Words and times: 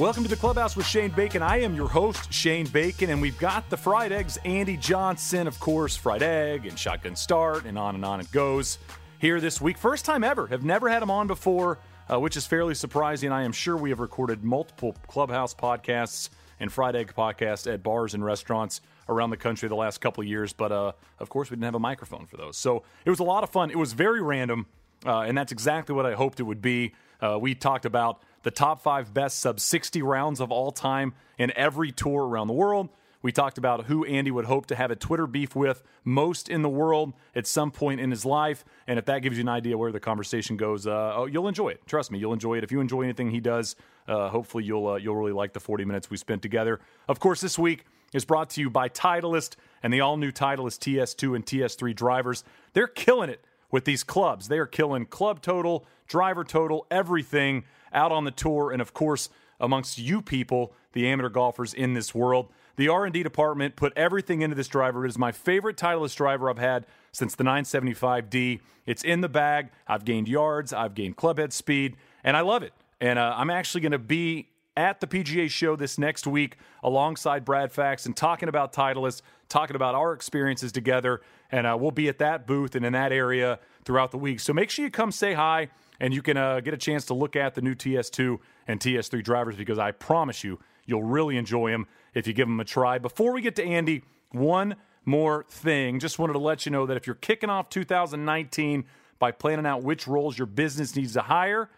Welcome 0.00 0.22
to 0.22 0.30
the 0.30 0.36
Clubhouse 0.36 0.76
with 0.76 0.86
Shane 0.86 1.10
Bacon. 1.10 1.42
I 1.42 1.60
am 1.60 1.74
your 1.74 1.86
host, 1.86 2.32
Shane 2.32 2.66
Bacon, 2.68 3.10
and 3.10 3.20
we've 3.20 3.38
got 3.38 3.68
the 3.68 3.76
Fried 3.76 4.12
Eggs, 4.12 4.38
Andy 4.46 4.78
Johnson, 4.78 5.46
of 5.46 5.60
course, 5.60 5.94
Fried 5.94 6.22
Egg 6.22 6.64
and 6.64 6.78
Shotgun 6.78 7.14
Start, 7.14 7.66
and 7.66 7.78
on 7.78 7.96
and 7.96 8.02
on 8.02 8.18
it 8.18 8.32
goes 8.32 8.78
here 9.18 9.42
this 9.42 9.60
week. 9.60 9.76
First 9.76 10.06
time 10.06 10.24
ever. 10.24 10.46
Have 10.46 10.64
never 10.64 10.88
had 10.88 11.02
him 11.02 11.10
on 11.10 11.26
before, 11.26 11.80
uh, 12.10 12.18
which 12.18 12.34
is 12.38 12.46
fairly 12.46 12.74
surprising. 12.74 13.30
I 13.30 13.42
am 13.42 13.52
sure 13.52 13.76
we 13.76 13.90
have 13.90 14.00
recorded 14.00 14.42
multiple 14.42 14.96
Clubhouse 15.06 15.52
podcasts 15.52 16.30
and 16.60 16.72
Fried 16.72 16.96
Egg 16.96 17.12
podcasts 17.14 17.70
at 17.70 17.82
bars 17.82 18.14
and 18.14 18.24
restaurants 18.24 18.80
around 19.06 19.28
the 19.28 19.36
country 19.36 19.68
the 19.68 19.74
last 19.74 20.00
couple 20.00 20.22
of 20.22 20.26
years, 20.28 20.54
but 20.54 20.72
uh, 20.72 20.92
of 21.18 21.28
course, 21.28 21.50
we 21.50 21.56
didn't 21.56 21.66
have 21.66 21.74
a 21.74 21.78
microphone 21.78 22.24
for 22.24 22.38
those. 22.38 22.56
So 22.56 22.84
it 23.04 23.10
was 23.10 23.18
a 23.18 23.24
lot 23.24 23.44
of 23.44 23.50
fun. 23.50 23.70
It 23.70 23.76
was 23.76 23.92
very 23.92 24.22
random, 24.22 24.64
uh, 25.04 25.20
and 25.20 25.36
that's 25.36 25.52
exactly 25.52 25.94
what 25.94 26.06
I 26.06 26.14
hoped 26.14 26.40
it 26.40 26.44
would 26.44 26.62
be. 26.62 26.94
Uh, 27.20 27.38
we 27.38 27.54
talked 27.54 27.84
about 27.84 28.22
the 28.42 28.50
top 28.50 28.80
five 28.82 29.12
best 29.12 29.38
sub 29.38 29.60
60 29.60 30.02
rounds 30.02 30.40
of 30.40 30.50
all 30.50 30.70
time 30.70 31.14
in 31.38 31.52
every 31.56 31.92
tour 31.92 32.26
around 32.26 32.46
the 32.46 32.54
world. 32.54 32.88
We 33.22 33.32
talked 33.32 33.58
about 33.58 33.84
who 33.84 34.04
Andy 34.06 34.30
would 34.30 34.46
hope 34.46 34.66
to 34.66 34.74
have 34.74 34.90
a 34.90 34.96
Twitter 34.96 35.26
beef 35.26 35.54
with 35.54 35.82
most 36.04 36.48
in 36.48 36.62
the 36.62 36.70
world 36.70 37.12
at 37.34 37.46
some 37.46 37.70
point 37.70 38.00
in 38.00 38.10
his 38.10 38.24
life. 38.24 38.64
And 38.86 38.98
if 38.98 39.04
that 39.06 39.20
gives 39.20 39.36
you 39.36 39.42
an 39.42 39.48
idea 39.48 39.76
where 39.76 39.92
the 39.92 40.00
conversation 40.00 40.56
goes, 40.56 40.86
uh, 40.86 41.12
oh, 41.14 41.26
you'll 41.26 41.48
enjoy 41.48 41.68
it. 41.68 41.86
Trust 41.86 42.10
me, 42.10 42.18
you'll 42.18 42.32
enjoy 42.32 42.56
it. 42.56 42.64
If 42.64 42.72
you 42.72 42.80
enjoy 42.80 43.02
anything 43.02 43.30
he 43.30 43.40
does, 43.40 43.76
uh, 44.08 44.30
hopefully 44.30 44.64
you'll 44.64 44.88
uh, 44.88 44.96
you'll 44.96 45.16
really 45.16 45.32
like 45.32 45.52
the 45.52 45.60
40 45.60 45.84
minutes 45.84 46.08
we 46.08 46.16
spent 46.16 46.40
together. 46.40 46.80
Of 47.08 47.20
course, 47.20 47.42
this 47.42 47.58
week 47.58 47.84
is 48.14 48.24
brought 48.24 48.50
to 48.50 48.60
you 48.60 48.70
by 48.70 48.88
Titleist 48.88 49.56
and 49.82 49.92
the 49.92 50.00
all 50.00 50.16
new 50.16 50.32
Titleist 50.32 50.78
TS2 50.80 51.36
and 51.36 51.44
TS3 51.44 51.94
drivers. 51.94 52.42
They're 52.72 52.88
killing 52.88 53.28
it 53.28 53.44
with 53.70 53.84
these 53.84 54.02
clubs. 54.02 54.48
They 54.48 54.58
are 54.58 54.66
killing 54.66 55.04
club 55.06 55.42
total, 55.42 55.84
driver 56.08 56.42
total, 56.42 56.86
everything 56.90 57.64
out 57.92 58.12
on 58.12 58.24
the 58.24 58.30
tour, 58.30 58.70
and 58.70 58.80
of 58.80 58.94
course 58.94 59.28
amongst 59.60 59.98
you 59.98 60.22
people, 60.22 60.72
the 60.92 61.06
amateur 61.06 61.28
golfers 61.28 61.74
in 61.74 61.94
this 61.94 62.14
world. 62.14 62.48
The 62.76 62.88
R&D 62.88 63.22
department 63.22 63.76
put 63.76 63.92
everything 63.94 64.40
into 64.40 64.56
this 64.56 64.68
driver. 64.68 65.04
It 65.04 65.10
is 65.10 65.18
my 65.18 65.32
favorite 65.32 65.76
Titleist 65.76 66.16
driver 66.16 66.48
I've 66.48 66.58
had 66.58 66.86
since 67.12 67.34
the 67.34 67.44
975D. 67.44 68.60
It's 68.86 69.04
in 69.04 69.20
the 69.20 69.28
bag. 69.28 69.68
I've 69.86 70.04
gained 70.04 70.28
yards. 70.28 70.72
I've 70.72 70.94
gained 70.94 71.16
clubhead 71.16 71.52
speed, 71.52 71.96
and 72.24 72.36
I 72.36 72.40
love 72.40 72.62
it. 72.62 72.72
And 73.00 73.18
uh, 73.18 73.34
I'm 73.36 73.50
actually 73.50 73.82
going 73.82 73.92
to 73.92 73.98
be 73.98 74.48
at 74.76 75.00
the 75.00 75.06
PGA 75.06 75.50
show 75.50 75.76
this 75.76 75.98
next 75.98 76.26
week 76.26 76.56
alongside 76.82 77.44
Brad 77.44 77.70
Faxon 77.70 78.14
talking 78.14 78.48
about 78.48 78.72
Titleist, 78.72 79.20
talking 79.48 79.76
about 79.76 79.94
our 79.94 80.12
experiences 80.14 80.72
together. 80.72 81.20
And 81.52 81.66
uh, 81.66 81.76
we'll 81.78 81.90
be 81.90 82.08
at 82.08 82.18
that 82.18 82.46
booth 82.46 82.74
and 82.74 82.86
in 82.86 82.94
that 82.94 83.12
area 83.12 83.58
throughout 83.84 84.10
the 84.10 84.18
week. 84.18 84.40
So 84.40 84.52
make 84.52 84.70
sure 84.70 84.84
you 84.84 84.90
come 84.90 85.12
say 85.12 85.34
hi 85.34 85.68
and 86.00 86.14
you 86.14 86.22
can 86.22 86.36
uh, 86.36 86.60
get 86.60 86.74
a 86.74 86.78
chance 86.78 87.04
to 87.06 87.14
look 87.14 87.36
at 87.36 87.54
the 87.54 87.60
new 87.60 87.74
TS2 87.74 88.38
and 88.66 88.80
TS3 88.80 89.22
drivers 89.22 89.56
because 89.56 89.78
I 89.78 89.92
promise 89.92 90.42
you, 90.42 90.58
you'll 90.86 91.04
really 91.04 91.36
enjoy 91.36 91.70
them 91.70 91.86
if 92.14 92.26
you 92.26 92.32
give 92.32 92.48
them 92.48 92.58
a 92.58 92.64
try. 92.64 92.98
Before 92.98 93.32
we 93.32 93.42
get 93.42 93.54
to 93.56 93.64
Andy, 93.64 94.02
one 94.30 94.76
more 95.04 95.44
thing. 95.48 96.00
Just 96.00 96.18
wanted 96.18 96.32
to 96.32 96.38
let 96.38 96.66
you 96.66 96.72
know 96.72 96.86
that 96.86 96.96
if 96.96 97.06
you're 97.06 97.14
kicking 97.14 97.50
off 97.50 97.68
2019 97.68 98.84
by 99.18 99.30
planning 99.30 99.66
out 99.66 99.82
which 99.82 100.08
roles 100.08 100.38
your 100.38 100.46
business 100.46 100.96
needs 100.96 101.12
to 101.12 101.22
hire, 101.22 101.70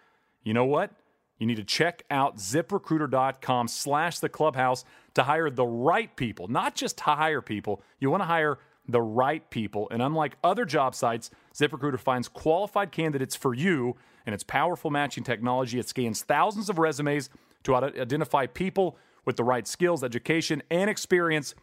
you 0.45 0.55
know 0.55 0.65
what? 0.65 0.93
You 1.39 1.47
need 1.47 1.57
to 1.57 1.65
check 1.65 2.05
out 2.09 2.37
ziprecruiter.com 2.37 3.67
slash 3.67 4.21
the 4.21 4.29
clubhouse 4.29 4.85
to 5.15 5.25
hire 5.25 5.51
the 5.51 5.67
right 5.67 6.15
people, 6.15 6.47
not 6.47 6.77
just 6.77 6.99
to 6.99 7.05
hire 7.05 7.43
people. 7.43 7.83
You 7.99 8.11
want 8.11 8.23
to 8.23 8.27
hire 8.27 8.59
the 8.89 9.03
right 9.03 9.49
people. 9.51 9.89
And 9.91 10.03
unlike 10.03 10.37
other 10.45 10.65
job 10.65 10.95
sites, 10.95 11.31
ZipRecruiter 11.55 11.99
finds 11.99 12.29
qualified 12.29 12.93
candidates 12.93 13.35
for 13.35 13.55
you 13.55 13.97
and 14.27 14.35
its 14.35 14.45
powerful 14.45 14.91
matching 14.91 15.25
technology. 15.25 15.79
It 15.79 15.89
scans 15.89 16.23
thousands 16.23 16.69
of 16.69 16.79
resumes 16.79 17.31
to 17.65 17.75
identify 17.75 18.47
people 18.47 18.97
with 19.25 19.37
the 19.37 19.45
right 19.45 19.67
skills, 19.67 20.03
education, 20.03 20.63
and 20.71 20.91
experience, 20.91 21.55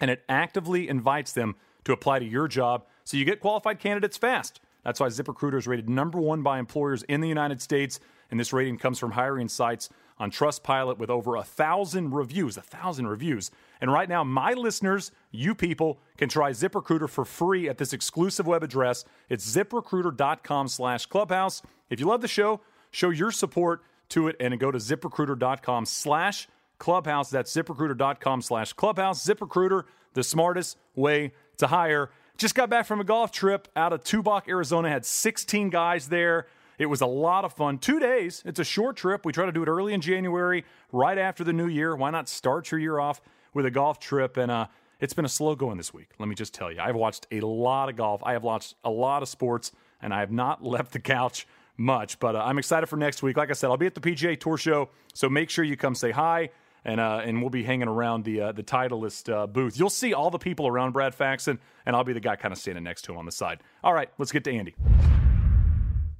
and 0.00 0.10
it 0.10 0.22
actively 0.28 0.88
invites 0.88 1.32
them 1.32 1.56
to 1.84 1.92
apply 1.92 2.18
to 2.18 2.24
your 2.24 2.48
job 2.48 2.84
so 3.04 3.16
you 3.16 3.24
get 3.24 3.40
qualified 3.40 3.78
candidates 3.78 4.16
fast. 4.16 4.60
That's 4.84 5.00
why 5.00 5.08
ZipRecruiter 5.08 5.58
is 5.58 5.66
rated 5.66 5.88
number 5.88 6.18
one 6.20 6.42
by 6.42 6.58
employers 6.58 7.02
in 7.04 7.20
the 7.20 7.28
United 7.28 7.60
States, 7.60 8.00
and 8.30 8.38
this 8.38 8.52
rating 8.52 8.78
comes 8.78 8.98
from 8.98 9.12
hiring 9.12 9.48
sites 9.48 9.88
on 10.18 10.30
Trustpilot 10.30 10.98
with 10.98 11.10
over 11.10 11.36
a 11.36 11.42
thousand 11.42 12.12
reviews. 12.12 12.56
A 12.56 12.62
thousand 12.62 13.08
reviews. 13.08 13.50
And 13.80 13.92
right 13.92 14.08
now, 14.08 14.22
my 14.24 14.52
listeners, 14.52 15.10
you 15.30 15.54
people, 15.54 16.00
can 16.18 16.28
try 16.28 16.50
ZipRecruiter 16.50 17.08
for 17.08 17.24
free 17.24 17.68
at 17.68 17.78
this 17.78 17.92
exclusive 17.92 18.46
web 18.46 18.62
address. 18.62 19.04
It's 19.28 19.56
ziprecruiter.com 19.56 20.68
slash 20.68 21.06
clubhouse. 21.06 21.62
If 21.88 21.98
you 21.98 22.06
love 22.06 22.20
the 22.20 22.28
show, 22.28 22.60
show 22.90 23.10
your 23.10 23.30
support 23.30 23.82
to 24.10 24.28
it 24.28 24.36
and 24.38 24.58
go 24.58 24.70
to 24.70 24.78
ziprecruiter.com 24.78 25.86
slash 25.86 26.48
clubhouse. 26.78 27.30
That's 27.30 27.54
ziprecruiter.com 27.54 28.42
slash 28.42 28.72
clubhouse. 28.74 29.24
ZipRecruiter, 29.26 29.84
the 30.14 30.22
smartest 30.22 30.76
way 30.94 31.32
to 31.58 31.68
hire. 31.68 32.10
Just 32.36 32.54
got 32.54 32.70
back 32.70 32.86
from 32.86 33.00
a 33.00 33.04
golf 33.04 33.32
trip 33.32 33.68
out 33.76 33.92
of 33.92 34.02
Tubac, 34.02 34.48
Arizona. 34.48 34.88
Had 34.88 35.04
16 35.04 35.70
guys 35.70 36.08
there. 36.08 36.46
It 36.78 36.86
was 36.86 37.02
a 37.02 37.06
lot 37.06 37.44
of 37.44 37.52
fun. 37.52 37.78
Two 37.78 38.00
days. 38.00 38.42
It's 38.46 38.58
a 38.58 38.64
short 38.64 38.96
trip. 38.96 39.26
We 39.26 39.32
try 39.32 39.44
to 39.44 39.52
do 39.52 39.62
it 39.62 39.68
early 39.68 39.92
in 39.92 40.00
January, 40.00 40.64
right 40.92 41.18
after 41.18 41.44
the 41.44 41.52
new 41.52 41.66
year. 41.66 41.94
Why 41.94 42.10
not 42.10 42.28
start 42.28 42.70
your 42.70 42.80
year 42.80 42.98
off 42.98 43.20
with 43.54 43.66
a 43.66 43.70
golf 43.70 43.98
trip? 43.98 44.36
And 44.36 44.50
uh, 44.50 44.66
it's 45.00 45.14
been 45.14 45.24
a 45.24 45.30
slow 45.30 45.54
going 45.54 45.76
this 45.76 45.94
week. 45.94 46.10
Let 46.18 46.28
me 46.28 46.34
just 46.34 46.54
tell 46.54 46.70
you. 46.70 46.80
I've 46.80 46.94
watched 46.94 47.26
a 47.30 47.40
lot 47.40 47.88
of 47.88 47.96
golf. 47.96 48.22
I 48.24 48.32
have 48.32 48.42
watched 48.42 48.74
a 48.84 48.90
lot 48.90 49.22
of 49.22 49.28
sports, 49.28 49.72
and 50.00 50.12
I 50.12 50.20
have 50.20 50.30
not 50.30 50.64
left 50.64 50.92
the 50.92 51.00
couch 51.00 51.46
much. 51.76 52.18
But 52.18 52.36
uh, 52.36 52.42
I'm 52.44 52.58
excited 52.58 52.86
for 52.86 52.96
next 52.96 53.22
week. 53.22 53.36
Like 53.36 53.50
I 53.50 53.54
said, 53.54 53.70
I'll 53.70 53.76
be 53.76 53.86
at 53.86 53.94
the 53.94 54.00
PGA 54.00 54.38
Tour 54.38 54.56
Show, 54.56 54.90
so 55.14 55.28
make 55.28 55.50
sure 55.50 55.64
you 55.64 55.76
come 55.76 55.94
say 55.94 56.10
hi. 56.10 56.50
And, 56.82 56.98
uh, 56.98 57.20
and 57.22 57.42
we'll 57.42 57.50
be 57.50 57.62
hanging 57.62 57.88
around 57.88 58.24
the 58.24 58.40
uh, 58.40 58.52
the 58.52 58.62
Titleist 58.62 59.30
uh, 59.30 59.46
booth. 59.46 59.78
You'll 59.78 59.90
see 59.90 60.14
all 60.14 60.30
the 60.30 60.38
people 60.38 60.66
around 60.66 60.92
Brad 60.92 61.14
Faxon, 61.14 61.58
and 61.84 61.94
I'll 61.94 62.04
be 62.04 62.14
the 62.14 62.20
guy 62.20 62.36
kind 62.36 62.52
of 62.52 62.58
standing 62.58 62.84
next 62.84 63.02
to 63.02 63.12
him 63.12 63.18
on 63.18 63.26
the 63.26 63.32
side. 63.32 63.60
All 63.84 63.92
right, 63.92 64.08
let's 64.16 64.32
get 64.32 64.44
to 64.44 64.50
Andy. 64.50 64.74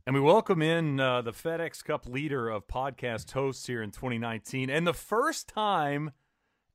And 0.07 0.15
we 0.15 0.21
welcome 0.21 0.61
in 0.61 0.99
uh, 0.99 1.23
the 1.23 1.33
FedEx 1.33 1.85
Cup 1.85 2.07
leader 2.07 2.51
of 2.51 2.67
podcast 2.67 3.31
hosts 3.31 3.67
here 3.67 3.83
in 3.83 3.91
2019. 3.91 4.69
And 4.69 4.87
the 4.87 4.93
first 4.93 5.49
time 5.49 6.11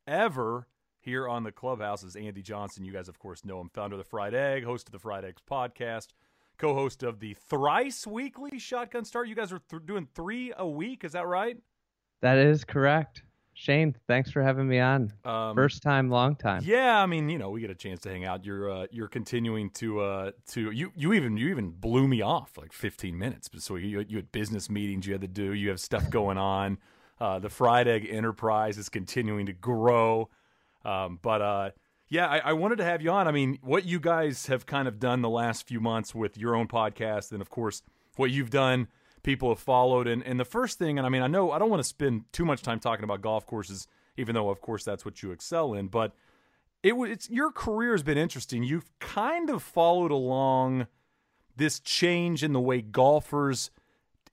ever 0.07 0.67
here 0.99 1.27
on 1.27 1.43
the 1.43 1.51
clubhouse 1.51 2.03
is 2.03 2.15
Andy 2.15 2.41
Johnson. 2.41 2.83
You 2.83 2.91
guys, 2.91 3.07
of 3.07 3.19
course, 3.19 3.45
know 3.45 3.59
him, 3.61 3.69
founder 3.73 3.95
of 3.95 3.99
the 3.99 4.09
Fried 4.09 4.33
Egg, 4.33 4.63
host 4.63 4.87
of 4.87 4.91
the 4.91 4.99
Fried 4.99 5.23
Eggs 5.23 5.41
podcast, 5.49 6.07
co 6.57 6.73
host 6.73 7.03
of 7.03 7.19
the 7.19 7.35
thrice 7.47 8.07
weekly 8.07 8.59
Shotgun 8.59 9.05
Start. 9.05 9.27
You 9.27 9.35
guys 9.35 9.51
are 9.51 9.59
th- 9.69 9.85
doing 9.85 10.07
three 10.15 10.51
a 10.57 10.67
week. 10.67 11.03
Is 11.03 11.11
that 11.13 11.27
right? 11.27 11.57
That 12.21 12.37
is 12.37 12.63
correct. 12.63 13.23
Shane, 13.57 13.95
thanks 14.07 14.31
for 14.31 14.41
having 14.41 14.67
me 14.67 14.79
on. 14.79 15.13
Um, 15.23 15.55
First 15.55 15.81
time, 15.81 16.09
long 16.09 16.35
time. 16.35 16.61
Yeah, 16.65 17.01
I 17.01 17.05
mean, 17.05 17.29
you 17.29 17.37
know, 17.37 17.51
we 17.51 17.61
get 17.61 17.69
a 17.69 17.75
chance 17.75 18.01
to 18.01 18.09
hang 18.09 18.25
out. 18.25 18.43
You're 18.43 18.69
uh, 18.69 18.87
you're 18.91 19.07
continuing 19.07 19.69
to 19.71 20.01
uh, 20.01 20.31
to 20.49 20.71
you 20.71 20.91
you 20.95 21.13
even 21.13 21.37
you 21.37 21.47
even 21.49 21.71
blew 21.71 22.05
me 22.05 22.21
off 22.21 22.57
like 22.57 22.73
15 22.73 23.17
minutes. 23.17 23.49
So 23.59 23.77
you 23.77 24.03
you 24.09 24.17
had 24.17 24.31
business 24.33 24.69
meetings 24.69 25.07
you 25.07 25.13
had 25.13 25.21
to 25.21 25.27
do. 25.29 25.53
You 25.53 25.69
have 25.69 25.79
stuff 25.79 26.09
going 26.09 26.37
on. 26.37 26.79
Uh, 27.19 27.39
the 27.39 27.49
Fried 27.49 27.87
Egg 27.87 28.07
Enterprise 28.09 28.77
is 28.77 28.89
continuing 28.89 29.45
to 29.45 29.53
grow. 29.53 30.29
Um, 30.83 31.19
but 31.21 31.41
uh, 31.41 31.69
yeah, 32.09 32.27
I, 32.27 32.37
I, 32.39 32.53
wanted 32.53 32.77
to 32.77 32.83
have 32.83 33.01
you 33.01 33.09
on. 33.09 33.27
I 33.27 33.31
mean, 33.31 33.57
what 33.61 33.85
you 33.85 33.99
guys 33.99 34.47
have 34.47 34.65
kind 34.65 34.87
of 34.87 34.99
done 34.99 35.21
the 35.21 35.29
last 35.29 35.67
few 35.67 35.79
months 35.79 36.13
with 36.13 36.37
your 36.37 36.55
own 36.55 36.67
podcast, 36.67 37.31
and 37.31 37.41
of 37.41 37.49
course, 37.49 37.81
what 38.17 38.31
you've 38.31 38.51
done 38.51 38.87
people 39.23 39.49
have 39.49 39.59
followed. 39.59 40.07
And, 40.07 40.23
and 40.23 40.39
the 40.39 40.45
first 40.45 40.77
thing, 40.77 40.97
and 40.97 41.05
I 41.05 41.09
mean, 41.09 41.23
I 41.23 41.27
know 41.27 41.51
I 41.51 41.57
don't 41.59 41.69
want 41.69 41.81
to 41.81 41.87
spend 41.87 42.25
too 42.31 42.45
much 42.45 42.61
time 42.61 42.79
talking 42.79 43.03
about 43.03 43.21
golf 43.21 43.45
courses, 43.45 43.87
even 44.17 44.35
though, 44.35 44.49
of 44.49 44.61
course, 44.61 44.83
that's 44.83 45.03
what 45.03 45.23
you 45.23 45.31
excel 45.31 45.73
in. 45.73 45.87
But 45.87 46.13
it 46.83 46.93
it's 46.93 47.29
your 47.29 47.51
career 47.51 47.93
has 47.93 48.03
been 48.03 48.17
interesting. 48.17 48.63
You've 48.63 48.89
kind 48.99 49.49
of 49.49 49.63
followed 49.63 50.11
along 50.11 50.87
this 51.57 51.79
change 51.79 52.43
in 52.43 52.53
the 52.53 52.61
way 52.61 52.81
golfers 52.81 53.71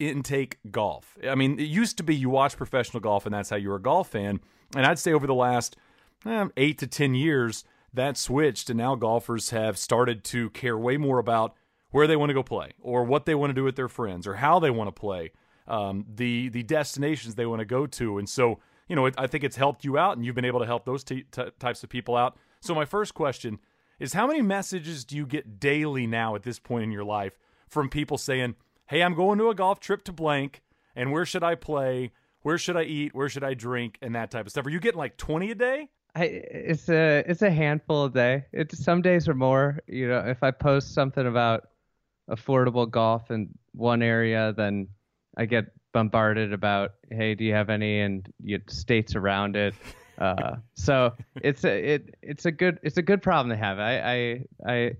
intake 0.08 0.58
golf. 0.70 1.16
I 1.28 1.34
mean, 1.34 1.58
it 1.58 1.64
used 1.64 1.96
to 1.98 2.02
be 2.02 2.14
you 2.14 2.30
watch 2.30 2.56
professional 2.56 3.00
golf 3.00 3.26
and 3.26 3.34
that's 3.34 3.50
how 3.50 3.56
you 3.56 3.68
were 3.68 3.76
a 3.76 3.82
golf 3.82 4.10
fan. 4.10 4.40
And 4.74 4.86
I'd 4.86 4.98
say 4.98 5.12
over 5.12 5.26
the 5.26 5.34
last 5.34 5.76
eh, 6.26 6.46
eight 6.56 6.78
to 6.78 6.86
10 6.86 7.14
years, 7.14 7.64
that 7.94 8.16
switched. 8.16 8.70
And 8.70 8.78
now 8.78 8.94
golfers 8.94 9.50
have 9.50 9.78
started 9.78 10.24
to 10.24 10.50
care 10.50 10.78
way 10.78 10.96
more 10.96 11.18
about 11.18 11.54
where 11.90 12.06
they 12.06 12.16
want 12.16 12.30
to 12.30 12.34
go 12.34 12.42
play 12.42 12.72
or 12.80 13.04
what 13.04 13.26
they 13.26 13.34
want 13.34 13.50
to 13.50 13.54
do 13.54 13.64
with 13.64 13.76
their 13.76 13.88
friends 13.88 14.26
or 14.26 14.36
how 14.36 14.58
they 14.58 14.70
want 14.70 14.88
to 14.88 14.98
play, 14.98 15.30
um, 15.68 16.06
the 16.12 16.48
the 16.48 16.62
destinations 16.62 17.34
they 17.34 17.46
want 17.46 17.60
to 17.60 17.66
go 17.66 17.86
to. 17.86 18.18
And 18.18 18.28
so, 18.28 18.60
you 18.88 18.96
know, 18.96 19.06
it, 19.06 19.14
I 19.18 19.26
think 19.26 19.44
it's 19.44 19.56
helped 19.56 19.84
you 19.84 19.98
out 19.98 20.16
and 20.16 20.24
you've 20.24 20.34
been 20.34 20.44
able 20.44 20.60
to 20.60 20.66
help 20.66 20.84
those 20.84 21.04
t- 21.04 21.26
t- 21.30 21.50
types 21.58 21.84
of 21.84 21.90
people 21.90 22.16
out. 22.16 22.36
So 22.60 22.74
my 22.74 22.86
first 22.86 23.14
question 23.14 23.58
is 24.00 24.14
how 24.14 24.26
many 24.26 24.42
messages 24.42 25.04
do 25.04 25.16
you 25.16 25.26
get 25.26 25.60
daily 25.60 26.06
now 26.06 26.34
at 26.34 26.42
this 26.42 26.58
point 26.58 26.84
in 26.84 26.90
your 26.90 27.04
life 27.04 27.38
from 27.68 27.88
people 27.88 28.18
saying, 28.18 28.54
"Hey, 28.92 29.02
I'm 29.02 29.14
going 29.14 29.38
to 29.38 29.48
a 29.48 29.54
golf 29.54 29.80
trip 29.80 30.04
to 30.04 30.12
blank 30.12 30.62
and 30.94 31.10
where 31.10 31.24
should 31.24 31.42
I 31.42 31.54
play? 31.54 32.12
Where 32.42 32.58
should 32.58 32.76
I 32.76 32.82
eat? 32.82 33.14
Where 33.14 33.28
should 33.28 33.44
I 33.44 33.54
drink?" 33.54 33.98
and 34.02 34.14
that 34.14 34.30
type 34.30 34.46
of 34.46 34.50
stuff. 34.50 34.66
Are 34.66 34.70
you 34.70 34.80
getting 34.80 34.98
like 34.98 35.16
20 35.16 35.50
a 35.50 35.54
day? 35.54 35.88
I, 36.14 36.24
it's 36.24 36.88
a 36.90 37.24
it's 37.26 37.42
a 37.42 37.50
handful 37.50 38.04
a 38.04 38.10
day. 38.10 38.44
It's 38.52 38.84
some 38.84 39.00
days 39.00 39.28
or 39.28 39.34
more. 39.34 39.80
You 39.86 40.08
know, 40.08 40.18
if 40.18 40.42
I 40.42 40.50
post 40.50 40.92
something 40.92 41.26
about 41.26 41.68
affordable 42.30 42.90
golf 42.90 43.30
in 43.30 43.48
one 43.72 44.02
area, 44.02 44.52
then 44.56 44.88
I 45.36 45.46
get 45.46 45.72
bombarded 45.92 46.52
about, 46.52 46.92
hey, 47.10 47.34
do 47.34 47.44
you 47.44 47.54
have 47.54 47.70
any? 47.70 48.00
And 48.00 48.30
you 48.42 48.60
states 48.68 49.14
around 49.14 49.56
it. 49.56 49.74
Uh, 50.18 50.56
so 50.74 51.12
it's 51.40 51.64
a 51.64 51.94
it 51.94 52.14
it's 52.22 52.44
a 52.44 52.52
good 52.52 52.78
it's 52.82 52.98
a 52.98 53.02
good 53.02 53.22
problem 53.22 53.48
to 53.48 53.56
have. 53.56 53.78
I 53.78 53.98
I 53.98 54.44
I 54.72 54.92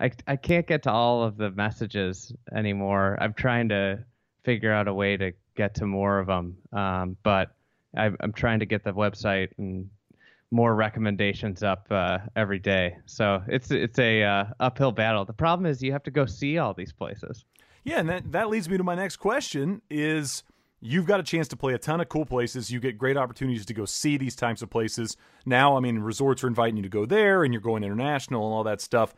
I, 0.00 0.10
I 0.26 0.36
can't 0.36 0.66
get 0.66 0.82
to 0.84 0.90
all 0.90 1.22
of 1.22 1.36
the 1.36 1.50
messages 1.50 2.32
anymore. 2.54 3.16
I'm 3.20 3.32
trying 3.32 3.68
to 3.68 4.04
figure 4.44 4.72
out 4.72 4.88
a 4.88 4.94
way 4.94 5.16
to 5.16 5.32
get 5.56 5.74
to 5.76 5.86
more 5.86 6.18
of 6.18 6.26
them, 6.26 6.56
um, 6.72 7.16
but 7.22 7.54
I, 7.96 8.10
I'm 8.20 8.32
trying 8.32 8.58
to 8.60 8.66
get 8.66 8.84
the 8.84 8.92
website 8.92 9.50
and 9.58 9.88
more 10.50 10.74
recommendations 10.74 11.62
up 11.62 11.86
uh, 11.90 12.18
every 12.36 12.58
day. 12.58 12.96
So 13.06 13.42
it's 13.48 13.70
it's 13.70 13.98
a 13.98 14.22
uh, 14.22 14.44
uphill 14.60 14.92
battle. 14.92 15.24
The 15.24 15.32
problem 15.32 15.66
is 15.66 15.82
you 15.82 15.92
have 15.92 16.02
to 16.04 16.10
go 16.10 16.26
see 16.26 16.58
all 16.58 16.74
these 16.74 16.92
places. 16.92 17.44
Yeah, 17.84 18.00
and 18.00 18.08
that 18.08 18.32
that 18.32 18.48
leads 18.48 18.68
me 18.68 18.76
to 18.76 18.84
my 18.84 18.94
next 18.94 19.16
question: 19.16 19.82
is 19.90 20.42
you've 20.80 21.06
got 21.06 21.20
a 21.20 21.22
chance 21.22 21.48
to 21.48 21.56
play 21.56 21.74
a 21.74 21.78
ton 21.78 22.00
of 22.00 22.08
cool 22.08 22.24
places. 22.26 22.70
You 22.70 22.80
get 22.80 22.98
great 22.98 23.16
opportunities 23.16 23.66
to 23.66 23.74
go 23.74 23.84
see 23.84 24.16
these 24.16 24.36
types 24.36 24.62
of 24.62 24.70
places. 24.70 25.16
Now, 25.46 25.76
I 25.76 25.80
mean, 25.80 25.98
resorts 25.98 26.44
are 26.44 26.48
inviting 26.48 26.76
you 26.76 26.82
to 26.82 26.88
go 26.88 27.06
there, 27.06 27.44
and 27.44 27.52
you're 27.52 27.60
going 27.60 27.84
international 27.84 28.46
and 28.46 28.54
all 28.54 28.64
that 28.64 28.80
stuff. 28.80 29.14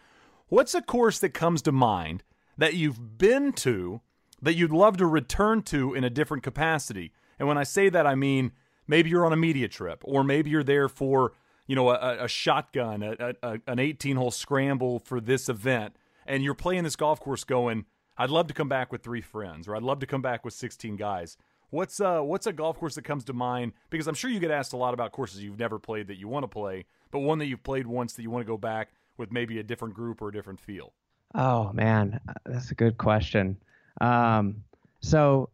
What's 0.49 0.77
a 0.77 0.83
course 0.83 1.19
that 1.21 1.31
comes 1.31 1.61
to 1.63 1.73
mind 1.73 2.23
that 2.57 2.75
you've 2.75 3.19
been 3.19 3.53
to 3.55 4.01
that 4.41 4.55
you'd 4.55 4.71
love 4.71 4.97
to 4.99 5.07
return 5.07 5.63
to 5.63 5.93
in 5.93 6.05
a 6.05 6.11
different 6.11 6.45
capacity? 6.45 7.13
And 7.37 7.49
when 7.49 7.59
I 7.59 7.65
say 7.65 7.89
that, 7.89 8.07
I 8.07 8.15
mean 8.15 8.53
maybe 8.87 9.11
you're 9.11 9.27
on 9.27 9.33
a 9.33 9.37
media 9.37 9.67
trip, 9.67 10.03
or 10.05 10.23
maybe 10.23 10.51
you're 10.51 10.63
there 10.63 10.89
for 10.89 11.33
you 11.67 11.75
know 11.75 11.91
a, 11.91 12.25
a 12.25 12.29
shotgun, 12.29 13.03
a, 13.03 13.35
a, 13.43 13.59
an 13.67 13.81
18 13.81 14.15
hole 14.15 14.31
scramble 14.31 15.01
for 15.01 15.21
this 15.21 15.49
event, 15.49 15.97
and 16.27 16.45
you're 16.45 16.55
playing 16.55 16.85
this 16.85 16.97
golf 16.97 17.19
course 17.19 17.43
going. 17.43 17.85
I'd 18.17 18.31
love 18.31 18.47
to 18.47 18.55
come 18.55 18.69
back 18.69 18.93
with 18.93 19.03
three 19.03 19.21
friends, 19.21 19.67
or 19.67 19.75
I'd 19.75 19.83
love 19.83 19.99
to 19.99 20.07
come 20.07 20.23
back 20.23 20.45
with 20.45 20.55
16 20.55 20.95
guys. 20.95 21.37
What's 21.71 22.01
uh 22.01 22.21
what's 22.21 22.47
a 22.47 22.53
golf 22.53 22.79
course 22.79 22.95
that 22.95 23.03
comes 23.03 23.25
to 23.25 23.33
mind? 23.33 23.73
Because 23.91 24.07
I'm 24.07 24.15
sure 24.15 24.31
you 24.31 24.39
get 24.39 24.53
asked 24.53 24.73
a 24.73 24.77
lot 24.77 24.95
about 24.95 25.11
courses 25.11 25.43
you've 25.43 25.59
never 25.59 25.81
played 25.81 26.07
that 26.07 26.19
you 26.19 26.29
want 26.29 26.45
to 26.45 26.49
play, 26.49 26.85
but 27.11 27.19
one 27.19 27.39
that 27.41 27.47
you've 27.47 27.65
played 27.65 27.89
once 27.89 28.13
that 28.13 28.23
you 28.23 28.31
want 28.31 28.47
to 28.47 28.49
go 28.49 28.57
back 28.57 28.91
with 29.19 29.33
maybe 29.33 29.59
a 29.59 29.63
different 29.63 29.95
group 29.95 30.23
or 30.23 30.29
a 30.29 30.33
different 30.33 30.61
feel. 30.61 30.93
Oh 31.35 31.73
man, 31.73 32.21
that's 32.45 32.71
a 32.71 32.75
good 32.75 32.99
question. 32.99 33.57
Um, 34.01 34.63
so 35.01 35.51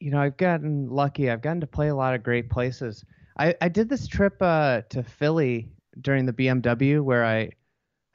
you 0.00 0.10
know, 0.10 0.20
I've 0.20 0.36
gotten 0.36 0.88
lucky. 0.90 1.30
I've 1.30 1.40
gotten 1.40 1.60
to 1.60 1.66
play 1.66 1.88
a 1.88 1.94
lot 1.94 2.14
of 2.14 2.22
great 2.22 2.50
places. 2.50 3.04
I, 3.38 3.54
I 3.60 3.68
did 3.68 3.88
this 3.88 4.06
trip 4.06 4.36
uh, 4.40 4.82
to 4.90 5.02
Philly 5.02 5.68
during 6.00 6.26
the 6.26 6.32
BMW 6.32 7.00
where 7.00 7.24
I 7.24 7.50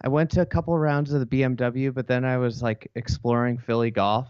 I 0.01 0.07
went 0.07 0.31
to 0.31 0.41
a 0.41 0.45
couple 0.45 0.77
rounds 0.77 1.11
of 1.11 1.19
the 1.19 1.25
BMW, 1.25 1.93
but 1.93 2.07
then 2.07 2.23
I 2.23 2.37
was 2.37 2.61
like 2.61 2.89
exploring 2.95 3.57
Philly 3.57 3.91
golf 3.91 4.27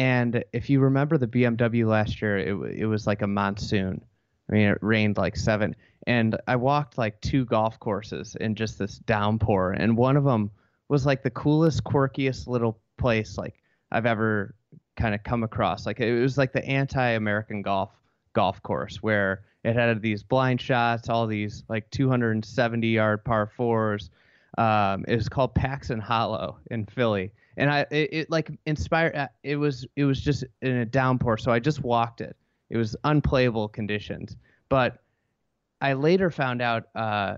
and 0.00 0.42
if 0.54 0.70
you 0.70 0.80
remember 0.80 1.18
the 1.18 1.26
BMW 1.26 1.86
last 1.86 2.22
year, 2.22 2.38
it 2.38 2.54
it 2.78 2.86
was 2.86 3.06
like 3.06 3.20
a 3.20 3.26
monsoon. 3.26 4.02
I 4.48 4.52
mean, 4.54 4.68
it 4.68 4.78
rained 4.80 5.18
like 5.18 5.36
seven, 5.36 5.76
and 6.06 6.36
I 6.46 6.56
walked 6.56 6.98
like 6.98 7.20
two 7.20 7.44
golf 7.44 7.78
courses 7.78 8.36
in 8.40 8.54
just 8.54 8.78
this 8.78 8.98
downpour, 8.98 9.72
and 9.72 9.96
one 9.96 10.16
of 10.16 10.24
them 10.24 10.50
was 10.88 11.06
like 11.06 11.22
the 11.22 11.30
coolest, 11.30 11.84
quirkiest 11.84 12.46
little 12.46 12.80
place 12.98 13.38
like 13.38 13.54
I've 13.92 14.06
ever 14.06 14.54
kind 14.96 15.14
of 15.14 15.22
come 15.22 15.42
across. 15.42 15.86
Like 15.86 16.00
it 16.00 16.20
was 16.20 16.38
like 16.38 16.52
the 16.52 16.64
anti-American 16.64 17.62
golf 17.62 17.90
golf 18.32 18.62
course 18.62 19.02
where 19.02 19.42
it 19.64 19.74
had 19.74 20.00
these 20.00 20.22
blind 20.22 20.60
shots, 20.60 21.08
all 21.08 21.26
these 21.26 21.64
like 21.68 21.90
270 21.90 22.88
yard 22.88 23.24
par 23.24 23.46
fours. 23.46 24.10
Um, 24.58 25.04
it 25.06 25.16
was 25.16 25.28
called 25.28 25.54
Paxon 25.54 26.00
Hollow 26.00 26.58
in 26.70 26.86
Philly, 26.86 27.32
and 27.56 27.70
I 27.70 27.86
it, 27.90 28.08
it, 28.12 28.30
like 28.30 28.50
inspired. 28.66 29.14
Uh, 29.14 29.28
it 29.42 29.56
was 29.56 29.86
it 29.96 30.04
was 30.04 30.20
just 30.20 30.44
in 30.60 30.76
a 30.76 30.84
downpour, 30.84 31.38
so 31.38 31.52
I 31.52 31.60
just 31.60 31.82
walked 31.82 32.20
it. 32.20 32.36
It 32.68 32.76
was 32.76 32.96
unplayable 33.04 33.68
conditions, 33.68 34.36
but 34.68 35.02
I 35.80 35.94
later 35.94 36.30
found 36.30 36.60
out 36.62 36.84
uh, 36.94 37.36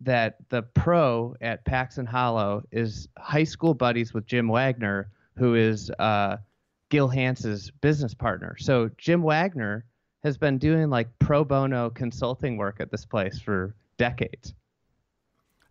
that 0.00 0.36
the 0.48 0.62
pro 0.62 1.34
at 1.40 1.64
Paxon 1.64 2.06
Hollow 2.06 2.62
is 2.70 3.08
high 3.18 3.44
school 3.44 3.74
buddies 3.74 4.12
with 4.14 4.26
Jim 4.26 4.48
Wagner, 4.48 5.10
who 5.36 5.54
is 5.54 5.90
uh, 5.98 6.36
Gil 6.88 7.08
Hanse's 7.08 7.70
business 7.80 8.14
partner. 8.14 8.56
So 8.58 8.90
Jim 8.98 9.22
Wagner 9.22 9.84
has 10.22 10.36
been 10.36 10.58
doing 10.58 10.90
like 10.90 11.08
pro 11.18 11.44
bono 11.44 11.90
consulting 11.90 12.56
work 12.56 12.80
at 12.80 12.90
this 12.90 13.06
place 13.06 13.40
for 13.40 13.74
decades. 13.96 14.54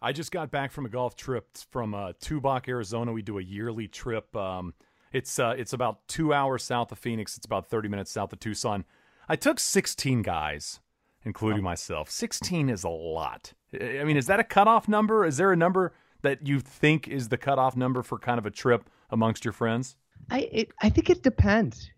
I 0.01 0.13
just 0.13 0.31
got 0.31 0.49
back 0.49 0.71
from 0.71 0.85
a 0.85 0.89
golf 0.89 1.15
trip 1.15 1.45
from 1.71 1.93
uh, 1.93 2.13
Tubac, 2.21 2.67
Arizona. 2.69 3.11
We 3.11 3.21
do 3.21 3.37
a 3.37 3.43
yearly 3.43 3.87
trip. 3.87 4.33
Um, 4.35 4.73
it's 5.11 5.39
uh, 5.39 5.55
it's 5.57 5.73
about 5.73 6.07
two 6.07 6.33
hours 6.33 6.63
south 6.63 6.91
of 6.91 6.99
Phoenix. 6.99 7.35
It's 7.35 7.45
about 7.45 7.67
thirty 7.67 7.89
minutes 7.89 8.11
south 8.11 8.31
of 8.31 8.39
Tucson. 8.39 8.85
I 9.27 9.35
took 9.35 9.59
sixteen 9.59 10.21
guys, 10.21 10.79
including 11.25 11.61
oh. 11.61 11.63
myself. 11.63 12.09
Sixteen 12.09 12.69
is 12.69 12.83
a 12.83 12.89
lot. 12.89 13.53
I 13.73 14.03
mean, 14.03 14.17
is 14.17 14.27
that 14.27 14.39
a 14.39 14.43
cutoff 14.43 14.87
number? 14.87 15.25
Is 15.25 15.37
there 15.37 15.51
a 15.51 15.55
number 15.55 15.93
that 16.21 16.45
you 16.45 16.59
think 16.59 17.07
is 17.07 17.29
the 17.29 17.37
cutoff 17.37 17.75
number 17.75 18.03
for 18.03 18.17
kind 18.17 18.37
of 18.37 18.45
a 18.45 18.51
trip 18.51 18.89
amongst 19.09 19.45
your 19.45 19.51
friends? 19.51 19.95
I 20.29 20.49
it, 20.51 20.71
I 20.81 20.89
think 20.89 21.09
it 21.09 21.23
depends. 21.23 21.89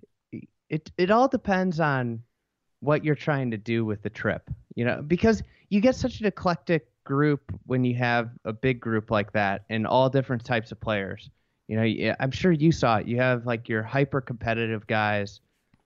It 0.70 0.92
it 0.98 1.12
all 1.12 1.28
depends 1.28 1.80
on 1.80 2.22
what 2.80 3.04
you're 3.04 3.16
trying 3.16 3.52
to 3.52 3.58
do 3.58 3.86
with 3.86 4.02
the 4.02 4.10
trip. 4.10 4.50
You 4.76 4.86
know, 4.86 5.02
because 5.02 5.44
you 5.70 5.82
get 5.82 5.96
such 5.96 6.20
an 6.20 6.26
eclectic 6.26 6.88
group 7.04 7.42
when 7.66 7.84
you 7.84 7.96
have 7.96 8.30
a 8.46 8.54
big 8.54 8.80
group 8.80 9.12
like 9.12 9.34
that 9.34 9.66
and 9.70 9.88
all 9.88 10.10
different 10.10 10.46
types 10.46 10.72
of 10.72 10.80
players. 10.80 11.30
You 11.68 11.78
know, 11.78 12.16
I'm 12.20 12.32
sure 12.32 12.52
you 12.52 12.72
saw 12.72 12.98
it. 12.98 13.08
You 13.08 13.18
have 13.18 13.46
like 13.46 13.70
your 13.70 13.82
hyper 13.82 14.20
competitive 14.20 14.86
guys 14.88 15.40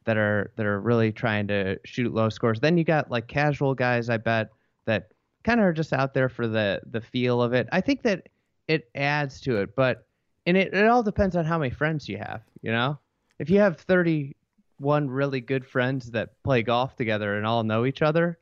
that 0.06 0.18
are 0.18 0.52
that 0.56 0.66
are 0.66 0.80
really 0.80 1.12
trying 1.12 1.48
to 1.48 1.80
shoot 1.84 2.14
low 2.14 2.30
scores. 2.30 2.60
Then 2.60 2.78
you 2.78 2.84
got 2.84 3.12
like 3.12 3.28
casual 3.28 3.74
guys, 3.76 4.10
I 4.10 4.18
bet, 4.18 4.50
that 4.86 5.12
kind 5.44 5.60
of 5.60 5.66
are 5.66 5.74
just 5.74 5.94
out 5.94 6.14
there 6.14 6.30
for 6.30 6.48
the 6.48 6.82
the 6.90 7.02
feel 7.02 7.42
of 7.42 7.54
it. 7.54 7.68
I 7.72 7.82
think 7.82 8.04
that 8.04 8.30
it 8.68 8.90
adds 8.96 9.42
to 9.42 9.58
it, 9.58 9.76
but 9.76 10.06
and 10.46 10.58
it, 10.58 10.74
it 10.74 10.88
all 10.88 11.04
depends 11.04 11.36
on 11.36 11.46
how 11.46 11.58
many 11.58 11.72
friends 11.72 12.08
you 12.08 12.18
have, 12.18 12.42
you 12.62 12.72
know? 12.72 13.00
If 13.40 13.50
you 13.50 13.60
have 13.60 13.80
31 13.80 15.10
really 15.10 15.42
good 15.42 15.66
friends 15.66 16.12
that 16.12 16.42
play 16.44 16.62
golf 16.62 16.96
together 16.96 17.36
and 17.36 17.46
all 17.46 17.64
know 17.64 17.86
each 17.86 18.02
other, 18.02 18.38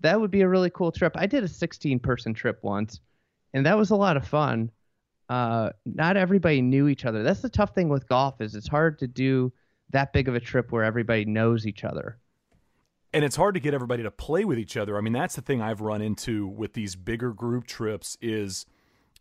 that 0.00 0.20
would 0.20 0.30
be 0.30 0.42
a 0.42 0.48
really 0.48 0.70
cool 0.70 0.92
trip. 0.92 1.12
I 1.16 1.26
did 1.26 1.44
a 1.44 1.48
16 1.48 2.00
person 2.00 2.34
trip 2.34 2.58
once, 2.62 3.00
and 3.54 3.64
that 3.64 3.78
was 3.78 3.90
a 3.90 3.96
lot 3.96 4.16
of 4.16 4.26
fun. 4.26 4.70
Uh, 5.28 5.70
not 5.84 6.16
everybody 6.16 6.62
knew 6.62 6.88
each 6.88 7.04
other. 7.04 7.22
That's 7.22 7.42
the 7.42 7.48
tough 7.48 7.74
thing 7.74 7.88
with 7.88 8.08
golf 8.08 8.40
is 8.40 8.54
it's 8.54 8.68
hard 8.68 8.98
to 9.00 9.06
do 9.06 9.52
that 9.90 10.12
big 10.12 10.28
of 10.28 10.34
a 10.34 10.40
trip 10.40 10.72
where 10.72 10.84
everybody 10.84 11.24
knows 11.24 11.66
each 11.66 11.84
other. 11.84 12.18
And 13.12 13.24
it's 13.24 13.36
hard 13.36 13.54
to 13.54 13.60
get 13.60 13.72
everybody 13.72 14.02
to 14.02 14.10
play 14.10 14.44
with 14.44 14.58
each 14.58 14.76
other. 14.76 14.98
I 14.98 15.00
mean, 15.00 15.12
that's 15.12 15.36
the 15.36 15.42
thing 15.42 15.62
I've 15.62 15.80
run 15.80 16.02
into 16.02 16.46
with 16.46 16.74
these 16.74 16.96
bigger 16.96 17.32
group 17.32 17.66
trips 17.66 18.18
is 18.20 18.66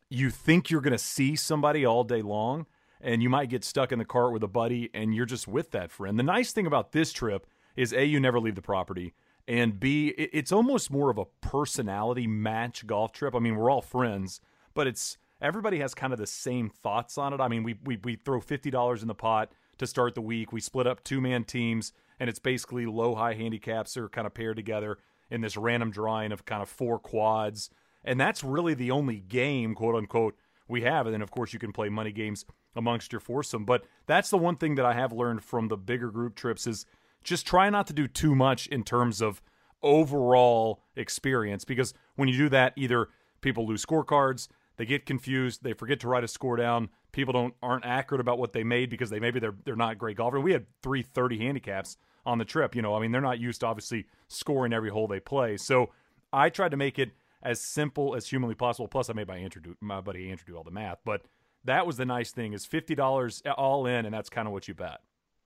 you 0.10 0.30
think 0.30 0.70
you're 0.70 0.82
going 0.82 0.92
to 0.92 0.98
see 0.98 1.36
somebody 1.36 1.86
all 1.86 2.04
day 2.04 2.22
long 2.22 2.66
and 3.00 3.22
you 3.22 3.30
might 3.30 3.50
get 3.50 3.64
stuck 3.64 3.92
in 3.92 4.00
the 4.00 4.06
cart 4.06 4.34
with 4.34 4.44
a 4.44 4.48
buddy 4.48 4.90
and 4.94 5.16
you're 5.16 5.26
just 5.26 5.48
with 5.48 5.72
that 5.72 5.92
friend. 5.92 6.20
The 6.20 6.24
nice 6.24 6.52
thing 6.52 6.66
about 6.66 6.92
this 6.92 7.14
trip 7.14 7.46
is 7.76 7.94
A, 7.94 8.06
you 8.06 8.20
never 8.20 8.40
leave 8.40 8.56
the 8.56 8.62
property 8.62 9.14
and 9.48 9.80
B, 9.80 10.08
it's 10.08 10.52
almost 10.52 10.90
more 10.90 11.10
of 11.10 11.18
a 11.18 11.26
personality 11.42 12.26
match 12.26 12.88
golf 12.88 13.12
trip. 13.12 13.36
I 13.36 13.40
mean, 13.40 13.56
we're 13.56 13.70
all 13.70 13.82
friends, 13.82 14.42
but 14.74 14.88
it's 14.88 15.18
everybody 15.40 15.80
has 15.80 15.94
kind 15.94 16.14
of 16.14 16.20
the 16.20 16.28
same 16.28 16.70
thoughts 16.70 17.18
on 17.18 17.32
it. 17.34 17.40
I 17.40 17.48
mean, 17.48 17.64
we 17.64 17.76
we 17.84 17.98
we 17.98 18.16
throw 18.16 18.40
fifty 18.40 18.72
dollars 18.72 19.02
in 19.04 19.08
the 19.08 19.16
pot 19.16 19.52
to 19.78 19.88
start 19.88 20.16
the 20.16 20.22
week. 20.22 20.52
We 20.52 20.62
split 20.62 20.88
up 20.88 21.04
two 21.04 21.22
man 21.22 21.44
teams, 21.44 21.94
and 22.20 22.30
it's 22.30 22.40
basically 22.40 22.86
low 22.86 23.16
high 23.16 23.34
handicaps 23.34 23.98
are 23.98 24.10
kind 24.10 24.28
of 24.28 24.34
paired 24.34 24.56
together 24.56 24.98
in 25.30 25.42
this 25.42 25.58
random 25.58 25.92
drawing 25.92 26.32
of 26.32 26.46
kind 26.46 26.62
of 26.62 26.70
four 26.70 27.00
quads, 27.00 27.70
and 28.04 28.20
that's 28.20 28.44
really 28.44 28.74
the 28.74 28.92
only 28.92 29.20
game, 29.20 29.74
quote 29.76 29.96
unquote, 29.96 30.36
we 30.68 30.82
have. 30.82 31.06
And 31.06 31.14
then 31.14 31.22
of 31.22 31.32
course 31.32 31.54
you 31.54 31.60
can 31.60 31.74
play 31.74 31.90
money 31.90 32.12
games 32.12 32.46
amongst 32.76 33.12
your 33.12 33.20
foursome. 33.20 33.66
But 33.66 33.86
that's 34.06 34.30
the 34.30 34.38
one 34.38 34.58
thing 34.58 34.76
that 34.76 34.86
I 34.86 34.94
have 34.94 35.14
learned 35.14 35.44
from 35.44 35.68
the 35.68 35.78
bigger 35.78 36.12
group 36.12 36.36
trips 36.36 36.68
is 36.68 36.86
just 37.24 37.48
try 37.48 37.70
not 37.70 37.88
to 37.88 37.94
do 37.94 38.08
too 38.08 38.36
much 38.36 38.68
in 38.68 38.84
terms 38.84 39.22
of 39.22 39.42
overall 39.82 40.82
experience 40.96 41.66
because 41.66 41.94
when 42.16 42.28
you 42.28 42.38
do 42.38 42.50
that, 42.50 42.74
either 42.76 43.10
people 43.42 43.68
lose 43.68 43.86
scorecards, 43.86 44.48
they 44.78 44.86
get 44.86 45.06
confused, 45.06 45.64
they 45.64 45.74
forget 45.74 46.00
to 46.02 46.08
write 46.08 46.24
a 46.24 46.28
score 46.28 46.56
down, 46.56 46.90
people 47.12 47.34
don't 47.34 47.54
aren't 47.62 47.86
accurate 47.86 48.22
about 48.22 48.38
what 48.38 48.54
they 48.54 48.64
made 48.64 48.90
because 48.90 49.10
they 49.10 49.20
maybe 49.20 49.40
they're 49.40 49.56
they're 49.64 49.76
not 49.76 49.98
great 49.98 50.18
golfers. 50.18 50.44
We 50.44 50.52
had 50.52 50.66
three 50.82 51.02
thirty 51.02 51.38
handicaps 51.38 51.98
on 52.26 52.38
the 52.38 52.46
trip. 52.46 52.76
You 52.76 52.82
know, 52.82 52.96
I 52.96 53.00
mean 53.00 53.12
they're 53.12 53.22
not 53.22 53.40
used 53.40 53.62
to 53.62 53.68
obviously 53.68 54.06
scoring 54.28 54.74
every 54.74 54.90
hole 54.90 55.08
they 55.08 55.20
play. 55.20 55.58
So 55.58 55.92
I 56.34 56.50
tried 56.50 56.72
to 56.72 56.78
make 56.78 57.00
it 57.00 57.12
as 57.42 57.62
simple 57.62 58.16
as 58.16 58.28
humanly 58.28 58.56
possible. 58.56 58.88
Plus 58.88 59.10
I 59.10 59.14
made 59.14 59.28
my 59.28 59.38
Andrew 59.38 59.62
do, 59.62 59.76
my 59.82 60.02
buddy 60.02 60.30
Andrew 60.30 60.46
do 60.48 60.58
all 60.58 60.64
the 60.64 60.72
math. 60.72 61.00
But 61.06 61.22
that 61.64 61.88
was 61.88 61.98
the 61.98 62.06
nice 62.06 62.32
thing 62.32 62.54
is 62.54 62.66
fifty 62.66 62.96
dollars 62.96 63.42
all 63.58 63.86
in 63.86 64.06
and 64.06 64.14
that's 64.14 64.30
kind 64.30 64.48
of 64.48 64.54
what 64.54 64.68
you 64.68 64.74
bet. 64.74 65.02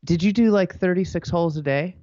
Did 0.05 0.23
you 0.23 0.31
do 0.31 0.49
like 0.49 0.75
36 0.75 1.29
holes 1.29 1.57
a 1.57 1.61
day? 1.61 1.97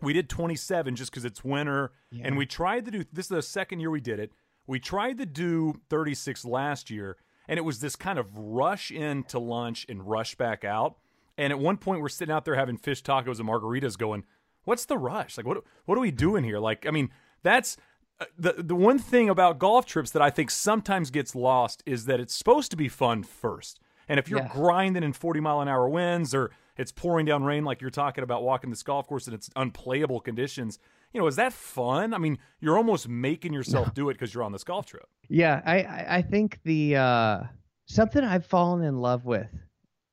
We 0.00 0.12
did 0.12 0.28
27 0.28 0.96
just 0.96 1.10
because 1.10 1.24
it's 1.24 1.44
winter, 1.44 1.92
yeah. 2.10 2.26
and 2.26 2.36
we 2.36 2.46
tried 2.46 2.86
to 2.86 2.90
do. 2.90 3.04
This 3.12 3.26
is 3.26 3.28
the 3.28 3.42
second 3.42 3.80
year 3.80 3.90
we 3.90 4.00
did 4.00 4.18
it. 4.18 4.32
We 4.66 4.78
tried 4.78 5.18
to 5.18 5.26
do 5.26 5.74
36 5.90 6.44
last 6.44 6.90
year, 6.90 7.16
and 7.48 7.58
it 7.58 7.62
was 7.62 7.80
this 7.80 7.96
kind 7.96 8.18
of 8.18 8.26
rush 8.36 8.90
in 8.90 9.24
to 9.24 9.38
lunch 9.38 9.84
and 9.88 10.06
rush 10.08 10.34
back 10.36 10.64
out. 10.64 10.96
And 11.36 11.52
at 11.52 11.58
one 11.58 11.76
point, 11.78 12.00
we're 12.00 12.08
sitting 12.08 12.32
out 12.32 12.44
there 12.44 12.54
having 12.54 12.76
fish 12.76 13.02
tacos 13.02 13.40
and 13.40 13.48
margaritas, 13.48 13.98
going, 13.98 14.24
what's 14.64 14.84
the 14.84 14.98
rush? 14.98 15.36
Like, 15.36 15.46
what 15.46 15.64
what 15.86 15.98
are 15.98 16.00
we 16.00 16.10
doing 16.10 16.44
here? 16.44 16.58
Like, 16.58 16.86
I 16.86 16.90
mean, 16.90 17.10
that's 17.42 17.76
uh, 18.20 18.26
the 18.38 18.54
the 18.58 18.76
one 18.76 18.98
thing 18.98 19.28
about 19.28 19.58
golf 19.58 19.86
trips 19.86 20.10
that 20.12 20.22
I 20.22 20.30
think 20.30 20.50
sometimes 20.50 21.10
gets 21.10 21.34
lost 21.34 21.82
is 21.86 22.04
that 22.06 22.20
it's 22.20 22.34
supposed 22.34 22.70
to 22.70 22.76
be 22.76 22.88
fun 22.88 23.22
first. 23.22 23.80
And 24.08 24.18
if 24.18 24.28
you're 24.28 24.40
Yeah. 24.40 24.48
grinding 24.52 25.02
in 25.02 25.12
40 25.12 25.40
mile 25.40 25.60
an 25.60 25.68
hour 25.68 25.88
winds 25.88 26.34
or 26.34 26.50
it's 26.76 26.92
pouring 26.92 27.24
down 27.26 27.44
rain 27.44 27.64
like 27.64 27.80
you're 27.80 27.90
talking 27.90 28.22
about 28.24 28.42
walking 28.42 28.70
this 28.70 28.82
golf 28.82 29.06
course 29.06 29.26
and 29.26 29.34
it's 29.34 29.48
unplayable 29.56 30.20
conditions, 30.20 30.78
you 31.12 31.20
know, 31.20 31.26
is 31.26 31.36
that 31.36 31.52
fun? 31.52 32.14
I 32.14 32.18
mean, 32.18 32.38
you're 32.60 32.76
almost 32.76 33.08
making 33.08 33.52
yourself 33.52 33.92
do 33.94 34.08
it 34.08 34.14
because 34.14 34.32
you're 34.32 34.42
on 34.42 34.52
this 34.52 34.64
golf 34.64 34.86
trip. 34.86 35.06
Yeah, 35.28 35.60
I 35.66 36.16
I 36.18 36.22
think 36.22 36.60
the 36.64 36.96
uh, 36.96 37.40
something 37.86 38.24
I've 38.24 38.46
fallen 38.46 38.84
in 38.84 38.98
love 38.98 39.24
with 39.24 39.50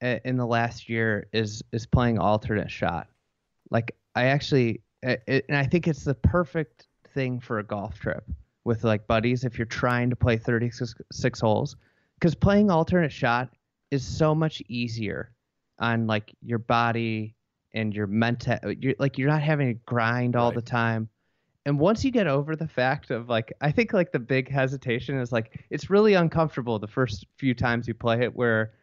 uh, 0.01 0.17
in 0.25 0.37
the 0.37 0.45
last 0.45 0.89
year 0.89 1.27
is 1.33 1.63
is 1.71 1.85
playing 1.85 2.19
alternate 2.19 2.69
shot. 2.69 3.07
Like 3.71 3.95
I 4.15 4.25
actually, 4.25 4.81
uh, 5.05 5.15
it, 5.27 5.45
and 5.47 5.57
I 5.57 5.65
think 5.65 5.87
it's 5.87 6.03
the 6.03 6.15
perfect 6.15 6.87
thing 7.13 7.39
for 7.39 7.59
a 7.59 7.63
golf 7.63 7.99
trip 7.99 8.23
with 8.65 8.83
like 8.83 9.07
buddies 9.07 9.43
if 9.45 9.57
you're 9.57 9.65
trying 9.65 10.09
to 10.09 10.15
play 10.15 10.37
36 10.37 10.95
six 11.11 11.39
holes, 11.39 11.77
because 12.15 12.35
playing 12.35 12.69
alternate 12.69 13.11
shot 13.11 13.49
is 13.91 14.05
so 14.05 14.35
much 14.35 14.61
easier 14.67 15.31
on 15.79 16.07
like 16.07 16.35
your 16.41 16.59
body 16.59 17.35
and 17.73 17.93
your 17.93 18.07
mental. 18.07 18.57
Uh, 18.63 18.69
you're 18.69 18.95
like 18.99 19.17
you're 19.17 19.29
not 19.29 19.41
having 19.41 19.67
to 19.67 19.79
grind 19.85 20.35
all 20.35 20.51
Right. 20.51 20.51
the 20.51 20.61
time 20.61 21.09
and 21.65 21.79
once 21.79 22.03
you 22.03 22.11
get 22.11 22.27
over 22.27 22.55
the 22.55 22.67
fact 22.67 23.11
of 23.11 23.29
like 23.29 23.53
i 23.61 23.71
think 23.71 23.93
like 23.93 24.11
the 24.11 24.19
big 24.19 24.49
hesitation 24.49 25.17
is 25.19 25.31
like 25.31 25.65
it's 25.69 25.89
really 25.89 26.13
uncomfortable 26.13 26.79
the 26.79 26.87
first 26.87 27.25
few 27.37 27.53
times 27.53 27.87
you 27.87 27.93
play 27.93 28.21
it 28.23 28.35
where 28.35 28.73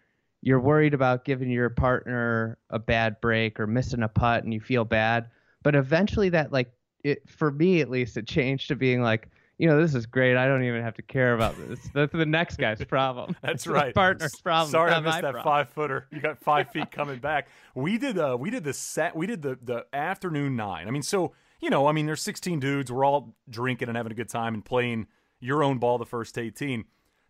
you're 0.43 0.61
worried 0.61 0.95
about 0.95 1.25
giving 1.25 1.51
your 1.51 1.71
partner 1.71 2.59
a 2.71 2.79
bad 2.79 3.21
break 3.21 3.59
or 3.59 3.67
missing 3.67 4.03
a 4.03 4.09
putt 4.09 4.45
and 4.45 4.53
you 4.53 4.61
feel 4.61 4.85
bad 4.85 5.29
but 5.63 5.75
eventually 5.75 6.29
that 6.29 6.53
like 6.53 6.73
it 7.05 7.29
for 7.29 7.51
me 7.51 7.81
at 7.81 7.91
least 7.91 8.17
it 8.17 8.27
changed 8.27 8.69
to 8.69 8.77
being 8.77 9.03
like 9.03 9.29
you 9.59 9.69
know 9.69 9.81
this 9.81 9.95
is 9.95 10.07
great 10.07 10.37
i 10.37 10.47
don't 10.47 10.63
even 10.65 10.83
have 10.83 10.95
to 10.95 11.03
care 11.03 11.35
about 11.35 11.57
this 11.57 11.79
that's 11.95 12.13
the 12.13 12.27
next 12.27 12.57
guy's 12.57 12.85
problem 12.85 13.35
That's 13.43 13.67
right. 13.67 13.95
partner's 13.95 14.35
problem 14.37 14.71
Sorry, 14.71 14.93
I 14.93 15.01
missed 15.01 15.23
that 15.23 15.33
problem. 15.33 15.45
five 15.45 15.71
footer. 15.71 16.07
You 16.11 16.21
got 16.21 16.39
five 16.39 16.71
feet 16.71 16.91
coming 16.91 17.19
back. 17.19 17.49
We 17.75 17.99
did. 17.99 18.19
Uh, 18.19 18.37
we 18.39 18.51
did 18.51 18.65
the 18.65 18.73
set. 18.73 19.15
We 19.17 19.27
did 19.27 19.43
the 19.43 19.59
the 19.63 19.87
afternoon 19.93 20.57
nine. 20.57 20.89
I 20.89 20.91
mean, 20.91 21.03
so 21.03 21.33
you 21.61 21.71
know, 21.71 21.87
I 21.87 21.93
mean, 21.93 22.07
there's 22.07 22.23
16 22.23 22.61
dudes. 22.61 22.93
We're 22.93 23.05
all 23.05 23.35
drinking 23.49 23.89
and 23.89 23.97
having 23.97 24.13
a 24.13 24.15
good 24.15 24.29
time 24.29 24.53
and 24.55 24.65
playing 24.65 25.07
your 25.41 25.63
own 25.65 25.79
ball. 25.79 25.99
The 25.99 26.05
first 26.07 26.37
18. 26.39 26.85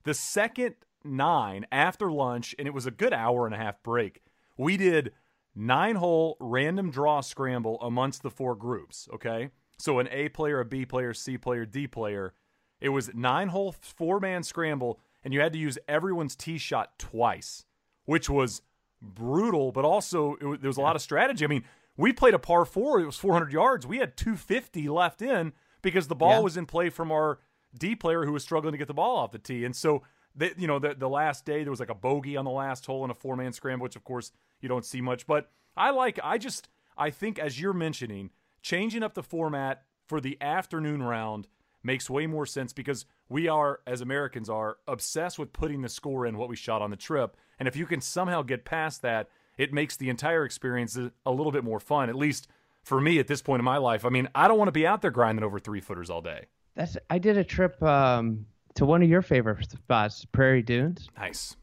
The 0.04 0.14
second 0.14 0.74
nine 1.04 1.66
after 1.70 2.10
lunch, 2.10 2.54
and 2.58 2.66
it 2.66 2.74
was 2.74 2.86
a 2.86 2.90
good 2.90 3.12
hour 3.12 3.46
and 3.46 3.54
a 3.54 3.58
half 3.58 3.82
break. 3.82 4.22
We 4.56 4.76
did 4.76 5.12
nine 5.54 5.96
hole 5.96 6.36
random 6.40 6.90
draw 6.90 7.20
scramble 7.20 7.78
amongst 7.80 8.22
the 8.22 8.30
four 8.30 8.54
groups. 8.54 9.08
Okay, 9.14 9.50
so 9.78 9.98
an 9.98 10.08
A 10.10 10.28
player, 10.30 10.60
a 10.60 10.64
B 10.64 10.84
player, 10.86 11.12
C 11.14 11.36
player, 11.38 11.64
D 11.66 11.86
player. 11.86 12.34
It 12.80 12.90
was 12.90 13.10
nine 13.14 13.48
hole 13.48 13.72
four 13.80 14.20
man 14.20 14.42
scramble, 14.42 15.00
and 15.24 15.32
you 15.34 15.40
had 15.40 15.52
to 15.54 15.58
use 15.58 15.78
everyone's 15.88 16.36
tee 16.36 16.58
shot 16.58 16.98
twice, 16.98 17.64
which 18.04 18.28
was 18.28 18.62
brutal, 19.02 19.72
but 19.72 19.84
also 19.84 20.34
it 20.40 20.44
was, 20.44 20.58
there 20.60 20.68
was 20.68 20.76
a 20.76 20.80
lot 20.82 20.96
of 20.96 21.02
strategy. 21.02 21.44
I 21.44 21.48
mean, 21.48 21.64
we 21.96 22.12
played 22.12 22.34
a 22.34 22.38
par 22.38 22.64
four, 22.64 23.00
it 23.00 23.06
was 23.06 23.16
400 23.16 23.52
yards. 23.52 23.86
We 23.86 23.98
had 23.98 24.16
250 24.16 24.88
left 24.88 25.22
in 25.22 25.52
because 25.82 26.08
the 26.08 26.14
ball 26.14 26.30
Yeah. 26.32 26.40
was 26.40 26.56
in 26.56 26.66
play 26.66 26.90
from 26.90 27.10
our 27.12 27.38
D 27.78 27.94
player 27.94 28.24
who 28.24 28.32
was 28.32 28.42
struggling 28.42 28.72
to 28.72 28.78
get 28.78 28.88
the 28.88 28.94
ball 28.94 29.16
off 29.16 29.32
the 29.32 29.38
tee. 29.38 29.64
And 29.64 29.74
so, 29.74 30.02
they, 30.34 30.52
you 30.58 30.66
know, 30.66 30.78
the, 30.78 30.94
the 30.94 31.08
last 31.08 31.44
day 31.46 31.62
there 31.62 31.70
was 31.70 31.80
like 31.80 31.90
a 31.90 31.94
bogey 31.94 32.36
on 32.36 32.44
the 32.44 32.50
last 32.50 32.84
hole 32.86 33.04
in 33.04 33.10
a 33.10 33.14
four 33.14 33.36
man 33.36 33.52
scramble, 33.52 33.84
which 33.84 33.96
of 33.96 34.04
course 34.04 34.32
you 34.60 34.68
don't 34.68 34.84
see 34.84 35.00
much. 35.00 35.26
But 35.26 35.50
I 35.76 35.90
like, 35.90 36.18
I 36.22 36.36
just, 36.38 36.68
I 36.98 37.10
think 37.10 37.38
as 37.38 37.58
you're 37.60 37.72
mentioning, 37.72 38.30
changing 38.66 39.04
up 39.04 39.14
the 39.14 39.22
format 39.22 39.84
for 40.08 40.20
the 40.20 40.36
afternoon 40.40 41.00
round 41.00 41.46
makes 41.84 42.10
way 42.10 42.26
more 42.26 42.44
sense 42.44 42.72
because 42.72 43.06
we 43.28 43.46
are, 43.46 43.78
as 43.86 44.00
Americans 44.00 44.50
are, 44.50 44.78
obsessed 44.88 45.38
with 45.38 45.52
putting 45.52 45.82
the 45.82 45.88
score 45.88 46.26
in 46.26 46.36
what 46.36 46.48
we 46.48 46.56
shot 46.56 46.82
on 46.82 46.90
the 46.90 46.96
trip. 46.96 47.36
And 47.60 47.68
if 47.68 47.76
you 47.76 47.86
can 47.86 48.00
somehow 48.00 48.42
get 48.42 48.64
past 48.64 49.02
that, 49.02 49.28
it 49.56 49.72
makes 49.72 49.96
the 49.96 50.08
entire 50.08 50.44
experience 50.44 50.98
a 50.98 51.30
little 51.30 51.52
bit 51.52 51.62
more 51.62 51.78
fun, 51.78 52.08
at 52.08 52.16
least 52.16 52.48
for 52.82 53.00
me 53.00 53.20
at 53.20 53.28
this 53.28 53.40
point 53.40 53.60
in 53.60 53.64
my 53.64 53.76
life. 53.76 54.04
I 54.04 54.08
mean, 54.08 54.28
I 54.34 54.48
don't 54.48 54.58
want 54.58 54.66
to 54.66 54.72
be 54.72 54.84
out 54.86 55.00
there 55.00 55.12
grinding 55.12 55.44
over 55.44 55.60
three 55.60 55.80
footers 55.80 56.10
all 56.10 56.20
day. 56.20 56.46
that's 56.74 56.96
i 57.08 57.18
did 57.18 57.38
a 57.38 57.44
trip 57.44 57.80
um, 57.84 58.46
to 58.74 58.84
one 58.84 59.00
of 59.00 59.08
your 59.08 59.22
favorite 59.22 59.70
spots 59.70 60.24
prairie 60.24 60.62
dunes 60.62 61.08
Nice. 61.16 61.54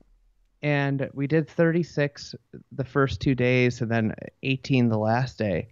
and 0.62 1.10
we 1.14 1.28
did 1.28 1.50
36 1.50 2.34
the 2.72 2.84
first 2.86 3.20
two 3.20 3.36
days 3.36 3.82
and 3.82 3.92
then 3.92 4.14
18 4.44 4.88
the 4.88 4.98
last 4.98 5.38
day 5.38 5.68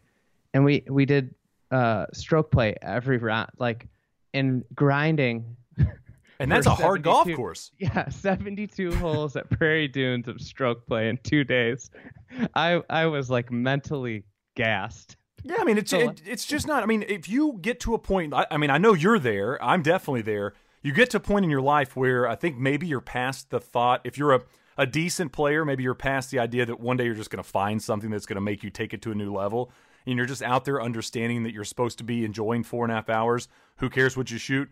and 0.54 0.64
we 0.66 0.84
we 0.90 1.06
did 1.06 1.34
uh 1.72 2.06
stroke 2.14 2.52
play 2.52 2.76
every 2.82 3.18
round 3.18 3.50
like 3.58 3.88
in 4.34 4.64
grinding 4.76 5.56
And 6.40 6.52
that's 6.52 6.66
a 6.66 6.72
hard 6.74 7.04
golf 7.04 7.32
course. 7.36 7.72
yeah 7.78 8.10
72 8.10 8.96
holes 8.96 9.36
at 9.36 9.50
prairie 9.50 9.88
dunes 9.88 10.28
of 10.28 10.42
stroke 10.42 10.88
play 10.88 11.08
in 11.10 11.18
two 11.24 11.44
days 11.44 11.92
i 12.56 12.82
i 12.90 13.06
was 13.06 13.30
like 13.30 13.52
mentally 13.52 14.24
gassed 14.56 15.18
Yeah, 15.44 15.58
I 15.60 15.64
mean 15.64 15.78
it's 15.78 15.92
So- 15.92 16.00
it, 16.00 16.22
it's 16.26 16.46
just 16.46 16.68
not. 16.68 16.84
I 16.84 16.86
mean, 16.88 17.04
if 17.08 17.28
you 17.30 17.58
get 17.62 17.80
to 17.82 17.94
a 17.96 18.00
point, 18.00 18.34
I, 18.34 18.46
I 18.52 18.58
mean, 18.58 18.70
I 18.70 18.78
know 18.78 18.94
you're 18.94 19.18
there. 19.18 19.58
I'm 19.64 19.82
definitely 19.82 20.22
there. 20.22 20.54
You 20.84 20.92
get 20.94 21.10
to 21.12 21.18
a 21.18 21.20
point 21.20 21.46
in 21.46 21.50
your 21.52 21.62
life 21.64 21.96
where 21.96 22.28
I 22.28 22.36
think 22.36 22.58
maybe 22.58 22.86
you're 22.86 23.02
past 23.02 23.50
the 23.50 23.60
thought. 23.60 24.02
If 24.04 24.18
you're 24.20 24.34
a 24.36 24.42
a 24.78 24.86
decent 24.86 25.32
player, 25.32 25.64
maybe 25.66 25.82
you're 25.84 25.96
past 25.96 26.30
the 26.32 26.38
idea 26.40 26.66
that 26.66 26.80
one 26.80 26.96
day 26.98 27.06
you're 27.06 27.16
just 27.16 27.30
going 27.32 27.44
to 27.44 27.50
find 27.50 27.82
something 27.82 28.10
that's 28.12 28.26
going 28.28 28.36
to 28.36 28.42
make 28.42 28.62
you 28.64 28.70
take 28.70 28.94
it 28.94 29.02
to 29.04 29.12
a 29.12 29.16
new 29.16 29.34
level, 29.34 29.72
and 30.06 30.18
you're 30.18 30.26
just 30.26 30.42
out 30.42 30.66
there 30.66 30.82
understanding 30.82 31.44
that 31.44 31.54
you're 31.54 31.64
supposed 31.64 31.98
to 32.00 32.04
be 32.04 32.26
enjoying 32.26 32.64
four 32.64 32.84
and 32.84 32.92
a 32.92 32.96
half 32.96 33.10
hours. 33.10 33.48
Who 33.78 33.90
cares 33.90 34.18
what 34.18 34.32
you 34.32 34.38
shoot? 34.38 34.70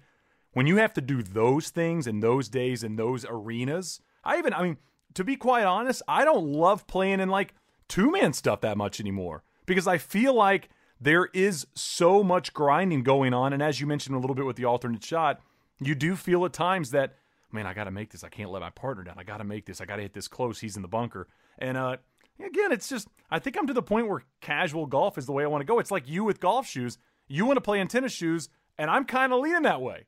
When 0.53 0.67
you 0.67 0.77
have 0.77 0.93
to 0.93 1.01
do 1.01 1.21
those 1.21 1.69
things 1.69 2.07
in 2.07 2.19
those 2.19 2.50
days 2.50 2.83
in 2.83 2.95
those 2.95 3.25
arenas, 3.27 4.01
I 4.24 4.38
even, 4.38 4.53
I 4.53 4.63
mean, 4.63 4.77
to 5.13 5.24
be 5.24 5.36
quite 5.36 5.65
honest, 5.65 6.01
I 6.07 6.25
don't 6.25 6.48
love 6.48 6.88
playing 6.88 7.19
in 7.19 7.29
like 7.29 7.53
two 7.88 8.12
man 8.12 8.33
stuff 8.33 8.62
that 8.62 8.77
much 8.77 9.00
anymore 9.00 9.43
because 9.65 9.88
I 9.88 9.98
feel 9.98 10.33
like 10.33 10.69
there 11.00 11.29
is 11.33 11.67
so 11.75 12.24
much 12.24 12.53
grinding 12.53 13.03
going 13.03 13.33
on. 13.33 13.53
And 13.53 13.62
as 13.62 13.79
you 13.79 13.88
mentioned 13.88 14.15
a 14.15 14.19
little 14.19 14.36
bit 14.36 14.45
with 14.45 14.55
the 14.55 14.65
alternate 14.65 15.03
shot, 15.03 15.39
you 15.79 15.95
do 15.95 16.15
feel 16.15 16.45
at 16.45 16.53
times 16.53 16.91
that, 16.91 17.15
man, 17.51 17.65
I 17.65 17.74
got 17.74 17.86
to 17.86 17.91
make 17.91 18.12
this. 18.12 18.24
I 18.24 18.29
can't 18.29 18.51
let 18.51 18.62
my 18.62 18.69
partner 18.69 19.03
down. 19.03 19.15
I 19.17 19.24
got 19.24 19.38
to 19.38 19.43
make 19.43 19.65
this. 19.65 19.79
I 19.79 19.86
got 19.86 19.95
to 19.95 20.01
hit 20.01 20.13
this 20.13 20.27
close. 20.27 20.59
He's 20.59 20.75
in 20.75 20.81
the 20.81 20.88
bunker. 20.88 21.27
And 21.57 21.77
uh, 21.77 21.98
again, 22.46 22.72
it's 22.72 22.89
just, 22.89 23.08
I 23.29 23.39
think 23.39 23.58
I'm 23.58 23.67
to 23.67 23.74
the 23.74 23.81
point 23.81 24.08
where 24.08 24.24
casual 24.41 24.86
golf 24.86 25.17
is 25.17 25.25
the 25.25 25.31
way 25.31 25.43
I 25.43 25.48
want 25.48 25.62
to 25.62 25.65
go. 25.65 25.79
It's 25.79 25.91
like 25.91 26.08
you 26.08 26.24
with 26.24 26.39
golf 26.39 26.67
shoes. 26.67 26.98
You 27.27 27.46
want 27.46 27.58
to 27.58 27.62
play 27.62 27.79
in 27.79 27.88
tennis 27.88 28.12
shoes, 28.12 28.50
and 28.77 28.89
I'm 28.89 29.05
kind 29.05 29.31
of 29.31 29.39
leaning 29.39 29.63
that 29.63 29.81
way. 29.81 30.05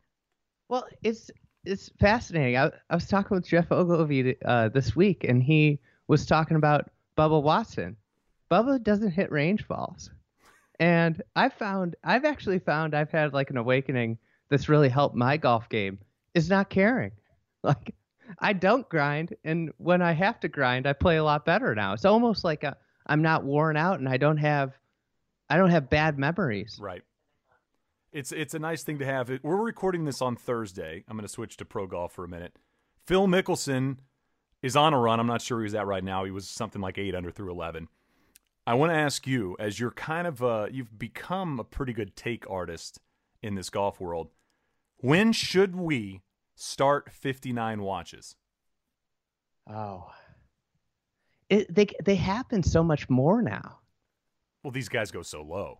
Well, 0.69 0.85
it's 1.03 1.29
it's 1.63 1.91
fascinating. 1.99 2.57
I, 2.57 2.71
I 2.89 2.95
was 2.95 3.07
talking 3.07 3.35
with 3.35 3.47
Geoff 3.47 3.71
Ogilvy 3.71 4.37
uh, 4.43 4.69
this 4.69 4.95
week, 4.95 5.23
and 5.23 5.43
he 5.43 5.79
was 6.07 6.25
talking 6.25 6.57
about 6.57 6.89
Bubba 7.17 7.41
Watson. 7.41 7.95
Bubba 8.49 8.81
doesn't 8.81 9.11
hit 9.11 9.31
range 9.31 9.67
balls, 9.67 10.09
and 10.79 11.21
I 11.35 11.49
found 11.49 11.95
I've 12.03 12.25
actually 12.25 12.59
found 12.59 12.95
I've 12.95 13.11
had 13.11 13.33
like 13.33 13.49
an 13.49 13.57
awakening 13.57 14.17
that's 14.49 14.69
really 14.69 14.89
helped 14.89 15.15
my 15.15 15.37
golf 15.37 15.69
game 15.69 15.99
is 16.33 16.49
not 16.49 16.69
caring. 16.69 17.11
Like 17.63 17.93
I 18.39 18.53
don't 18.53 18.87
grind, 18.89 19.35
and 19.43 19.71
when 19.77 20.01
I 20.01 20.13
have 20.13 20.39
to 20.41 20.47
grind, 20.47 20.87
I 20.87 20.93
play 20.93 21.17
a 21.17 21.23
lot 21.23 21.45
better 21.45 21.75
now. 21.75 21.93
It's 21.93 22.05
almost 22.05 22.43
like 22.43 22.63
i 22.63 22.73
I'm 23.07 23.21
not 23.21 23.43
worn 23.43 23.77
out, 23.77 23.99
and 23.99 24.07
I 24.07 24.17
don't 24.17 24.37
have 24.37 24.77
I 25.49 25.57
don't 25.57 25.71
have 25.71 25.89
bad 25.89 26.17
memories. 26.17 26.77
Right. 26.79 27.01
It's 28.13 28.31
it's 28.31 28.53
a 28.53 28.59
nice 28.59 28.83
thing 28.83 28.99
to 28.99 29.05
have. 29.05 29.31
We're 29.43 29.57
recording 29.57 30.05
this 30.05 30.21
on 30.21 30.35
Thursday. 30.35 31.03
I'm 31.07 31.17
going 31.17 31.27
to 31.27 31.31
switch 31.31 31.57
to 31.57 31.65
pro 31.65 31.87
golf 31.87 32.13
for 32.13 32.23
a 32.23 32.27
minute. 32.27 32.55
Phil 33.05 33.27
Mickelson 33.27 33.97
is 34.61 34.75
on 34.75 34.93
a 34.93 34.99
run. 34.99 35.19
I'm 35.19 35.27
not 35.27 35.41
sure 35.41 35.61
he's 35.63 35.73
at 35.73 35.87
right 35.87 36.03
now. 36.03 36.23
He 36.23 36.31
was 36.31 36.47
something 36.47 36.81
like 36.81 36.97
eight 36.97 37.15
under 37.15 37.31
through 37.31 37.51
11. 37.51 37.87
I 38.67 38.75
want 38.75 38.91
to 38.91 38.97
ask 38.97 39.25
you, 39.25 39.55
as 39.59 39.79
you're 39.79 39.91
kind 39.91 40.27
of 40.27 40.43
uh, 40.43 40.67
you've 40.71 40.97
become 40.99 41.59
a 41.59 41.63
pretty 41.63 41.93
good 41.93 42.15
take 42.15 42.49
artist 42.49 42.99
in 43.41 43.55
this 43.55 43.69
golf 43.69 43.99
world. 43.99 44.29
When 44.97 45.33
should 45.33 45.75
we 45.75 46.21
start 46.61 47.11
59 47.11 47.81
watches? 47.81 48.35
Oh, 49.69 50.11
it 51.49 51.73
they 51.73 51.87
they 52.03 52.15
happen 52.15 52.63
so 52.63 52.83
much 52.83 53.09
more 53.09 53.41
now. 53.41 53.79
Well, 54.63 54.71
these 54.71 54.89
guys 54.89 55.11
go 55.11 55.21
so 55.21 55.41
low. 55.41 55.79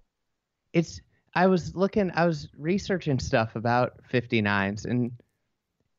it's 0.74 1.02
I 1.36 1.48
was 1.48 1.76
looking 1.76 2.12
I 2.14 2.26
was 2.26 2.50
researching 2.58 3.20
stuff 3.20 3.56
about 3.56 4.02
59s 4.12 4.86
and 4.86 5.12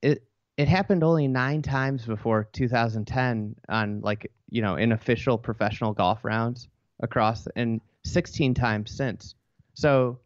it 0.02 0.24
it 0.58 0.68
happened 0.68 1.02
only 1.02 1.28
9 1.28 1.62
times 1.62 2.04
before 2.04 2.44
2010 2.52 3.56
on 3.68 4.00
like 4.02 4.30
you 4.50 4.62
know 4.62 4.76
in 4.76 4.92
official 4.92 5.38
professional 5.38 5.92
golf 5.92 6.24
rounds 6.24 6.68
across 7.00 7.48
and 7.56 7.80
16 8.04 8.54
times 8.54 8.90
since. 8.90 9.34
So 9.74 10.18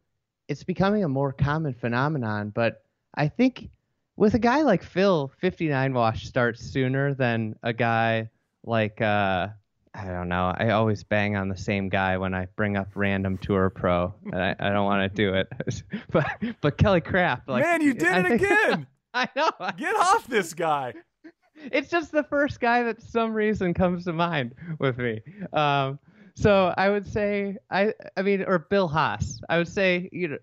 it's 0.49 0.65
becoming 0.65 1.05
a 1.05 1.09
more 1.09 1.33
common 1.33 1.75
phenomenon, 1.75 2.51
but 2.55 2.83
I 3.15 3.29
think 3.29 3.71
with 4.17 4.35
a 4.35 4.39
guy 4.39 4.63
like 4.63 4.83
Phil, 4.83 5.31
59 5.41 5.93
wash 5.95 6.25
starts 6.27 6.61
sooner 6.61 7.15
than 7.15 7.55
a 7.63 7.73
guy 7.73 8.31
like 8.65 9.01
uh 9.01 9.49
I 9.95 10.05
don't 10.09 10.29
know. 10.29 10.53
I 10.55 10.71
always 10.71 11.03
bang 11.05 11.37
on 11.37 11.49
the 11.49 11.57
same 11.57 11.89
guy 11.89 12.19
when 12.19 12.35
I 12.35 12.49
bring 12.55 12.77
up 12.77 12.89
random 12.95 13.39
tour 13.39 13.71
pro, 13.71 14.15
and 14.31 14.43
I, 14.43 14.55
I 14.59 14.69
don't 14.69 14.85
want 14.85 15.11
to 15.11 15.17
do 15.17 15.33
it. 15.35 15.49
but 16.13 16.27
but 16.61 16.77
Kelly 16.77 17.01
Kraft, 17.01 17.49
like 17.49 17.63
Man, 17.65 17.81
you 17.81 17.95
did 17.95 18.09
I 18.09 18.19
it 18.21 18.23
think- 18.29 18.43
again. 18.43 18.87
I 19.15 19.29
know. 19.35 19.51
Get 19.79 19.97
off 19.97 20.27
this 20.27 20.53
guy. 20.55 20.93
It's 21.73 21.89
just 21.89 22.13
the 22.13 22.23
first 22.25 22.61
guy 22.61 22.83
that 22.83 23.01
some 23.01 23.33
reason 23.33 23.73
comes 23.73 24.05
to 24.05 24.13
mind 24.13 24.55
with 24.79 24.99
me. 24.99 25.23
Um, 25.55 25.99
so 26.35 26.75
I 26.77 26.91
would 26.91 27.07
say 27.11 27.57
I 27.71 27.95
I 28.15 28.21
mean 28.21 28.43
or 28.47 28.59
Bill 28.59 28.89
Haas. 28.89 29.41
I 29.49 29.57
would 29.57 29.67
say 29.69 30.11
you 30.13 30.29
know 30.29 30.39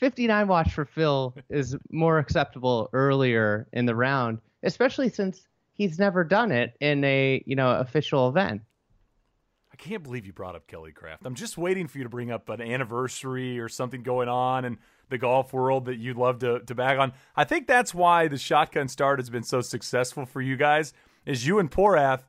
59 0.00 0.48
watch 0.48 0.72
for 0.72 0.86
Phil 0.86 1.34
is 1.50 1.76
more 1.90 2.18
acceptable 2.18 2.88
earlier 2.94 3.68
in 3.74 3.84
the 3.84 3.94
round, 3.94 4.40
especially 4.62 5.10
since 5.10 5.46
he's 5.74 5.98
never 5.98 6.24
done 6.24 6.50
it 6.50 6.74
in 6.80 7.04
a 7.04 7.42
you 7.46 7.54
know 7.54 7.70
official 7.72 8.28
event. 8.28 8.62
I 9.72 9.76
can't 9.76 10.02
believe 10.02 10.26
you 10.26 10.32
brought 10.32 10.56
up 10.56 10.66
Kelly 10.66 10.92
Kraft. 10.92 11.24
I'm 11.26 11.34
just 11.34 11.58
waiting 11.58 11.86
for 11.86 11.98
you 11.98 12.04
to 12.04 12.10
bring 12.10 12.30
up 12.30 12.48
an 12.48 12.62
anniversary 12.62 13.60
or 13.60 13.68
something 13.68 14.02
going 14.02 14.28
on 14.28 14.64
in 14.64 14.78
the 15.10 15.18
golf 15.18 15.52
world 15.52 15.84
that 15.84 15.96
you'd 15.96 16.16
love 16.16 16.38
to, 16.40 16.60
to 16.60 16.74
bag 16.74 16.98
on. 16.98 17.12
I 17.36 17.44
think 17.44 17.66
that's 17.66 17.94
why 17.94 18.26
the 18.26 18.38
shotgun 18.38 18.88
start 18.88 19.18
has 19.18 19.28
been 19.28 19.42
so 19.42 19.60
successful 19.60 20.24
for 20.24 20.40
you 20.40 20.56
guys. 20.56 20.92
Is 21.26 21.46
you 21.46 21.58
and 21.58 21.70
Porath, 21.70 22.22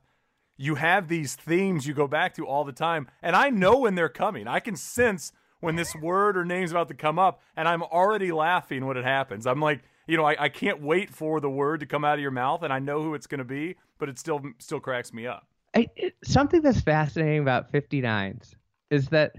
you 0.58 0.74
have 0.74 1.08
these 1.08 1.34
themes 1.34 1.86
you 1.86 1.94
go 1.94 2.06
back 2.06 2.34
to 2.34 2.46
all 2.46 2.64
the 2.64 2.72
time, 2.72 3.08
and 3.22 3.34
I 3.34 3.48
know 3.48 3.78
when 3.78 3.94
they're 3.94 4.10
coming. 4.10 4.46
I 4.46 4.60
can 4.60 4.76
sense 4.76 5.32
when 5.62 5.76
this 5.76 5.94
word 5.94 6.36
or 6.36 6.44
name's 6.44 6.72
about 6.72 6.88
to 6.88 6.94
come 6.94 7.18
up, 7.18 7.40
and 7.56 7.66
I'm 7.66 7.82
already 7.82 8.32
laughing 8.32 8.84
when 8.84 8.96
it 8.96 9.04
happens. 9.04 9.46
I'm 9.46 9.60
like, 9.60 9.80
you 10.06 10.16
know, 10.16 10.24
I, 10.24 10.36
I 10.38 10.48
can't 10.48 10.82
wait 10.82 11.08
for 11.08 11.40
the 11.40 11.48
word 11.48 11.80
to 11.80 11.86
come 11.86 12.04
out 12.04 12.14
of 12.14 12.20
your 12.20 12.32
mouth, 12.32 12.62
and 12.64 12.72
I 12.72 12.80
know 12.80 13.00
who 13.02 13.14
it's 13.14 13.26
going 13.28 13.38
to 13.38 13.44
be, 13.44 13.76
but 13.98 14.08
it 14.08 14.18
still 14.18 14.42
still 14.58 14.80
cracks 14.80 15.12
me 15.12 15.26
up. 15.26 15.46
I, 15.74 15.88
it, 15.96 16.16
something 16.24 16.60
that's 16.60 16.80
fascinating 16.82 17.38
about 17.40 17.72
59s 17.72 18.54
is 18.90 19.08
that 19.08 19.32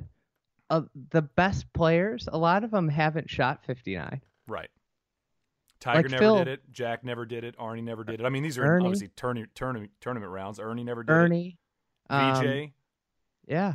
uh, 0.70 0.82
the 1.12 1.22
best 1.22 1.72
players, 1.74 2.28
a 2.32 2.38
lot 2.38 2.64
of 2.64 2.72
them 2.72 2.88
haven't 2.90 3.30
shot 3.30 3.64
59. 3.66 4.22
Right. 4.48 4.70
Tiger 5.80 6.04
Like 6.04 6.12
never 6.12 6.22
Phil- 6.24 6.38
did 6.38 6.48
it. 6.48 6.62
Jack 6.72 7.04
never 7.04 7.26
did 7.26 7.44
it. 7.44 7.58
Arnie 7.58 7.84
never 7.84 8.04
did 8.06 8.22
it. 8.22 8.26
I 8.26 8.30
mean, 8.30 8.42
these 8.42 8.58
are 8.58 8.64
Ernie? 8.64 8.86
obviously 8.86 9.10
tournament 9.18 9.52
tournament 9.54 9.92
tournament 10.00 10.32
rounds. 10.32 10.60
Ernie 10.60 10.86
never 10.86 11.04
did 11.04 11.12
Ernie, 11.12 11.58
it. 12.10 12.14
um, 12.14 12.36
Vijay. 12.44 12.72
Yeah, 13.46 13.74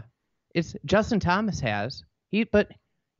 it's 0.54 0.74
Justin 0.86 1.20
Thomas 1.20 1.60
has 1.60 2.02
he, 2.30 2.44
but 2.44 2.70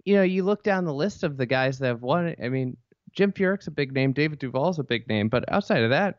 you 0.04 0.14
know, 0.16 0.22
you 0.22 0.42
look 0.42 0.62
down 0.62 0.84
the 0.84 0.94
list 0.94 1.22
of 1.22 1.36
the 1.36 1.46
guys 1.46 1.78
that 1.78 1.88
have 1.88 2.02
won. 2.02 2.26
it. 2.28 2.38
I 2.42 2.48
mean, 2.48 2.76
Jim 3.12 3.32
Furyk's 3.32 3.66
a 3.66 3.70
big 3.70 3.92
name, 3.92 4.12
David 4.12 4.38
Duval's 4.38 4.78
a 4.78 4.84
big 4.84 5.08
name, 5.08 5.28
but 5.28 5.44
outside 5.52 5.82
of 5.82 5.90
that, 5.90 6.18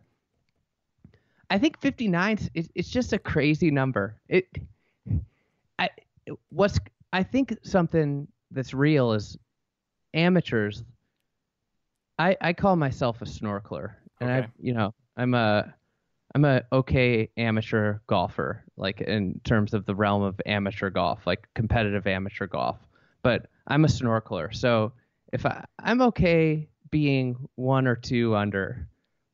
I 1.50 1.58
think 1.58 1.80
59 1.80 2.40
is 2.54 2.70
it's 2.76 2.90
just 2.90 3.14
a 3.14 3.20
crazy 3.20 3.72
number. 3.72 4.16
It, 4.28 4.48
I, 5.80 5.90
what's 6.50 6.80
I 7.12 7.24
think 7.24 7.56
something 7.64 8.28
that's 8.52 8.74
real 8.74 9.14
is 9.14 9.38
amateurs. 10.14 10.84
I 12.20 12.36
I 12.42 12.54
call 12.54 12.76
myself 12.76 13.22
a 13.22 13.26
snorkeler, 13.26 13.96
and 14.20 14.30
Okay. 14.30 14.48
I 14.48 14.50
you 14.60 14.74
know 14.74 14.94
I'm 15.18 15.34
a 15.34 15.74
I'm 16.36 16.46
a 16.46 16.62
okay 16.72 17.30
amateur 17.38 18.00
golfer, 18.08 18.64
like 18.78 19.02
in 19.02 19.40
terms 19.44 19.74
of 19.74 19.86
the 19.86 19.96
realm 19.96 20.22
of 20.22 20.40
amateur 20.46 20.90
golf, 20.90 21.26
like 21.26 21.48
competitive 21.56 22.06
amateur 22.08 22.46
golf. 22.48 22.78
But 23.24 23.48
I'm 23.68 23.84
a 23.84 23.88
snorkeler, 23.88 24.54
so 24.56 24.94
if 25.34 25.46
I 25.46 25.66
I'm 25.80 26.02
okay 26.04 26.68
being 26.92 27.36
one 27.56 27.88
or 27.88 27.96
two 27.96 28.36
under, 28.36 28.88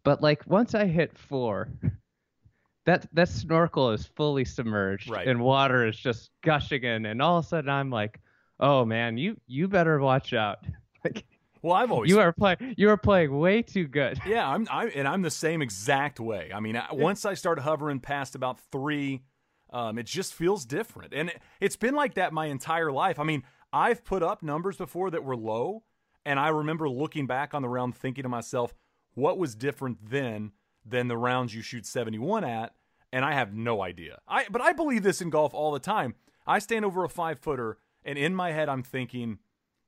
but 0.04 0.22
like 0.22 0.46
once 0.48 0.74
I 0.75 0.86
hit 0.86 1.18
four, 1.18 1.70
that 2.86 3.08
that 3.14 3.30
snorkel 3.30 3.92
is 3.92 4.06
fully 4.06 4.46
submerged 4.46 5.10
Right. 5.10 5.28
and 5.28 5.40
water 5.42 5.86
is 5.88 5.98
just 5.98 6.32
gushing 6.44 6.84
in, 6.84 7.06
and 7.06 7.22
all 7.22 7.40
of 7.40 7.46
a 7.46 7.48
sudden 7.48 7.70
I'm 7.70 7.90
like, 7.90 8.20
oh 8.60 8.86
man, 8.86 9.17
you 9.17 9.38
you 9.48 9.67
better 9.67 10.00
watch 10.00 10.34
out. 10.34 10.60
Like 11.04 11.24
Well, 11.65 11.73
I've 11.73 11.91
always 11.91 12.12
you 12.12 12.19
are 12.19 12.32
playing 12.32 12.75
you 12.78 12.89
are 12.91 12.97
playing 12.97 13.36
way 13.36 13.63
too 13.63 13.88
good. 13.88 14.21
Yeah, 14.28 14.47
I'm, 14.47 14.67
I 14.69 14.86
and 14.89 15.08
I'm 15.08 15.23
the 15.23 15.32
same 15.32 15.63
exact 15.63 16.19
way. 16.19 16.51
I 16.54 16.60
mean, 16.60 16.78
I, 16.78 16.93
once 16.93 17.25
I 17.25 17.34
start 17.34 17.58
hovering 17.58 17.99
past 17.99 18.36
about 18.36 18.60
three, 18.71 19.23
um, 19.71 19.97
it 19.97 20.06
just 20.06 20.36
feels 20.36 20.63
different, 20.63 21.12
and 21.13 21.30
it, 21.30 21.41
it's 21.60 21.75
been 21.75 21.95
like 21.95 22.13
that 22.15 22.34
my 22.34 22.45
entire 22.47 22.91
life. 22.91 23.17
I 23.17 23.23
mean, 23.23 23.41
I've 23.73 24.04
put 24.04 24.21
up 24.21 24.43
numbers 24.43 24.78
before 24.78 25.10
that 25.10 25.23
were 25.23 25.36
low, 25.36 25.84
and 26.23 26.39
I 26.39 26.49
remember 26.49 26.88
looking 26.88 27.25
back 27.25 27.56
on 27.56 27.63
the 27.63 27.69
round, 27.69 27.95
thinking 27.95 28.23
to 28.23 28.30
myself, 28.30 28.75
what 29.15 29.39
was 29.39 29.56
different 29.56 29.97
then 30.08 30.51
than 30.86 31.08
the 31.08 31.17
rounds 31.17 31.56
you 31.56 31.63
shoot 31.63 31.88
71 31.88 32.43
at, 32.43 32.75
and 33.12 33.25
I 33.25 33.34
have 33.34 33.56
no 33.56 33.82
idea. 33.82 34.19
I 34.28 34.45
but 34.51 34.62
I 34.62 34.73
believe 34.73 35.01
this 35.01 35.19
in 35.19 35.32
golf 35.32 35.54
all 35.56 35.71
the 35.71 35.80
time. 35.80 36.13
I 36.45 36.60
stand 36.60 36.86
over 36.86 37.04
a 37.04 37.10
five 37.10 37.39
footer, 37.39 37.80
and 38.04 38.19
in 38.19 38.36
my 38.36 38.51
head, 38.51 38.69
I'm 38.69 38.84
thinking 38.84 39.39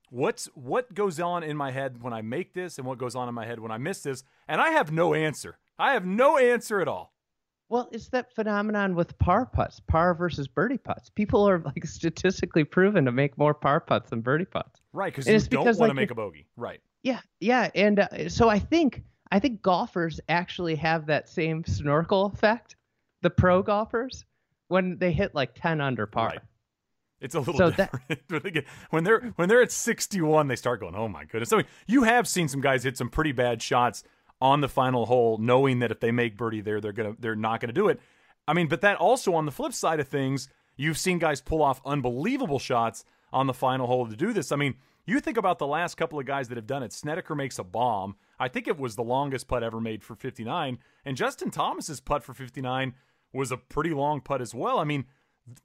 what's 0.10 0.46
what 0.56 0.94
goes 0.94 1.20
on 1.20 1.44
in 1.44 1.58
my 1.58 1.72
head 1.72 2.02
when 2.02 2.14
I 2.14 2.22
make 2.22 2.54
this 2.54 2.78
and 2.78 2.88
what 2.88 2.98
goes 2.98 3.16
on 3.16 3.28
in 3.28 3.36
my 3.36 3.46
head 3.46 3.60
when 3.60 3.72
I 3.72 3.78
miss 3.78 4.02
this, 4.02 4.24
and 4.48 4.62
I 4.62 4.70
have 4.72 4.92
no 4.92 5.14
answer. 5.14 5.58
I 5.80 5.94
have 5.94 6.06
no 6.06 6.38
answer 6.38 6.82
at 6.82 6.88
all. 6.88 7.14
Well, 7.70 7.90
it's 7.92 8.08
that 8.10 8.34
phenomenon 8.34 8.96
with 8.96 9.18
par 9.20 9.46
putts, 9.46 9.82
par 9.82 10.14
versus 10.14 10.48
birdie 10.48 10.78
putts. 10.78 11.10
People 11.10 11.48
are 11.48 11.60
like 11.60 11.86
statistically 11.86 12.64
proven 12.64 13.04
to 13.06 13.12
make 13.12 13.38
more 13.38 13.54
par 13.54 13.82
putts 13.82 14.10
than 14.10 14.22
birdie 14.22 14.46
putts. 14.46 14.82
Right, 14.94 15.14
because 15.14 15.28
you 15.28 15.40
don't 15.50 15.78
want 15.78 15.90
to 15.90 15.94
make 15.94 16.12
a 16.12 16.16
bogey. 16.16 16.48
Right. 16.56 16.80
Yeah, 17.04 17.20
yeah, 17.40 17.70
and 17.76 18.00
uh, 18.00 18.30
so 18.30 18.50
I 18.50 18.60
think 18.60 19.04
I 19.32 19.40
think 19.40 19.62
golfers 19.62 20.20
actually 20.30 20.76
have 20.76 21.06
that 21.08 21.28
same 21.28 21.64
snorkel 21.66 22.28
effect. 22.28 22.76
The 23.22 23.30
pro 23.30 23.62
golfers 23.62 24.26
when 24.70 24.98
they 24.98 25.12
hit 25.12 25.36
like 25.36 25.54
ten 25.54 25.82
under 25.82 26.06
par. 26.06 26.28
Right. 26.28 26.40
It's 27.20 27.34
a 27.36 27.40
little 27.40 27.56
So 27.56 27.70
that- 27.72 27.92
different. 27.92 28.22
When 28.30 28.42
they 28.44 28.52
get- 28.52 28.68
when 28.92 29.04
they're 29.04 29.22
when 29.38 29.50
they're 29.50 29.62
at 29.62 29.72
61, 29.72 30.48
they 30.48 30.56
start 30.56 30.80
going, 30.80 30.96
"Oh 30.96 31.08
my 31.08 31.26
goodness." 31.26 31.52
I 31.52 31.58
mean, 31.58 31.66
you 31.88 32.04
have 32.04 32.28
seen 32.28 32.48
some 32.48 32.62
guys 32.62 32.84
hit 32.84 32.98
some 32.98 33.10
pretty 33.10 33.32
bad 33.32 33.62
shots 33.62 34.04
on 34.40 34.62
the 34.62 34.70
final 34.70 35.08
hole, 35.08 35.38
knowing 35.40 35.80
that 35.80 35.92
if 35.92 36.00
they 36.00 36.12
make 36.12 36.38
birdie 36.38 36.62
there, 36.62 36.80
they're 36.80 36.92
gonna 36.94 37.16
they're 37.20 37.36
not 37.36 37.60
gonna 37.60 37.74
do 37.74 37.88
it. 37.88 38.00
I 38.48 38.54
mean, 38.54 38.68
but 38.68 38.82
that 38.82 38.98
also 38.98 39.34
on 39.34 39.46
the 39.46 39.52
flip 39.52 39.74
side 39.74 40.00
of 40.00 40.08
things, 40.08 40.48
you've 40.76 40.98
seen 40.98 41.18
guys 41.20 41.42
pull 41.42 41.62
off 41.64 41.82
unbelievable 41.86 42.60
shots 42.60 43.04
on 43.34 43.48
the 43.48 43.54
final 43.54 43.88
hole 43.88 44.08
to 44.08 44.16
do 44.16 44.32
this. 44.32 44.52
I 44.52 44.56
mean, 44.56 44.76
you 45.06 45.20
think 45.20 45.38
about 45.38 45.58
the 45.60 45.68
last 45.68 45.96
couple 45.96 46.20
of 46.20 46.26
guys 46.26 46.48
that 46.50 46.56
have 46.56 46.68
done 46.68 46.84
it. 46.84 46.94
Snedeker 46.94 47.34
makes 47.36 47.58
a 47.60 47.64
bomb. 47.64 48.16
I 48.40 48.48
think 48.48 48.68
it 48.68 48.78
was 48.78 48.96
the 48.96 49.04
longest 49.04 49.48
putt 49.48 49.64
ever 49.64 49.82
made 49.82 50.04
for 50.04 50.16
59, 50.16 50.78
and 51.04 51.18
Justin 51.18 51.50
Thomas's 51.50 52.00
putt 52.00 52.24
for 52.24 52.34
59 52.36 52.94
was 53.34 53.52
a 53.52 53.58
pretty 53.58 53.90
long 53.90 54.22
putt 54.22 54.42
as 54.42 54.54
well. 54.54 54.80
I 54.80 54.84
mean, 54.84 55.06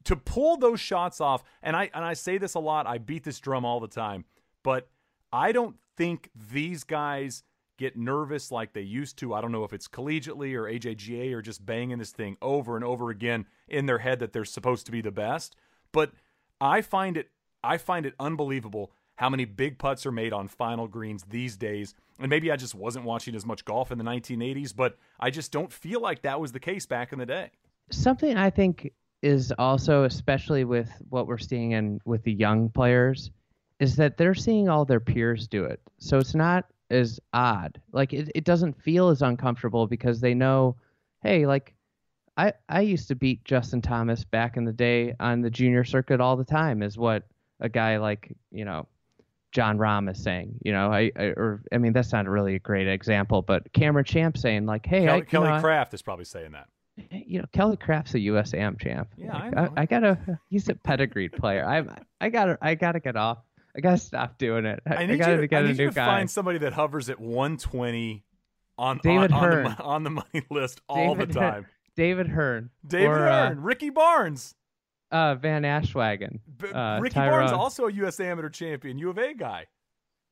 to 0.04 0.16
pull 0.16 0.56
those 0.56 0.80
shots 0.80 1.20
off, 1.20 1.42
and 1.62 1.76
I 1.76 1.90
and 1.94 2.04
I 2.04 2.14
say 2.14 2.38
this 2.38 2.54
a 2.54 2.60
lot, 2.60 2.86
I 2.86 2.98
beat 2.98 3.24
this 3.24 3.40
drum 3.40 3.64
all 3.64 3.80
the 3.80 3.88
time, 3.88 4.24
but 4.62 4.88
I 5.32 5.52
don't 5.52 5.76
think 5.96 6.30
these 6.34 6.84
guys 6.84 7.42
get 7.78 7.96
nervous 7.96 8.52
like 8.52 8.72
they 8.72 8.82
used 8.82 9.18
to. 9.18 9.34
I 9.34 9.40
don't 9.40 9.50
know 9.50 9.64
if 9.64 9.72
it's 9.72 9.88
collegiately 9.88 10.54
or 10.54 10.64
AJGA 10.64 11.32
or 11.32 11.42
just 11.42 11.64
banging 11.66 11.98
this 11.98 12.10
thing 12.12 12.36
over 12.40 12.76
and 12.76 12.84
over 12.84 13.10
again 13.10 13.46
in 13.66 13.86
their 13.86 13.98
head 13.98 14.20
that 14.20 14.32
they're 14.32 14.44
supposed 14.44 14.86
to 14.86 14.92
be 14.92 15.00
the 15.00 15.10
best. 15.10 15.56
But 15.90 16.12
I 16.60 16.80
find 16.80 17.16
it 17.16 17.30
I 17.64 17.78
find 17.78 18.06
it 18.06 18.14
unbelievable 18.18 18.92
how 19.16 19.28
many 19.28 19.44
big 19.44 19.78
putts 19.78 20.04
are 20.06 20.12
made 20.12 20.32
on 20.32 20.48
final 20.48 20.88
greens 20.88 21.24
these 21.28 21.56
days. 21.56 21.94
And 22.18 22.28
maybe 22.28 22.50
I 22.50 22.56
just 22.56 22.74
wasn't 22.74 23.04
watching 23.04 23.34
as 23.34 23.46
much 23.46 23.64
golf 23.64 23.92
in 23.92 23.98
the 23.98 24.04
1980s, 24.04 24.74
but 24.74 24.96
I 25.20 25.30
just 25.30 25.52
don't 25.52 25.72
feel 25.72 26.00
like 26.00 26.22
that 26.22 26.40
was 26.40 26.52
the 26.52 26.60
case 26.60 26.86
back 26.86 27.12
in 27.12 27.18
the 27.18 27.26
day. 27.26 27.50
Something 27.90 28.36
I 28.36 28.50
think 28.50 28.92
is 29.22 29.52
also, 29.58 30.04
especially 30.04 30.64
with 30.64 30.90
what 31.08 31.26
we're 31.26 31.38
seeing 31.38 31.72
in 31.72 32.00
with 32.04 32.22
the 32.24 32.32
young 32.32 32.68
players, 32.68 33.30
is 33.78 33.96
that 33.96 34.16
they're 34.16 34.34
seeing 34.34 34.68
all 34.68 34.84
their 34.84 35.00
peers 35.00 35.46
do 35.46 35.64
it. 35.64 35.80
So 35.98 36.18
it's 36.18 36.34
not 36.34 36.66
as 36.90 37.20
odd. 37.32 37.80
Like 37.92 38.12
it, 38.12 38.30
it 38.34 38.44
doesn't 38.44 38.80
feel 38.80 39.08
as 39.08 39.22
uncomfortable 39.22 39.86
because 39.86 40.20
they 40.20 40.34
know, 40.34 40.76
hey, 41.22 41.46
like 41.46 41.74
I 42.36 42.52
I 42.68 42.80
used 42.80 43.08
to 43.08 43.14
beat 43.14 43.44
Justin 43.44 43.80
Thomas 43.82 44.24
back 44.24 44.56
in 44.56 44.64
the 44.64 44.72
day 44.72 45.14
on 45.20 45.40
the 45.40 45.50
junior 45.50 45.84
circuit 45.84 46.20
all 46.20 46.36
the 46.36 46.44
time, 46.44 46.82
is 46.82 46.98
what 46.98 47.24
a 47.60 47.68
guy 47.68 47.98
like 47.98 48.34
you 48.50 48.64
know 48.64 48.86
Jon 49.52 49.78
Rahm 49.78 50.10
is 50.10 50.22
saying. 50.22 50.58
You 50.64 50.72
know, 50.72 50.92
I, 50.92 51.12
I 51.16 51.24
or 51.36 51.62
I 51.72 51.78
mean 51.78 51.92
that's 51.92 52.12
not 52.12 52.26
really 52.28 52.54
a 52.54 52.58
great 52.58 52.88
example, 52.88 53.42
but 53.42 53.72
Cameron 53.72 54.04
Champ 54.04 54.36
saying 54.36 54.66
like, 54.66 54.86
hey, 54.86 55.04
Kelly, 55.04 55.18
you 55.18 55.24
Kelly 55.26 55.48
know, 55.48 55.54
I- 55.54 55.60
Kraft 55.60 55.94
is 55.94 56.02
probably 56.02 56.24
saying 56.24 56.52
that. 56.52 56.68
You 57.10 57.40
know, 57.40 57.46
Kelly 57.52 57.76
Kraft's 57.76 58.14
a 58.14 58.20
U.S. 58.20 58.54
Am 58.54 58.76
champ. 58.76 59.08
Yeah, 59.16 59.34
I 59.36 59.44
Like, 59.44 59.54
know. 59.54 59.72
I, 59.76 59.86
gotta. 59.86 60.38
He's 60.48 60.68
a 60.68 60.74
pedigreed 60.74 61.32
player. 61.32 61.66
I, 61.66 61.84
I 62.24 62.28
gotta. 62.28 62.58
I 62.62 62.74
gotta 62.74 63.00
get 63.00 63.16
off. 63.16 63.38
I 63.76 63.80
gotta 63.80 63.98
stop 63.98 64.38
doing 64.38 64.66
it. 64.66 64.80
I, 64.86 64.94
I 64.96 65.06
need 65.06 65.18
gotta 65.18 65.32
you 65.36 65.40
to, 65.42 65.46
get 65.46 65.56
I 65.56 65.60
a 65.60 65.68
need 65.68 65.78
you 65.78 65.84
new 65.86 65.90
to 65.90 65.94
guy. 65.94 66.04
find 66.06 66.30
somebody 66.30 66.58
that 66.58 66.72
hovers 66.74 67.08
at 67.08 67.18
120 67.20 68.24
on 68.78 69.00
David 69.02 69.32
on, 69.32 69.42
on, 69.44 69.50
the, 69.64 69.70
Hearn. 69.70 69.76
on 69.80 70.02
the 70.04 70.10
money 70.10 70.42
list 70.50 70.80
all 70.88 71.14
David 71.14 71.32
the 71.34 71.40
Hearn. 71.40 71.52
time. 71.52 71.66
David 71.96 72.28
Hearn. 72.28 72.70
David 72.86 73.06
or, 73.08 73.28
uh, 73.28 73.46
Hearn, 73.48 73.62
Ricky 73.62 73.90
Barnes. 73.90 74.54
Uh, 75.10 75.34
Van 75.34 75.62
Aswegen. 75.62 76.40
B- 76.58 76.70
uh, 76.72 76.98
Ricky 77.00 77.14
Tyrone. 77.14 77.40
Barnes, 77.40 77.52
also 77.52 77.86
a 77.86 77.92
U.S. 77.92 78.18
amateur 78.18 78.48
champion, 78.48 78.98
U 78.98 79.10
of 79.10 79.18
A 79.18 79.34
guy. 79.34 79.66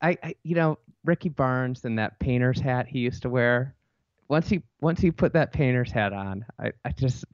I, 0.01 0.17
I, 0.23 0.35
you 0.43 0.55
know, 0.55 0.79
Ricky 1.05 1.29
Barnes 1.29 1.85
and 1.85 1.99
that 1.99 2.17
painter's 2.19 2.59
hat 2.59 2.87
he 2.87 2.99
used 2.99 3.21
to 3.21 3.29
wear. 3.29 3.75
Once 4.31 4.47
he, 4.47 4.61
once 4.79 5.01
he 5.01 5.11
put 5.11 5.33
that 5.33 5.51
painter's 5.51 5.91
hat 5.91 6.13
on, 6.13 6.45
I, 6.57 6.71
I 6.85 6.93
just, 6.93 7.25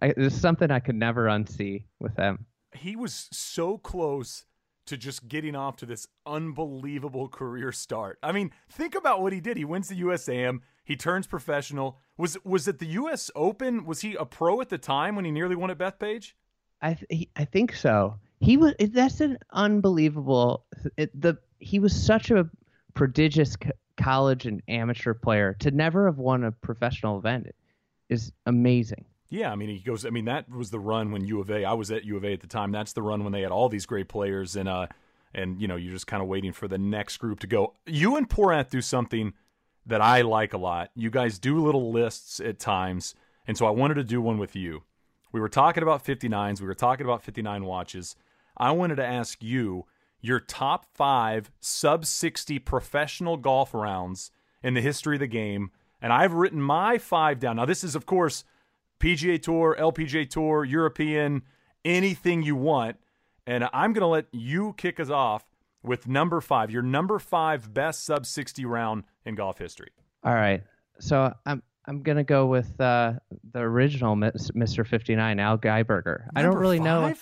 I, 0.00 0.14
it's 0.16 0.34
something 0.34 0.70
I 0.70 0.80
could 0.80 0.94
never 0.94 1.26
unsee 1.26 1.84
with 2.00 2.16
him. 2.16 2.46
He 2.74 2.96
was 2.96 3.28
so 3.30 3.76
close 3.76 4.46
to 4.86 4.96
just 4.96 5.28
getting 5.28 5.54
off 5.54 5.76
to 5.76 5.86
this 5.86 6.08
unbelievable 6.24 7.28
career 7.28 7.72
start. 7.72 8.18
I 8.22 8.32
mean, 8.32 8.52
think 8.70 8.94
about 8.94 9.20
what 9.20 9.34
he 9.34 9.40
did. 9.40 9.58
He 9.58 9.66
wins 9.66 9.88
the 9.88 10.00
USAM. 10.00 10.60
He 10.82 10.96
turns 10.96 11.26
professional. 11.26 11.98
Was 12.16 12.38
was 12.42 12.66
it 12.66 12.78
the 12.78 12.86
U.S. 12.86 13.30
Open? 13.36 13.84
Was 13.84 14.00
he 14.00 14.14
a 14.14 14.24
pro 14.24 14.62
at 14.62 14.70
the 14.70 14.78
time 14.78 15.14
when 15.14 15.26
he 15.26 15.30
nearly 15.30 15.56
won 15.56 15.70
at 15.70 15.76
Bethpage? 15.76 16.32
I 16.80 16.94
th- 16.94 17.28
I 17.36 17.44
think 17.44 17.74
so. 17.74 18.18
He 18.40 18.56
was. 18.56 18.72
That's 18.78 19.20
an 19.20 19.36
unbelievable. 19.52 20.64
It, 20.96 21.20
the 21.20 21.36
he 21.58 21.80
was 21.80 21.94
such 21.94 22.30
a 22.30 22.48
prodigious 22.94 23.56
college 23.96 24.46
and 24.46 24.62
amateur 24.68 25.14
player 25.14 25.54
to 25.60 25.70
never 25.70 26.06
have 26.06 26.18
won 26.18 26.44
a 26.44 26.52
professional 26.52 27.18
event 27.18 27.48
is 28.08 28.32
amazing. 28.46 29.04
Yeah, 29.28 29.50
I 29.50 29.56
mean, 29.56 29.68
he 29.68 29.78
goes. 29.80 30.06
I 30.06 30.10
mean, 30.10 30.26
that 30.26 30.48
was 30.48 30.70
the 30.70 30.78
run 30.78 31.10
when 31.10 31.24
U 31.24 31.40
of 31.40 31.50
A. 31.50 31.64
I 31.64 31.72
was 31.72 31.90
at 31.90 32.04
U 32.04 32.16
of 32.16 32.24
A 32.24 32.32
at 32.32 32.40
the 32.40 32.46
time. 32.46 32.70
That's 32.70 32.92
the 32.92 33.02
run 33.02 33.24
when 33.24 33.32
they 33.32 33.42
had 33.42 33.50
all 33.50 33.68
these 33.68 33.86
great 33.86 34.08
players, 34.08 34.54
and 34.54 34.68
uh, 34.68 34.86
and 35.34 35.60
you 35.60 35.66
know, 35.66 35.76
you're 35.76 35.92
just 35.92 36.06
kind 36.06 36.22
of 36.22 36.28
waiting 36.28 36.52
for 36.52 36.68
the 36.68 36.78
next 36.78 37.16
group 37.16 37.40
to 37.40 37.46
go. 37.46 37.74
You 37.86 38.16
and 38.16 38.28
Porath 38.28 38.70
do 38.70 38.80
something 38.80 39.34
that 39.84 40.00
I 40.00 40.22
like 40.22 40.52
a 40.52 40.58
lot. 40.58 40.90
You 40.94 41.10
guys 41.10 41.38
do 41.38 41.64
little 41.64 41.90
lists 41.90 42.38
at 42.38 42.60
times, 42.60 43.16
and 43.48 43.58
so 43.58 43.66
I 43.66 43.70
wanted 43.70 43.94
to 43.94 44.04
do 44.04 44.20
one 44.20 44.38
with 44.38 44.54
you. 44.54 44.84
We 45.32 45.40
were 45.40 45.48
talking 45.48 45.82
about 45.82 46.04
59s. 46.04 46.60
We 46.60 46.66
were 46.66 46.74
talking 46.74 47.04
about 47.04 47.22
59 47.22 47.64
watches. 47.64 48.16
I 48.56 48.70
wanted 48.70 48.96
to 48.96 49.04
ask 49.04 49.42
you 49.42 49.86
your 50.26 50.40
top 50.40 50.86
five 50.94 51.50
sub 51.60 52.04
60 52.04 52.58
professional 52.60 53.36
golf 53.36 53.72
rounds 53.72 54.30
in 54.62 54.74
the 54.74 54.80
history 54.80 55.16
of 55.16 55.20
the 55.20 55.26
game, 55.26 55.70
and 56.00 56.12
I've 56.12 56.32
written 56.32 56.60
my 56.60 56.98
five 56.98 57.38
down. 57.38 57.56
Now, 57.56 57.64
this 57.64 57.84
is 57.84 57.94
of 57.94 58.06
course 58.06 58.44
PGA 59.00 59.40
Tour, 59.40 59.76
LPGA 59.78 60.28
Tour, 60.28 60.64
European, 60.64 61.42
anything 61.84 62.42
you 62.42 62.56
want. 62.56 62.96
And 63.46 63.68
I'm 63.72 63.92
going 63.92 64.02
to 64.02 64.08
let 64.08 64.26
you 64.32 64.74
kick 64.76 64.98
us 64.98 65.10
off 65.10 65.44
with 65.82 66.08
number 66.08 66.40
five, 66.40 66.70
your 66.70 66.82
number 66.82 67.18
five 67.18 67.72
best 67.72 68.04
sub 68.04 68.26
60 68.26 68.64
round 68.64 69.04
in 69.24 69.34
golf 69.36 69.58
history. 69.58 69.90
All 70.24 70.34
right. 70.34 70.62
So 70.98 71.32
I'm 71.44 71.62
I'm 71.88 72.02
gonna 72.02 72.24
go 72.24 72.46
with 72.46 72.80
uh, 72.80 73.12
the 73.52 73.60
original 73.60 74.16
Mr. 74.16 74.84
59, 74.84 75.38
Al 75.38 75.58
Geiberger. 75.58 76.24
Number 76.24 76.30
I 76.34 76.42
don't 76.42 76.56
really 76.56 76.78
five? 76.78 76.84
know. 76.84 77.14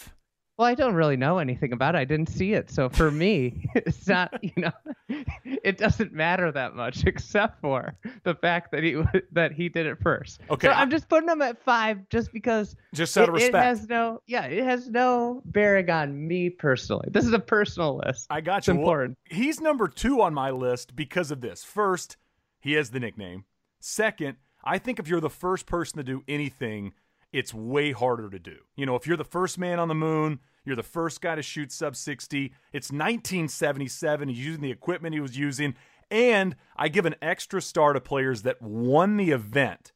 Well, 0.57 0.69
I 0.69 0.75
don't 0.75 0.95
really 0.95 1.17
know 1.17 1.39
anything 1.39 1.73
about 1.73 1.97
it. 1.97 1.99
I 1.99 2.05
didn't 2.05 2.29
see 2.29 2.53
it, 2.53 2.71
so 2.71 2.89
for 2.89 3.11
me, 3.11 3.67
it's 3.75 4.07
not. 4.07 4.33
You 4.43 4.53
know, 4.57 4.71
it 5.45 5.79
doesn't 5.79 6.13
matter 6.13 6.53
that 6.53 6.77
much, 6.77 7.05
except 7.07 7.61
for 7.61 7.97
the 8.23 8.37
fact 8.37 8.71
that 8.71 8.85
he 8.85 9.03
that 9.33 9.53
he 9.53 9.69
did 9.69 9.87
it 9.87 9.99
first. 10.01 10.41
Okay, 10.51 10.69
so 10.69 10.73
I'm 10.73 10.91
just 10.91 11.09
putting 11.09 11.29
him 11.29 11.43
at 11.43 11.63
five, 11.65 12.09
just 12.09 12.33
because. 12.33 12.77
Just 12.95 13.19
out 13.19 13.29
of 13.29 13.35
it, 13.35 13.43
it 13.43 13.55
has 13.55 13.89
no. 13.89 14.23
Yeah, 14.27 14.45
it 14.45 14.63
has 14.65 14.89
no 14.89 15.43
bearing 15.47 15.91
on 15.91 16.27
me 16.29 16.51
personally. 16.51 17.09
This 17.11 17.25
is 17.25 17.33
a 17.33 17.41
personal 17.41 18.01
list. 18.07 18.29
I 18.31 18.41
got 18.41 18.59
It's 18.59 18.69
you. 18.69 18.75
Well, 18.75 18.83
important. 18.83 19.19
he's 19.29 19.61
number 19.61 19.89
two 19.89 20.23
on 20.23 20.35
my 20.35 20.51
list 20.51 20.95
because 20.95 21.33
of 21.33 21.41
this. 21.41 21.65
First, 21.65 22.17
he 22.61 22.75
has 22.75 22.91
the 22.91 23.01
nickname. 23.01 23.45
Second, 23.81 24.37
I 24.63 24.79
think 24.79 25.01
if 25.01 25.09
you're 25.09 25.21
the 25.21 25.29
first 25.29 25.67
person 25.67 25.97
to 25.99 26.05
do 26.05 26.23
anything, 26.29 26.93
it's 27.35 27.53
way 27.53 27.93
harder 27.93 28.31
to 28.31 28.39
do. 28.39 28.57
You 28.77 28.87
know, 28.87 28.95
if 28.97 29.07
you're 29.07 29.17
the 29.17 29.25
first 29.25 29.59
man 29.59 29.79
on 29.79 29.89
the 29.89 29.95
moon, 29.95 30.41
you're 30.65 30.77
the 30.77 30.83
first 30.83 31.21
guy 31.21 31.35
to 31.35 31.43
shoot 31.43 31.73
sub 31.73 31.97
60. 31.97 32.53
It's 32.73 32.91
1977. 32.91 34.29
He's 34.29 34.39
using 34.47 34.63
the 34.63 34.71
equipment 34.71 35.15
he 35.15 35.21
was 35.21 35.37
using. 35.37 35.75
And 36.11 36.57
I 36.77 36.89
give 36.89 37.07
an 37.07 37.17
extra 37.21 37.61
star 37.61 37.93
to 37.93 38.01
players 38.01 38.43
that 38.43 38.63
won 38.63 39.17
the 39.17 39.31
event 39.31 39.93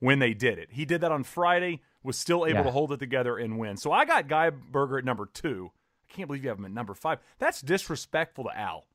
when 0.00 0.18
they 0.18 0.34
did 0.34 0.58
it. 0.58 0.68
He 0.72 0.84
did 0.84 1.00
that 1.02 1.12
on 1.12 1.22
Friday, 1.24 1.82
was 2.02 2.16
still 2.18 2.46
able 2.46 2.58
Yeah. 2.60 2.64
to 2.64 2.70
hold 2.70 2.92
it 2.92 2.98
together 2.98 3.36
and 3.36 3.58
win. 3.58 3.76
So 3.76 3.92
I 3.92 4.04
got 4.04 4.26
Geiberger 4.28 4.98
at 4.98 5.04
number 5.04 5.26
two. 5.26 5.70
I 6.08 6.12
can't 6.14 6.28
believe 6.28 6.44
you 6.44 6.48
have 6.50 6.58
him 6.58 6.64
at 6.66 6.70
number 6.72 6.94
five. 6.94 7.18
That's 7.38 7.60
disrespectful 7.60 8.44
to 8.44 8.58
Al. 8.58 8.86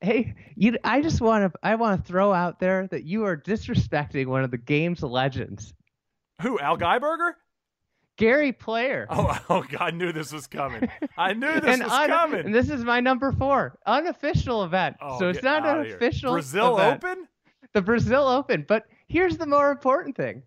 Hey, 0.00 0.34
you. 0.54 0.76
I 0.84 1.02
just 1.02 1.20
want 1.20 1.52
to. 1.52 1.58
I 1.62 1.74
want 1.74 2.00
to 2.00 2.06
throw 2.06 2.32
out 2.32 2.60
there 2.60 2.86
that 2.88 3.02
you 3.04 3.24
are 3.24 3.36
disrespecting 3.36 4.26
one 4.28 4.44
of 4.44 4.52
the 4.52 4.58
game's 4.58 5.02
legends, 5.02 5.74
Who? 6.42 6.58
Al 6.60 6.78
Geiberger? 6.78 7.32
Gary 8.16 8.52
Player. 8.52 9.06
Oh, 9.10 9.38
oh 9.50 9.62
God! 9.62 9.80
I 9.80 9.90
knew 9.90 10.12
this 10.12 10.32
was 10.32 10.46
coming. 10.46 10.88
I 11.16 11.32
knew 11.32 11.60
this 11.60 11.80
was 11.80 11.92
un- 11.92 12.08
coming. 12.10 12.46
And 12.46 12.54
this 12.54 12.68
is 12.68 12.84
my 12.84 13.00
number 13.00 13.32
four, 13.32 13.78
unofficial 13.86 14.64
event. 14.64 14.96
Oh, 15.00 15.18
so 15.18 15.28
it's 15.28 15.42
not 15.42 15.64
an 15.66 15.92
official 15.92 16.32
Brazil 16.32 16.78
event. 16.78 17.04
Open. 17.04 17.28
The 17.72 17.82
Brazil 17.82 18.26
Open. 18.26 18.64
But 18.66 18.86
here's 19.06 19.36
the 19.36 19.46
more 19.46 19.70
important 19.70 20.16
thing. 20.16 20.42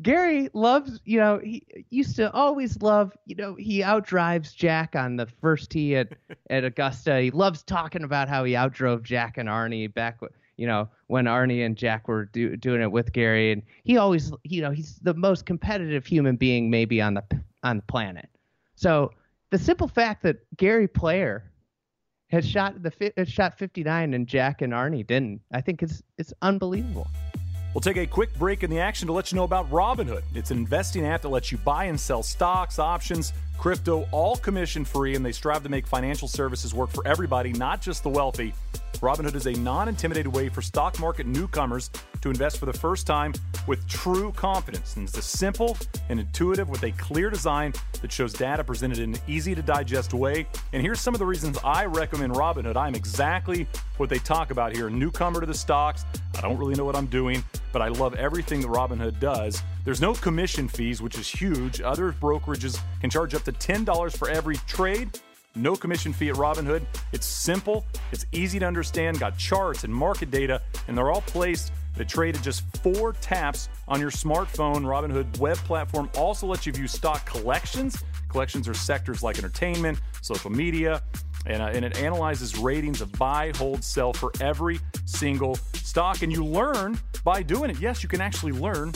Gary 0.00 0.48
loves, 0.52 1.00
you 1.04 1.18
know, 1.18 1.38
he 1.38 1.62
used 1.90 2.16
to 2.16 2.32
always 2.32 2.80
love, 2.82 3.12
you 3.26 3.36
know, 3.36 3.54
he 3.54 3.82
outdrives 3.82 4.54
Jack 4.54 4.96
on 4.96 5.16
the 5.16 5.26
first 5.40 5.70
tee 5.70 5.94
at, 5.96 6.08
at 6.50 6.64
Augusta. 6.64 7.20
He 7.20 7.30
loves 7.30 7.62
talking 7.62 8.02
about 8.02 8.28
how 8.28 8.42
he 8.44 8.54
outdrove 8.54 9.02
Jack 9.02 9.38
and 9.38 9.48
Arnie 9.48 9.92
back, 9.92 10.18
you 10.56 10.66
know, 10.66 10.88
when 11.06 11.24
Arnie 11.24 11.64
and 11.64 11.76
Jack 11.76 12.08
were 12.08 12.26
do, 12.26 12.56
doing 12.56 12.80
it 12.80 12.90
with 12.90 13.12
Gary. 13.12 13.52
And 13.52 13.62
he 13.84 13.96
always, 13.96 14.32
you 14.44 14.62
know, 14.62 14.70
he's 14.70 14.96
the 15.02 15.14
most 15.14 15.46
competitive 15.46 16.06
human 16.06 16.36
being 16.36 16.70
maybe 16.70 17.00
on 17.00 17.14
the 17.14 17.24
on 17.62 17.76
the 17.76 17.82
planet. 17.82 18.28
So 18.74 19.12
the 19.50 19.58
simple 19.58 19.88
fact 19.88 20.22
that 20.22 20.38
Gary 20.56 20.88
Player 20.88 21.50
has 22.28 22.48
shot 22.48 22.82
the 22.82 23.12
has 23.16 23.28
shot 23.28 23.58
59 23.58 24.14
and 24.14 24.26
Jack 24.26 24.62
and 24.62 24.72
Arnie 24.72 25.06
didn't, 25.06 25.40
I 25.52 25.60
think 25.60 25.82
it's 25.82 26.02
it's 26.18 26.32
unbelievable. 26.42 27.06
We'll 27.74 27.80
take 27.80 27.96
a 27.96 28.06
quick 28.06 28.34
break 28.38 28.64
in 28.64 28.70
the 28.70 28.80
action 28.80 29.06
to 29.06 29.14
let 29.14 29.32
you 29.32 29.36
know 29.36 29.44
about 29.44 29.70
Robinhood. 29.70 30.22
It's 30.34 30.50
an 30.50 30.58
investing 30.58 31.06
app 31.06 31.22
that 31.22 31.30
lets 31.30 31.50
you 31.50 31.56
buy 31.58 31.84
and 31.84 31.98
sell 31.98 32.22
stocks, 32.22 32.78
options, 32.78 33.32
crypto, 33.58 34.06
all 34.12 34.36
commission 34.36 34.84
free, 34.84 35.14
and 35.14 35.24
they 35.24 35.32
strive 35.32 35.62
to 35.62 35.70
make 35.70 35.86
financial 35.86 36.28
services 36.28 36.74
work 36.74 36.90
for 36.90 37.06
everybody, 37.06 37.52
not 37.54 37.80
just 37.80 38.02
the 38.02 38.10
wealthy. 38.10 38.52
Robinhood 39.02 39.34
is 39.34 39.46
a 39.46 39.52
non 39.52 39.88
intimidated 39.88 40.32
way 40.32 40.48
for 40.48 40.62
stock 40.62 41.00
market 41.00 41.26
newcomers 41.26 41.90
to 42.20 42.30
invest 42.30 42.58
for 42.58 42.66
the 42.66 42.72
first 42.72 43.04
time 43.04 43.34
with 43.66 43.86
true 43.88 44.30
confidence. 44.30 44.94
And 44.94 45.08
it's 45.08 45.26
simple 45.26 45.76
and 46.08 46.20
intuitive 46.20 46.68
with 46.68 46.84
a 46.84 46.92
clear 46.92 47.28
design 47.28 47.74
that 48.00 48.12
shows 48.12 48.32
data 48.32 48.62
presented 48.62 49.00
in 49.00 49.14
an 49.14 49.20
easy 49.26 49.56
to 49.56 49.62
digest 49.62 50.14
way. 50.14 50.46
And 50.72 50.80
here's 50.80 51.00
some 51.00 51.14
of 51.14 51.18
the 51.18 51.26
reasons 51.26 51.58
I 51.64 51.84
recommend 51.84 52.34
Robinhood. 52.34 52.76
I'm 52.76 52.94
exactly 52.94 53.66
what 53.96 54.08
they 54.08 54.18
talk 54.18 54.52
about 54.52 54.74
here. 54.74 54.88
Newcomer 54.88 55.40
to 55.40 55.46
the 55.46 55.54
stocks. 55.54 56.04
I 56.36 56.40
don't 56.40 56.56
really 56.56 56.76
know 56.76 56.84
what 56.84 56.94
I'm 56.94 57.06
doing, 57.06 57.42
but 57.72 57.82
I 57.82 57.88
love 57.88 58.14
everything 58.14 58.60
that 58.60 58.68
Robinhood 58.68 59.18
does. 59.18 59.64
There's 59.84 60.00
no 60.00 60.14
commission 60.14 60.68
fees, 60.68 61.02
which 61.02 61.18
is 61.18 61.28
huge. 61.28 61.80
Other 61.80 62.12
brokerages 62.12 62.80
can 63.00 63.10
charge 63.10 63.34
up 63.34 63.42
to 63.44 63.52
$10 63.52 64.16
for 64.16 64.28
every 64.28 64.58
trade. 64.68 65.18
No 65.54 65.76
commission 65.76 66.12
fee 66.12 66.30
at 66.30 66.36
Robinhood. 66.36 66.82
It's 67.12 67.26
simple, 67.26 67.84
it's 68.10 68.24
easy 68.32 68.58
to 68.58 68.66
understand, 68.66 69.20
got 69.20 69.36
charts 69.36 69.84
and 69.84 69.94
market 69.94 70.30
data, 70.30 70.62
and 70.88 70.96
they're 70.96 71.10
all 71.10 71.20
placed 71.22 71.72
to 71.96 72.04
trade 72.06 72.36
at 72.36 72.42
just 72.42 72.64
four 72.78 73.12
taps 73.14 73.68
on 73.86 74.00
your 74.00 74.10
smartphone. 74.10 74.82
Robinhood 74.82 75.38
web 75.38 75.58
platform 75.58 76.08
also 76.16 76.46
lets 76.46 76.64
you 76.64 76.72
view 76.72 76.88
stock 76.88 77.26
collections. 77.26 78.02
Collections 78.28 78.66
are 78.66 78.74
sectors 78.74 79.22
like 79.22 79.36
entertainment, 79.36 80.00
social 80.22 80.50
media, 80.50 81.02
and, 81.44 81.60
uh, 81.60 81.66
and 81.66 81.84
it 81.84 81.98
analyzes 81.98 82.56
ratings 82.56 83.02
of 83.02 83.12
buy, 83.12 83.52
hold, 83.56 83.84
sell 83.84 84.14
for 84.14 84.32
every 84.40 84.80
single 85.04 85.56
stock. 85.74 86.22
And 86.22 86.32
you 86.32 86.44
learn 86.44 86.98
by 87.24 87.42
doing 87.42 87.68
it. 87.70 87.78
Yes, 87.78 88.02
you 88.02 88.08
can 88.08 88.22
actually 88.22 88.52
learn 88.52 88.92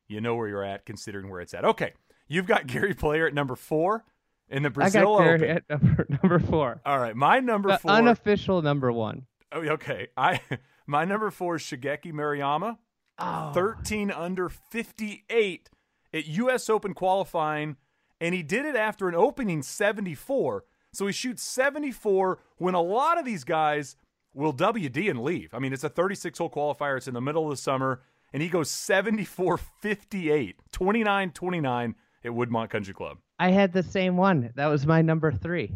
you 0.10 0.20
know 0.20 0.36
where 0.36 0.50
you're 0.50 0.64
at 0.64 0.86
considering 0.86 1.30
where 1.30 1.40
it's 1.40 1.54
at. 1.54 1.64
Okay, 1.64 1.94
you've 2.28 2.48
got 2.48 2.68
Gary 2.68 2.94
Player 2.94 3.28
at 3.28 3.34
number 3.34 3.56
four 3.56 4.04
in 4.50 4.64
the 4.64 4.70
Brazil 4.70 5.16
I 5.16 5.20
got 5.20 5.24
Gary 5.24 5.36
Open. 5.36 5.50
at 5.50 5.70
number, 5.70 6.06
number 6.24 6.40
four. 6.40 6.82
All 6.86 7.00
right, 7.00 7.16
my 7.16 7.40
number 7.40 7.70
The 7.70 7.78
four. 7.78 7.92
unofficial 7.92 8.62
number 8.62 8.92
one. 8.92 9.26
Oh, 9.52 9.62
okay. 9.62 10.08
I 10.16 10.42
my 10.88 11.06
number 11.06 11.32
four 11.32 11.56
is 11.56 11.62
Shigeki 11.62 12.14
Maruyama. 12.14 12.78
Oh. 13.20 13.52
13 13.54 14.12
under 14.12 14.48
58 14.48 15.70
at 16.14 16.28
U.S. 16.28 16.70
Open 16.70 16.94
qualifying, 16.94 17.78
and 18.22 18.36
he 18.36 18.44
did 18.44 18.66
it 18.66 18.76
after 18.76 19.08
an 19.08 19.16
opening 19.16 19.64
74. 19.64 20.64
So 20.94 21.08
he 21.08 21.14
shoots 21.14 21.44
74 21.44 22.40
when 22.58 22.76
a 22.76 22.82
lot 22.82 23.18
of 23.18 23.26
these 23.26 23.44
guys 23.44 23.96
will 24.34 24.54
WD 24.54 25.10
and 25.10 25.24
leave. 25.24 25.54
I 25.54 25.60
mean, 25.60 25.74
it's 25.74 25.84
a 25.84 25.90
36 25.90 26.38
hole 26.38 26.50
qualifier, 26.50 26.98
it's 26.98 27.08
in 27.08 27.14
the 27.16 27.22
middle 27.22 27.46
of 27.46 27.50
the 27.50 27.58
summer, 27.58 28.02
and 28.32 28.44
he 28.44 28.50
goes 28.50 28.70
74 28.70 29.58
58, 29.58 30.62
29 30.72 31.32
29 31.32 31.96
at 32.24 32.32
Woodmont 32.32 32.70
Country 32.70 32.94
Club. 32.94 33.18
I 33.40 33.52
had 33.52 33.74
the 33.74 33.84
same 33.84 34.18
one. 34.18 34.52
That 34.56 34.68
was 34.68 34.86
my 34.86 35.02
number 35.02 35.32
three. 35.32 35.76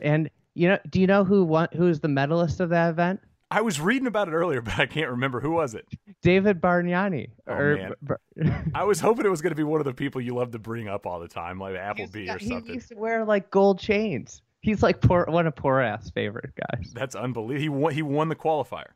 And 0.00 0.30
you 0.54 0.68
know, 0.68 0.78
do 0.88 1.00
you 1.00 1.06
know 1.06 1.24
who 1.24 1.44
won? 1.44 1.68
Who 1.74 1.86
is 1.86 2.00
the 2.00 2.08
medalist 2.08 2.60
of 2.60 2.70
that 2.70 2.90
event? 2.90 3.20
I 3.52 3.62
was 3.62 3.80
reading 3.80 4.06
about 4.06 4.28
it 4.28 4.32
earlier, 4.32 4.62
but 4.62 4.78
I 4.78 4.86
can't 4.86 5.10
remember 5.10 5.40
who 5.40 5.52
was 5.52 5.74
it. 5.74 5.86
David 6.22 6.60
Bargnani. 6.60 7.30
Oh, 7.46 7.52
or, 7.52 7.94
man. 8.36 8.72
I 8.74 8.84
was 8.84 9.00
hoping 9.00 9.26
it 9.26 9.30
was 9.30 9.42
going 9.42 9.52
to 9.52 9.56
be 9.56 9.64
one 9.64 9.80
of 9.80 9.84
the 9.84 9.94
people 9.94 10.20
you 10.20 10.34
love 10.34 10.52
to 10.52 10.58
bring 10.58 10.88
up 10.88 11.06
all 11.06 11.20
the 11.20 11.28
time, 11.28 11.58
like 11.58 11.74
Applebee 11.74 12.26
got, 12.26 12.36
or 12.36 12.38
something. 12.40 12.66
He 12.66 12.74
used 12.74 12.88
to 12.88 12.96
wear 12.96 13.24
like 13.24 13.50
gold 13.50 13.78
chains. 13.78 14.42
He's 14.60 14.82
like 14.82 15.00
poor, 15.00 15.24
one 15.26 15.46
of 15.46 15.54
Porath's 15.54 16.10
favorite 16.10 16.52
guys. 16.54 16.92
That's 16.92 17.14
unbelievable. 17.14 17.60
He 17.60 17.68
won. 17.68 17.94
He 17.94 18.02
won 18.02 18.28
the 18.28 18.36
qualifier. 18.36 18.90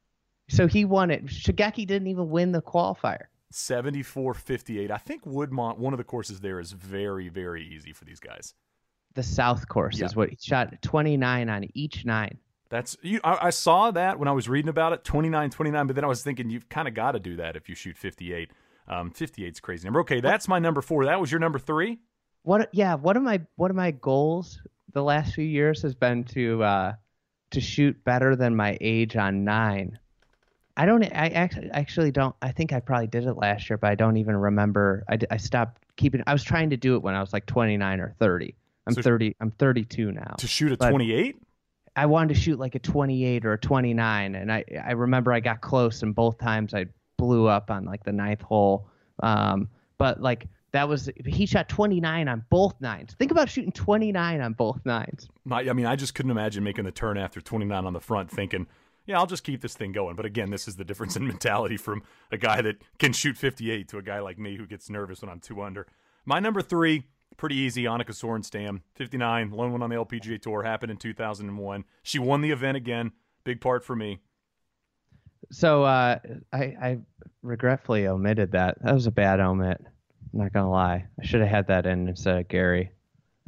So 0.51 0.67
he 0.67 0.85
won 0.85 1.11
it. 1.11 1.25
Shigeki 1.25 1.87
didn't 1.87 2.09
even 2.09 2.29
win 2.29 2.53
the 2.53 2.61
qualifier. 2.61 3.25
74-58. 3.55 4.91
I 4.91 4.99
think 4.99 5.25
Woodmont, 5.25 5.79
one 5.79 5.95
of 5.95 5.99
the 5.99 6.05
courses 6.05 6.41
there, 6.41 6.61
is 6.61 6.73
very, 6.73 7.29
very 7.29 7.65
easy 7.65 7.93
for 7.93 8.05
these 8.05 8.21
guys. 8.21 8.53
The 9.15 9.23
South 9.23 9.69
course 9.69 9.99
Yeah. 9.99 10.07
is 10.07 10.17
what 10.17 10.31
he 10.31 10.37
shot 10.41 10.81
29 10.83 11.49
on 11.49 11.67
each 11.75 12.05
nine. 12.05 12.39
That's 12.69 12.97
you. 13.03 13.21
I, 13.23 13.39
I 13.47 13.51
saw 13.51 13.91
that 13.93 14.19
when 14.19 14.27
I 14.27 14.33
was 14.33 14.49
reading 14.49 14.69
about 14.69 14.93
it, 14.93 15.05
29-29, 15.05 15.87
But 15.87 15.95
then 15.95 16.05
I 16.05 16.09
was 16.09 16.23
thinking 16.25 16.51
you've 16.51 16.69
kind 16.69 16.89
of 16.89 16.95
got 16.95 17.13
to 17.13 17.21
do 17.21 17.37
that 17.37 17.55
if 17.57 17.69
you 17.69 17.75
shoot 17.75 17.97
58. 17.97 18.51
Um, 18.89 19.11
58's 19.13 19.61
crazy 19.61 19.87
number. 19.87 20.01
Okay, 20.01 20.21
that's 20.21 20.49
my 20.49 20.59
number 20.59 20.83
four. 20.83 21.05
That 21.05 21.21
was 21.21 21.31
your 21.31 21.39
number 21.41 21.59
three. 21.59 21.99
What? 22.43 22.69
Yeah. 22.73 22.95
One 22.97 23.17
of 23.17 23.23
my 23.23 23.41
one 23.57 23.71
of 23.71 23.77
my 23.77 23.93
goals 23.93 24.61
the 24.93 25.03
last 25.03 25.35
few 25.35 25.45
years 25.45 25.81
has 25.83 25.95
been 25.95 26.25
to 26.25 26.63
uh, 26.63 26.93
to 27.53 27.61
shoot 27.61 28.03
better 28.05 28.37
than 28.37 28.55
my 28.57 28.77
age 28.81 29.17
on 29.17 29.45
nine. 29.45 29.99
I 30.77 30.85
don't. 30.87 31.05
I 31.05 31.29
actually 31.29 31.71
actually 31.71 32.11
don't. 32.11 32.35
I 32.43 32.51
think 32.51 32.73
I 32.73 32.81
probably 32.81 33.07
did 33.07 33.25
it 33.25 33.35
last 33.35 33.71
year, 33.71 33.79
but 33.79 33.91
I 33.91 33.95
don't 33.95 34.17
even 34.17 34.37
remember. 34.37 35.05
I 35.31 35.37
stopped 35.37 35.81
keeping. 35.97 36.23
I 36.27 36.33
was 36.33 36.43
trying 36.43 36.71
to 36.71 36.77
do 36.77 36.97
it 36.97 37.03
when 37.03 37.15
I 37.15 37.21
was 37.21 37.33
like 37.33 37.47
29 37.47 38.01
or 38.01 38.15
30. 38.19 38.55
I'm 38.87 38.95
So- 38.95 39.03
30. 39.03 39.37
I'm 39.41 39.51
32 39.53 40.13
now. 40.13 40.35
To 40.39 40.47
shoot 40.47 40.73
a 40.73 40.77
28. 40.77 41.37
I 41.97 42.07
wanted 42.07 42.35
to 42.35 42.41
shoot 42.41 42.59
like 42.59 42.75
a 42.75 42.81
28 42.81 43.45
or 43.45 43.53
a 43.53 43.59
29, 43.59 44.35
and 44.35 44.53
I 44.53 44.65
I 44.85 44.93
remember 44.93 45.33
I 45.33 45.41
got 45.41 45.61
close, 45.61 46.03
and 46.03 46.15
both 46.15 46.39
times 46.39 46.75
I 46.75 46.87
blew 47.19 47.47
up 47.47 47.71
on 47.71 47.85
like 47.85 48.03
the 48.05 48.13
ninth 48.13 48.43
hole. 48.43 48.89
Um, 49.23 49.69
but 49.97 50.21
like 50.21 50.49
that 50.73 50.89
was 50.89 51.09
he 51.25 51.47
shot 51.47 51.69
29 51.69 52.27
on 52.29 52.45
both 52.51 52.75
nines. 52.81 53.15
Think 53.15 53.31
about 53.31 53.49
shooting 53.49 53.71
29 53.71 54.41
on 54.41 54.55
both 54.55 54.85
nines. 54.85 55.29
My, 55.45 55.61
I 55.61 55.73
mean, 55.73 55.87
I 55.87 55.95
just 55.95 56.17
couldn't 56.17 56.33
imagine 56.33 56.65
making 56.65 56.85
the 56.85 56.91
turn 56.91 57.17
after 57.17 57.41
29 57.41 57.85
on 57.87 57.93
the 57.93 58.01
front, 58.01 58.29
thinking, 58.29 58.67
"Yeah, 59.07 59.19
I'll 59.21 59.27
just 59.27 59.45
keep 59.45 59.61
this 59.61 59.75
thing 59.77 59.93
going." 59.93 60.17
But 60.17 60.27
again, 60.27 60.51
this 60.51 60.67
is 60.67 60.75
the 60.75 60.85
difference 60.85 61.15
in 61.15 61.25
mentality 61.29 61.77
from 61.77 62.03
a 62.33 62.37
guy 62.37 62.61
that 62.61 62.83
can 62.99 63.13
shoot 63.13 63.37
58 63.37 63.87
to 63.91 63.99
a 63.99 64.03
guy 64.03 64.19
like 64.19 64.37
me 64.37 64.57
who 64.57 64.67
gets 64.67 64.91
nervous 64.91 65.23
when 65.23 65.31
I'm 65.31 65.39
two 65.39 65.63
under. 65.63 65.87
My 66.27 66.41
number 66.41 66.61
three, 66.61 67.05
pretty 67.37 67.57
easy. 67.57 67.85
Annika 67.85 68.11
Sorenstam, 68.11 68.81
59, 68.95 69.51
lone 69.51 69.73
one 69.73 69.83
on 69.83 69.91
the 69.91 69.97
LPGA 69.97 70.41
Tour, 70.41 70.63
happened 70.63 70.91
in 70.91 70.97
2001. 70.97 71.85
She 72.03 72.19
won 72.19 72.41
the 72.41 72.51
event 72.51 72.77
again. 72.77 73.13
Big 73.45 73.61
part 73.61 73.85
for 73.85 73.95
me. 73.95 74.21
So 75.51 75.85
uh, 75.85 76.19
I 76.53 76.59
I 76.59 76.99
regretfully 77.43 78.07
omitted 78.07 78.53
that. 78.53 78.83
That 78.83 78.95
was 78.95 79.07
a 79.07 79.11
bad 79.11 79.41
omit. 79.41 79.79
I'm 79.81 80.41
not 80.41 80.53
gonna 80.53 80.71
lie. 80.71 81.07
I 81.21 81.25
should 81.25 81.41
have 81.41 81.51
had 81.51 81.67
that 81.69 81.87
in 81.87 82.09
instead 82.09 82.39
of 82.39 82.49
Gary. 82.49 82.91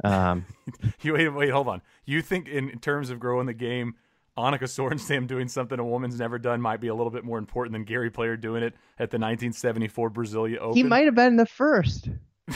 Um, 0.03 0.45
You 1.01 1.13
wait, 1.13 1.29
wait, 1.29 1.49
hold 1.49 1.67
on. 1.67 1.81
You 2.05 2.21
think 2.21 2.47
in, 2.47 2.69
in 2.69 2.79
terms 2.79 3.09
of 3.09 3.19
growing 3.19 3.47
the 3.47 3.53
game, 3.53 3.95
Annika 4.37 4.63
Sorenstam 4.63 5.25
doing 5.25 5.47
something 5.47 5.79
a 5.79 5.83
woman's 5.83 6.19
never 6.19 6.37
done 6.37 6.61
might 6.61 6.79
be 6.79 6.87
a 6.89 6.93
little 6.93 7.09
bit 7.09 7.23
more 7.23 7.39
important 7.39 7.73
than 7.73 7.83
Gary 7.83 8.11
Player 8.11 8.37
doing 8.37 8.61
it 8.61 8.73
at 8.99 9.09
the 9.09 9.17
1974 9.17 10.11
Brasilia 10.11 10.57
Open? 10.59 10.75
he 10.77 10.83
might 10.83 11.05
have 11.05 11.15
been 11.15 11.37
the 11.37 11.45
first. 11.47 12.09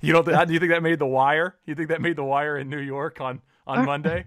You 0.00 0.12
don't? 0.12 0.24
Th- 0.24 0.46
do 0.46 0.52
you 0.52 0.60
think 0.60 0.70
that 0.72 0.82
made 0.82 0.98
the 0.98 1.06
wire? 1.06 1.56
You 1.66 1.74
think 1.74 1.88
that 1.88 2.00
made 2.00 2.16
the 2.16 2.24
wire 2.24 2.56
in 2.58 2.68
New 2.68 2.78
York 2.80 3.20
on 3.20 3.40
on 3.66 3.80
Uh, 3.80 3.84
Monday? 3.84 4.26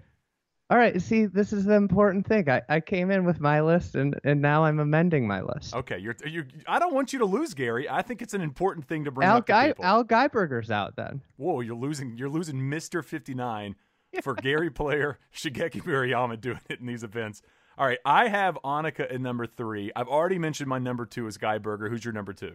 All 0.70 0.78
right. 0.78 1.00
See, 1.02 1.26
this 1.26 1.52
is 1.52 1.64
the 1.66 1.74
important 1.74 2.26
thing. 2.26 2.48
I, 2.48 2.62
I 2.68 2.80
came 2.80 3.10
in 3.10 3.24
with 3.24 3.40
my 3.40 3.60
list, 3.60 3.94
and, 3.94 4.18
and 4.24 4.40
now 4.40 4.64
I'm 4.64 4.80
amending 4.80 5.26
my 5.26 5.42
list. 5.42 5.74
Okay, 5.74 5.98
you're 5.98 6.16
you. 6.24 6.44
I 6.66 6.78
don't 6.78 6.94
want 6.94 7.12
you 7.12 7.18
to 7.18 7.26
lose, 7.26 7.52
Gary. 7.52 7.88
I 7.90 8.00
think 8.02 8.22
it's 8.22 8.32
an 8.32 8.40
important 8.40 8.86
thing 8.88 9.04
to 9.04 9.10
bring 9.10 9.28
Al 9.28 9.38
up 9.38 9.46
to 9.46 9.64
people. 9.66 9.84
Al 9.84 10.02
Geiberger's 10.04 10.70
out 10.70 10.96
then. 10.96 11.20
Whoa, 11.36 11.60
you're 11.60 11.76
losing. 11.76 12.16
You're 12.16 12.30
losing 12.30 12.68
Mister 12.70 13.02
59 13.02 13.74
for 14.22 14.34
Gary 14.34 14.70
Player, 14.82 15.18
Shigeki 15.34 15.82
Maruyama 15.82 16.40
doing 16.40 16.60
it 16.70 16.80
in 16.80 16.86
these 16.86 17.02
events. 17.04 17.42
All 17.78 17.86
right, 17.86 17.98
I 18.04 18.28
have 18.28 18.58
Annika 18.64 19.12
at 19.12 19.20
number 19.20 19.46
three. 19.46 19.90
I've 19.96 20.08
already 20.08 20.38
mentioned 20.38 20.68
my 20.68 20.78
number 20.78 21.04
two 21.06 21.26
is 21.26 21.36
Geiberger. 21.38 21.88
Who's 21.90 22.04
your 22.04 22.12
number 22.12 22.32
two? 22.34 22.54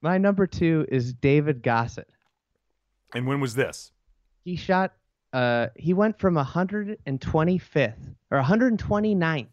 My 0.00 0.18
number 0.18 0.46
two 0.46 0.86
is 0.88 1.12
David 1.12 1.62
Gossett. 1.62 2.08
And 3.14 3.26
when 3.26 3.40
was 3.40 3.54
this? 3.54 3.92
He 4.44 4.56
shot. 4.56 4.94
Uh, 5.32 5.68
he 5.76 5.92
went 5.92 6.18
from 6.18 6.34
125th 6.36 8.14
or 8.30 8.42
129th 8.42 9.46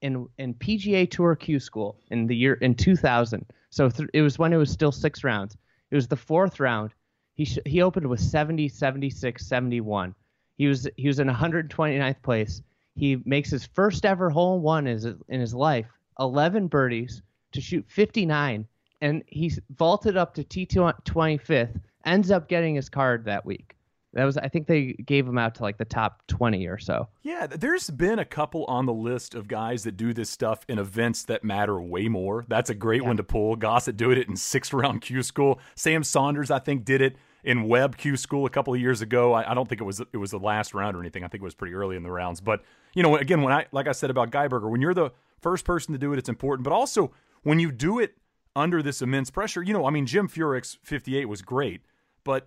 in 0.00 0.28
in 0.38 0.54
PGA 0.54 1.10
Tour 1.10 1.36
Q 1.36 1.60
School 1.60 1.96
in 2.10 2.26
the 2.26 2.36
year 2.36 2.54
in 2.54 2.74
2000. 2.74 3.46
So 3.70 3.88
th- 3.88 4.08
it 4.12 4.22
was 4.22 4.38
when 4.38 4.52
it 4.52 4.56
was 4.56 4.70
still 4.70 4.92
six 4.92 5.24
rounds. 5.24 5.56
It 5.90 5.94
was 5.94 6.08
the 6.08 6.16
fourth 6.16 6.60
round. 6.60 6.92
He 7.34 7.44
sh- 7.44 7.58
he 7.64 7.82
opened 7.82 8.06
with 8.06 8.20
70, 8.20 8.68
76, 8.68 9.46
71. 9.46 10.14
He 10.58 10.66
was 10.66 10.88
he 10.96 11.06
was 11.08 11.18
in 11.18 11.28
129th 11.28 12.22
place. 12.22 12.62
He 12.94 13.22
makes 13.24 13.50
his 13.50 13.64
first 13.64 14.04
ever 14.04 14.28
hole 14.28 14.56
in 14.56 14.62
one 14.62 14.86
his, 14.86 15.06
in 15.06 15.40
his 15.40 15.54
life, 15.54 15.86
11 16.20 16.66
birdies 16.68 17.22
to 17.52 17.60
shoot 17.60 17.84
59, 17.88 18.66
and 19.00 19.22
he's 19.26 19.58
vaulted 19.70 20.16
up 20.16 20.34
to 20.34 20.44
T25th. 20.44 21.80
Ends 22.04 22.30
up 22.30 22.48
getting 22.48 22.74
his 22.74 22.88
card 22.88 23.24
that 23.26 23.44
week. 23.44 23.76
That 24.14 24.24
was 24.24 24.36
I 24.36 24.48
think 24.48 24.66
they 24.66 24.92
gave 24.92 25.26
him 25.26 25.38
out 25.38 25.54
to 25.56 25.62
like 25.62 25.78
the 25.78 25.86
top 25.86 26.26
20 26.26 26.66
or 26.66 26.78
so. 26.78 27.08
Yeah, 27.22 27.46
there's 27.46 27.88
been 27.88 28.18
a 28.18 28.24
couple 28.24 28.64
on 28.66 28.84
the 28.84 28.92
list 28.92 29.34
of 29.34 29.48
guys 29.48 29.84
that 29.84 29.96
do 29.96 30.12
this 30.12 30.28
stuff 30.28 30.64
in 30.68 30.78
events 30.78 31.24
that 31.24 31.44
matter 31.44 31.80
way 31.80 32.08
more. 32.08 32.44
That's 32.46 32.68
a 32.68 32.74
great 32.74 33.04
one 33.04 33.16
to 33.16 33.24
pull. 33.24 33.56
Gossett 33.56 33.96
doing 33.96 34.18
it 34.18 34.28
in 34.28 34.36
sixth 34.36 34.74
round 34.74 35.00
Q 35.00 35.22
school. 35.22 35.60
Sam 35.74 36.04
Saunders, 36.04 36.50
I 36.50 36.58
think, 36.58 36.84
did 36.84 37.00
it 37.00 37.16
in 37.42 37.64
Web 37.64 37.96
Q 37.96 38.16
school 38.16 38.44
a 38.44 38.50
couple 38.50 38.74
of 38.74 38.80
years 38.80 39.00
ago. 39.00 39.32
I, 39.32 39.50
I 39.50 39.54
don't 39.54 39.68
think 39.68 39.80
it 39.80 39.84
was 39.84 40.00
it 40.00 40.18
was 40.18 40.30
the 40.30 40.38
last 40.38 40.74
round 40.74 40.94
or 40.94 41.00
anything. 41.00 41.24
I 41.24 41.28
think 41.28 41.42
it 41.42 41.44
was 41.44 41.54
pretty 41.54 41.74
early 41.74 41.96
in 41.96 42.02
the 42.02 42.10
rounds. 42.10 42.40
But 42.40 42.62
you 42.94 43.02
know, 43.02 43.16
again, 43.16 43.40
when 43.40 43.52
I 43.52 43.66
like 43.72 43.88
I 43.88 43.92
said 43.92 44.10
about 44.10 44.30
Geiberger, 44.30 44.70
when 44.70 44.82
you're 44.82 44.94
the 44.94 45.10
first 45.40 45.64
person 45.64 45.92
to 45.92 45.98
do 45.98 46.12
it, 46.12 46.18
it's 46.18 46.28
important. 46.28 46.64
But 46.64 46.72
also 46.74 47.12
when 47.42 47.58
you 47.58 47.72
do 47.72 47.98
it 47.98 48.14
under 48.54 48.82
this 48.82 49.00
immense 49.00 49.30
pressure, 49.30 49.62
you 49.62 49.72
know, 49.72 49.86
I 49.86 49.90
mean, 49.90 50.06
Jim 50.06 50.28
Furyk's 50.28 50.78
58 50.82 51.24
was 51.26 51.40
great, 51.40 51.80
but 52.24 52.46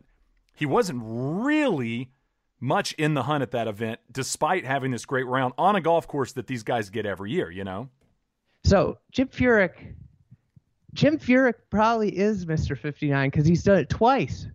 he 0.56 0.66
wasn't 0.66 1.02
really 1.04 2.12
much 2.60 2.94
in 2.94 3.14
the 3.14 3.24
hunt 3.24 3.42
at 3.42 3.52
that 3.52 3.68
event, 3.68 4.00
despite 4.12 4.66
having 4.66 4.92
this 4.92 5.06
great 5.06 5.26
round 5.28 5.54
on 5.58 5.76
a 5.76 5.82
golf 5.82 6.08
course 6.08 6.32
that 6.34 6.48
these 6.48 6.64
guys 6.64 6.90
get 6.90 7.06
every 7.06 7.32
year. 7.32 7.52
You 7.52 7.64
know, 7.64 7.90
So 8.64 8.98
Jim 9.12 9.28
Furyk, 9.28 9.94
Jim 10.94 11.18
Furyk 11.18 11.56
probably 11.70 12.18
is 12.18 12.46
Mr. 12.46 12.78
59 12.78 13.30
because 13.30 13.46
he's 13.46 13.64
done 13.64 13.80
it 13.80 13.90
twice. 13.90 14.48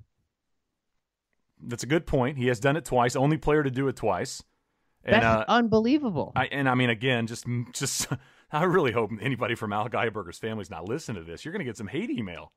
that's 1.62 1.83
a 1.83 1.87
good 1.87 2.06
point. 2.06 2.38
He 2.38 2.46
has 2.46 2.59
done 2.61 2.76
it 2.76 2.85
twice, 2.85 3.16
only 3.16 3.37
player 3.37 3.62
to 3.62 3.70
do 3.70 3.88
it 3.88 3.96
twice. 3.96 4.42
And 5.04 5.14
That's 5.14 5.24
uh, 5.24 5.44
unbelievable. 5.48 6.33
I 6.37 6.46
and 6.46 6.68
I 6.68 6.74
mean, 6.74 6.90
again, 6.90 7.26
just 7.26 7.46
just 7.72 8.09
I 8.52 8.64
really 8.64 8.92
hope 8.92 9.11
anybody 9.20 9.54
from 9.54 9.72
Al 9.72 9.88
Geiberger's 9.88 10.38
family's 10.38 10.70
not 10.70 10.88
listening 10.88 11.24
to 11.24 11.30
this. 11.30 11.44
You're 11.44 11.52
going 11.52 11.61
to 11.61 11.64
get 11.64 11.76
some 11.76 11.87
hate 11.87 12.11
email. 12.11 12.52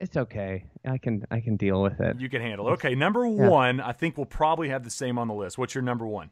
It's 0.00 0.16
okay. 0.16 0.64
I 0.84 0.98
can 0.98 1.24
I 1.30 1.40
can 1.40 1.56
deal 1.56 1.82
with 1.82 2.00
it. 2.00 2.20
You 2.20 2.28
can 2.28 2.42
handle. 2.42 2.68
it. 2.68 2.72
Okay, 2.72 2.94
number 2.94 3.26
one, 3.28 3.80
I 3.80 3.92
think 3.92 4.16
we'll 4.16 4.26
probably 4.26 4.68
have 4.68 4.84
the 4.84 4.90
same 4.90 5.18
on 5.18 5.28
the 5.28 5.34
list. 5.34 5.58
What's 5.58 5.74
your 5.74 5.82
number 5.82 6.06
one? 6.06 6.30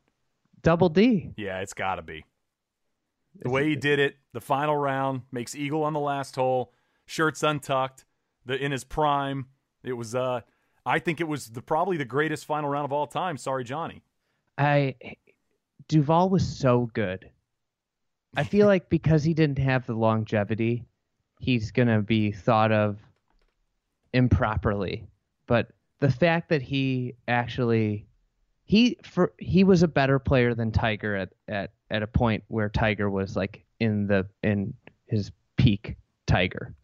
Double 0.63 0.89
D. 0.89 1.33
Yeah, 1.37 1.61
it's 1.61 1.75
got 1.75 1.97
to 1.97 2.03
be. 2.03 2.25
The 3.41 3.51
way 3.51 3.69
he 3.69 3.77
did 3.77 3.99
it, 3.99 4.17
the 4.33 4.41
final 4.41 4.77
round 4.77 5.23
makes 5.33 5.55
eagle 5.55 5.83
on 5.83 5.93
the 5.93 6.01
last 6.01 6.37
hole, 6.37 6.73
shirts 7.05 7.43
untucked, 7.43 8.05
the 8.47 8.57
in 8.57 8.71
his 8.73 8.85
prime. 8.85 9.47
It 9.83 9.95
was 9.95 10.15
uh 10.15 10.43
I 10.87 10.99
think 10.99 11.21
it 11.21 11.29
was 11.29 11.49
the 11.49 11.63
probably 11.63 11.97
the 11.97 12.05
greatest 12.05 12.45
final 12.45 12.71
round 12.71 12.85
of 12.85 12.93
all 12.93 13.07
time. 13.07 13.37
Sorry, 13.37 13.65
Johnny. 13.65 14.03
I 14.59 14.95
Duval 15.89 16.31
was 16.31 16.47
so 16.47 16.91
good. 16.93 17.31
I 18.37 18.45
feel 18.45 18.67
like 18.75 18.89
because 18.89 19.25
he 19.25 19.35
didn't 19.35 19.59
have 19.59 19.87
the 19.87 19.95
longevity, 19.95 20.85
he's 21.41 21.71
gonna 21.73 22.03
be 22.03 22.31
thought 22.31 22.73
of 22.73 22.99
improperly. 24.15 25.07
But 25.47 25.73
the 26.01 26.11
fact 26.11 26.49
that 26.49 26.63
he 26.63 27.17
actually 27.29 28.07
he 28.65 28.97
for 29.03 29.35
he 29.39 29.63
was 29.65 29.83
a 29.83 29.89
better 29.89 30.19
player 30.19 30.55
than 30.55 30.73
Tiger 30.73 31.15
at 31.15 31.35
at 31.49 31.73
at 31.91 32.03
a 32.03 32.07
point 32.07 32.45
where 32.49 32.71
Tiger 32.71 33.11
was 33.11 33.37
like 33.37 33.65
in 33.79 34.07
the 34.07 34.27
in 34.43 34.73
his 35.07 35.31
peak 35.59 35.97
Tiger. 36.27 36.75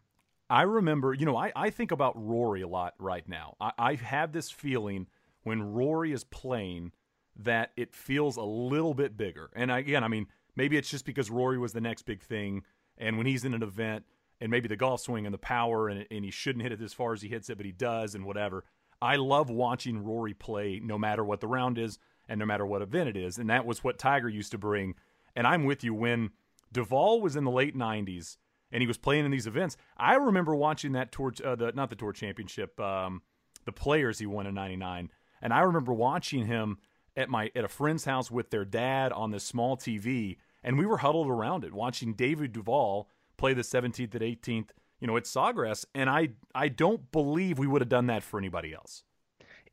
I 0.49 0.63
remember, 0.63 1.13
you 1.13 1.25
know, 1.25 1.37
I, 1.37 1.53
I 1.55 1.69
think 1.69 1.91
about 1.91 2.13
Rory 2.15 2.61
a 2.61 2.67
lot 2.67 2.93
right 2.99 3.27
now. 3.27 3.55
I, 3.61 3.71
I 3.77 3.93
have 3.95 4.33
this 4.33 4.51
feeling 4.51 5.07
when 5.43 5.61
Rory 5.73 6.11
is 6.11 6.25
playing 6.25 6.91
that 7.37 7.71
it 7.77 7.95
feels 7.95 8.35
a 8.35 8.43
little 8.43 8.93
bit 8.93 9.15
bigger. 9.15 9.49
And 9.55 9.71
again, 9.71 10.03
I 10.03 10.09
mean, 10.09 10.27
maybe 10.57 10.75
it's 10.75 10.89
just 10.89 11.05
because 11.05 11.31
Rory 11.31 11.57
was 11.57 11.71
the 11.71 11.79
next 11.79 12.01
big 12.01 12.21
thing. 12.21 12.63
And 12.97 13.17
when 13.17 13.27
he's 13.27 13.45
in 13.45 13.53
an 13.53 13.63
event 13.63 14.03
and 14.41 14.51
maybe 14.51 14.67
the 14.67 14.75
golf 14.75 15.01
swing 15.01 15.25
and 15.25 15.33
the 15.33 15.39
power 15.39 15.87
and, 15.87 16.05
and 16.11 16.25
he 16.25 16.31
shouldn't 16.31 16.63
hit 16.63 16.73
it 16.73 16.81
as 16.81 16.93
far 16.93 17.13
as 17.13 17.21
he 17.21 17.29
hits 17.29 17.49
it, 17.49 17.57
but 17.57 17.65
he 17.65 17.71
does 17.71 18.15
and 18.15 18.25
whatever. 18.25 18.65
I 19.01 19.15
love 19.15 19.49
watching 19.49 20.03
Rory 20.03 20.33
play 20.33 20.81
no 20.83 20.97
matter 20.97 21.23
what 21.23 21.39
the 21.39 21.47
round 21.47 21.77
is 21.77 21.99
and 22.27 22.39
no 22.39 22.45
matter 22.45 22.65
what 22.65 22.81
event 22.81 23.09
it 23.09 23.17
is. 23.17 23.37
And 23.37 23.49
that 23.49 23.65
was 23.65 23.83
what 23.83 23.97
Tiger 23.97 24.27
used 24.27 24.51
to 24.51 24.57
bring. 24.57 24.95
And 25.35 25.47
I'm 25.47 25.65
with 25.65 25.83
you 25.83 25.93
when 25.93 26.31
Duval 26.71 27.21
was 27.21 27.35
in 27.35 27.45
the 27.45 27.51
late 27.51 27.75
90s 27.75 28.37
and 28.71 28.81
he 28.81 28.87
was 28.87 28.97
playing 28.97 29.25
in 29.25 29.31
these 29.31 29.47
events. 29.47 29.77
I 29.97 30.15
remember 30.15 30.55
watching 30.55 30.93
that 30.93 31.11
tour, 31.11 31.33
uh, 31.43 31.55
the 31.55 31.71
not 31.73 31.89
the 31.89 31.95
tour 31.95 32.13
championship, 32.13 32.79
um, 32.79 33.21
the 33.65 33.71
players 33.71 34.19
he 34.19 34.25
won 34.25 34.47
in 34.47 34.55
'99, 34.55 35.09
and 35.41 35.53
I 35.53 35.61
remember 35.61 35.93
watching 35.93 36.47
him 36.47 36.77
at 37.15 37.29
my 37.29 37.51
at 37.55 37.63
a 37.63 37.67
friend's 37.67 38.05
house 38.05 38.31
with 38.31 38.49
their 38.49 38.65
dad 38.65 39.11
on 39.11 39.31
this 39.31 39.43
small 39.43 39.77
TV, 39.77 40.37
and 40.63 40.77
we 40.77 40.85
were 40.85 40.97
huddled 40.97 41.27
around 41.27 41.63
it 41.63 41.73
watching 41.73 42.13
David 42.13 42.53
Duval 42.53 43.09
play 43.41 43.53
the 43.55 43.63
17th 43.63 44.13
and 44.13 44.21
18th, 44.21 44.69
you 44.99 45.07
know, 45.07 45.17
at 45.17 45.23
Sawgrass, 45.23 45.83
and 45.95 46.09
I 46.09 46.29
I 46.53 46.67
don't 46.69 47.11
believe 47.11 47.57
we 47.57 47.67
would 47.67 47.81
have 47.81 47.89
done 47.89 48.05
that 48.07 48.21
for 48.23 48.37
anybody 48.37 48.73
else. 48.73 49.03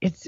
It's 0.00 0.26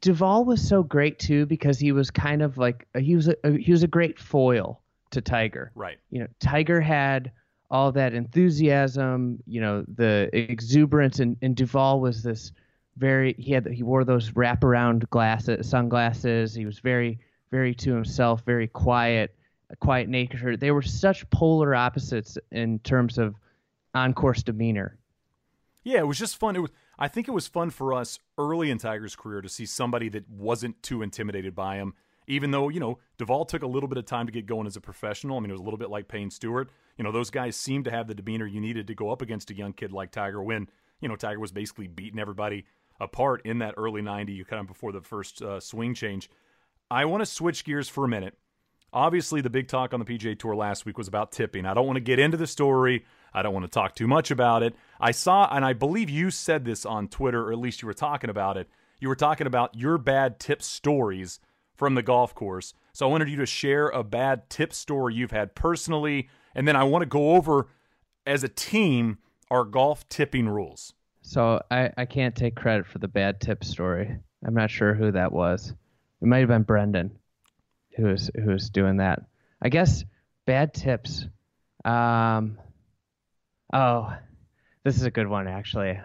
Duval 0.00 0.44
was 0.44 0.66
so 0.66 0.82
great 0.82 1.18
too 1.20 1.46
because 1.46 1.78
he 1.78 1.92
was 1.92 2.10
kind 2.10 2.42
of 2.42 2.58
like 2.58 2.86
he 2.98 3.14
was 3.14 3.28
a 3.28 3.36
he 3.52 3.70
was 3.70 3.84
a 3.84 3.86
great 3.86 4.18
foil 4.18 4.82
to 5.12 5.20
Tiger. 5.20 5.70
Right. 5.74 5.98
You 6.10 6.20
know, 6.20 6.26
Tiger 6.40 6.80
had 6.80 7.30
all 7.70 7.92
that 7.92 8.12
enthusiasm, 8.12 9.38
you 9.46 9.60
know, 9.60 9.84
the 9.94 10.28
exuberance, 10.32 11.20
and, 11.20 11.36
and 11.42 11.54
Duval 11.54 12.00
was 12.00 12.24
this 12.24 12.50
very 12.96 13.34
he 13.38 13.52
had 13.52 13.68
he 13.68 13.84
wore 13.84 14.04
those 14.04 14.32
wraparound 14.32 15.08
glasses 15.10 15.68
sunglasses. 15.68 16.54
He 16.54 16.66
was 16.66 16.80
very 16.80 17.20
very 17.52 17.72
to 17.76 17.94
himself, 17.94 18.42
very 18.44 18.66
quiet, 18.66 19.36
quiet 19.76 20.08
nature. 20.08 20.56
They 20.56 20.70
were 20.70 20.82
such 20.82 21.28
polar 21.30 21.74
opposites 21.74 22.38
in 22.50 22.78
terms 22.80 23.18
of 23.18 23.34
on 23.94 24.14
course 24.14 24.42
demeanor. 24.42 24.98
Yeah, 25.82 26.00
it 26.00 26.06
was 26.06 26.18
just 26.18 26.36
fun. 26.36 26.56
It 26.56 26.60
was 26.60 26.70
I 26.98 27.08
think 27.08 27.28
it 27.28 27.32
was 27.32 27.46
fun 27.46 27.70
for 27.70 27.94
us 27.94 28.18
early 28.36 28.70
in 28.70 28.78
Tiger's 28.78 29.16
career 29.16 29.40
to 29.40 29.48
see 29.48 29.64
somebody 29.66 30.08
that 30.10 30.28
wasn't 30.28 30.82
too 30.82 31.02
intimidated 31.02 31.54
by 31.54 31.76
him 31.76 31.94
even 32.30 32.52
though, 32.52 32.68
you 32.68 32.78
know, 32.78 32.98
Duval 33.18 33.44
took 33.44 33.64
a 33.64 33.66
little 33.66 33.88
bit 33.88 33.98
of 33.98 34.06
time 34.06 34.26
to 34.26 34.32
get 34.32 34.46
going 34.46 34.66
as 34.66 34.76
a 34.76 34.80
professional. 34.80 35.36
I 35.36 35.40
mean, 35.40 35.50
it 35.50 35.54
was 35.54 35.60
a 35.60 35.64
little 35.64 35.78
bit 35.78 35.90
like 35.90 36.06
Payne 36.06 36.30
Stewart. 36.30 36.70
You 36.96 37.02
know, 37.02 37.10
those 37.10 37.28
guys 37.28 37.56
seemed 37.56 37.86
to 37.86 37.90
have 37.90 38.06
the 38.06 38.14
demeanor 38.14 38.46
you 38.46 38.60
needed 38.60 38.86
to 38.86 38.94
go 38.94 39.10
up 39.10 39.20
against 39.20 39.50
a 39.50 39.54
young 39.54 39.72
kid 39.72 39.92
like 39.92 40.12
Tiger 40.12 40.40
when, 40.40 40.68
you 41.00 41.08
know, 41.08 41.16
Tiger 41.16 41.40
was 41.40 41.50
basically 41.50 41.88
beating 41.88 42.20
everybody 42.20 42.66
apart 43.00 43.42
in 43.44 43.58
that 43.58 43.74
early 43.76 44.00
90, 44.00 44.44
kind 44.44 44.60
of 44.60 44.68
before 44.68 44.92
the 44.92 45.00
first 45.00 45.42
uh, 45.42 45.58
swing 45.58 45.92
change. 45.92 46.30
I 46.88 47.04
want 47.04 47.20
to 47.22 47.26
switch 47.26 47.64
gears 47.64 47.88
for 47.88 48.04
a 48.04 48.08
minute. 48.08 48.38
Obviously, 48.92 49.40
the 49.40 49.50
big 49.50 49.68
talk 49.68 49.94
on 49.94 50.00
the 50.00 50.06
PGA 50.06 50.38
Tour 50.38 50.56
last 50.56 50.84
week 50.84 50.98
was 50.98 51.08
about 51.08 51.32
tipping. 51.32 51.64
I 51.64 51.74
don't 51.74 51.86
want 51.86 51.96
to 51.96 52.00
get 52.00 52.18
into 52.18 52.36
the 52.36 52.46
story. 52.46 53.04
I 53.32 53.42
don't 53.42 53.54
want 53.54 53.64
to 53.64 53.70
talk 53.70 53.94
too 53.94 54.08
much 54.08 54.30
about 54.30 54.62
it. 54.62 54.74
I 54.98 55.12
saw, 55.12 55.48
and 55.54 55.64
I 55.64 55.72
believe 55.72 56.10
you 56.10 56.30
said 56.30 56.64
this 56.64 56.84
on 56.84 57.08
Twitter, 57.08 57.48
or 57.48 57.52
at 57.52 57.58
least 57.58 57.82
you 57.82 57.86
were 57.86 57.94
talking 57.94 58.30
about 58.30 58.56
it. 58.56 58.68
You 58.98 59.08
were 59.08 59.16
talking 59.16 59.46
about 59.46 59.76
your 59.76 59.96
bad 59.98 60.40
tip 60.40 60.60
stories 60.62 61.38
from 61.76 61.94
the 61.94 62.02
golf 62.02 62.34
course. 62.34 62.74
So 62.92 63.06
I 63.06 63.10
wanted 63.10 63.28
you 63.28 63.36
to 63.36 63.46
share 63.46 63.88
a 63.88 64.02
bad 64.02 64.50
tip 64.50 64.74
story 64.74 65.14
you've 65.14 65.30
had 65.30 65.54
personally, 65.54 66.28
and 66.54 66.66
then 66.66 66.76
I 66.76 66.84
want 66.84 67.02
to 67.02 67.06
go 67.06 67.36
over 67.36 67.68
as 68.26 68.42
a 68.42 68.48
team 68.48 69.18
our 69.50 69.64
golf 69.64 70.08
tipping 70.08 70.48
rules. 70.48 70.94
So 71.22 71.62
I, 71.70 71.90
I 71.96 72.04
can't 72.06 72.34
take 72.34 72.56
credit 72.56 72.86
for 72.86 72.98
the 72.98 73.08
bad 73.08 73.40
tip 73.40 73.64
story. 73.64 74.18
I'm 74.44 74.54
not 74.54 74.70
sure 74.70 74.94
who 74.94 75.12
that 75.12 75.32
was. 75.32 75.74
It 76.20 76.26
might 76.26 76.38
have 76.38 76.48
been 76.48 76.62
Brendan 76.62 77.19
who 77.96 78.04
was 78.04 78.30
who 78.34 78.50
was 78.50 78.70
doing 78.70 78.98
that. 78.98 79.22
I 79.62 79.68
guess 79.68 80.04
bad 80.46 80.74
tips. 80.74 81.26
Um, 81.84 82.58
oh, 83.72 84.14
this 84.84 84.96
is 84.96 85.02
a 85.04 85.10
good 85.10 85.28
one 85.28 85.48
actually. 85.48 85.98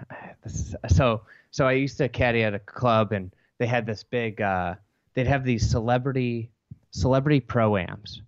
Is 0.45 0.75
so 0.89 1.21
so 1.51 1.67
I 1.67 1.73
used 1.73 1.97
to 1.97 2.09
caddy 2.09 2.43
at 2.43 2.53
a 2.53 2.59
club 2.59 3.11
and 3.11 3.33
they 3.57 3.65
had 3.65 3.85
this 3.85 4.03
big 4.03 4.41
uh, 4.41 4.75
they'd 5.13 5.27
have 5.27 5.43
these 5.43 5.69
celebrity 5.69 6.51
celebrity 6.91 7.41
proams, 7.41 8.21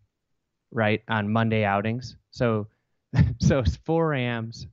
right, 0.71 1.01
on 1.07 1.31
Monday 1.31 1.63
outings. 1.63 2.15
So 2.31 2.67
so 3.39 3.59
it's 3.59 3.75
four 3.77 4.13
ams 4.13 4.67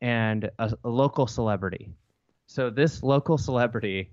and 0.00 0.50
a, 0.58 0.72
a 0.84 0.88
local 0.88 1.26
celebrity. 1.26 1.92
So 2.46 2.70
this 2.70 3.02
local 3.02 3.38
celebrity, 3.38 4.10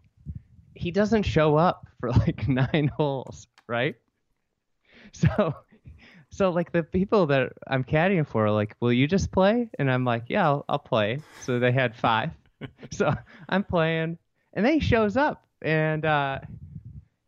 he 0.75 0.91
doesn't 0.91 1.23
show 1.23 1.55
up 1.55 1.87
for 1.99 2.11
like 2.11 2.47
nine 2.73 2.91
holes, 2.95 3.47
right? 3.67 3.95
So 5.13 5.55
so 6.29 6.51
like 6.51 6.71
the 6.71 6.83
people 6.83 7.25
that 7.27 7.53
I'm 7.67 7.83
caddying 7.83 8.27
for 8.27 8.45
are 8.45 8.51
like, 8.51 8.75
"Will 8.79 8.93
you 8.93 9.07
just 9.07 9.31
play?" 9.31 9.69
And 9.79 9.91
I'm 9.91 10.05
like, 10.05 10.25
"Yeah, 10.27 10.45
I'll, 10.45 10.65
I'll 10.69 10.79
play." 10.79 11.19
So 11.43 11.59
they 11.59 11.71
had 11.71 11.95
five. 11.95 12.31
so 12.91 13.13
I'm 13.49 13.63
playing, 13.63 14.17
and 14.53 14.65
then 14.65 14.73
he 14.73 14.79
shows 14.79 15.17
up, 15.17 15.45
and 15.61 16.05
uh, 16.05 16.39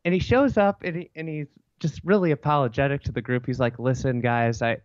and 0.05 0.13
he 0.13 0.19
shows 0.19 0.57
up 0.57 0.83
and 0.83 0.95
he, 0.95 1.09
and 1.15 1.27
he's 1.27 1.47
just 1.79 2.01
really 2.03 2.31
apologetic 2.31 3.03
to 3.03 3.11
the 3.11 3.21
group. 3.21 3.45
He's 3.45 3.59
like, 3.59 3.79
"Listen, 3.79 4.21
guys, 4.21 4.61
I 4.61 4.77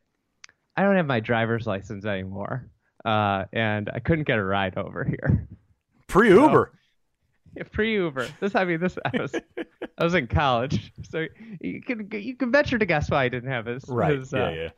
I 0.77 0.83
don't 0.83 0.97
have 0.97 1.07
my 1.07 1.21
driver's 1.21 1.67
license 1.67 2.05
anymore, 2.05 2.71
uh, 3.05 3.45
and 3.53 3.90
I 3.93 3.99
couldn't 3.99 4.25
get 4.25 4.38
a 4.38 4.45
ride 4.45 4.79
over 4.79 5.05
here." 5.05 5.47
Pre 6.07 6.31
Uber. 6.31 6.71
So, 6.73 6.79
yeah, 7.57 7.64
pre 7.71 7.95
Uber. 7.95 8.29
This 8.40 8.55
I 8.55 8.64
mean 8.64 8.81
this 8.81 8.97
I 9.05 9.21
was 9.21 9.35
I 9.98 10.04
was 10.04 10.14
in 10.14 10.26
college, 10.26 10.92
so 11.09 11.26
you 11.61 11.80
can 11.83 12.09
you 12.12 12.37
can 12.37 12.50
venture 12.50 12.78
to 12.78 12.87
guess 12.87 13.11
why 13.11 13.24
I 13.24 13.28
didn't 13.28 13.50
have 13.50 13.66
his 13.66 13.85
right. 13.88 14.18
His, 14.18 14.33
yeah, 14.33 14.46
uh, 14.46 14.50
yeah. 14.50 14.68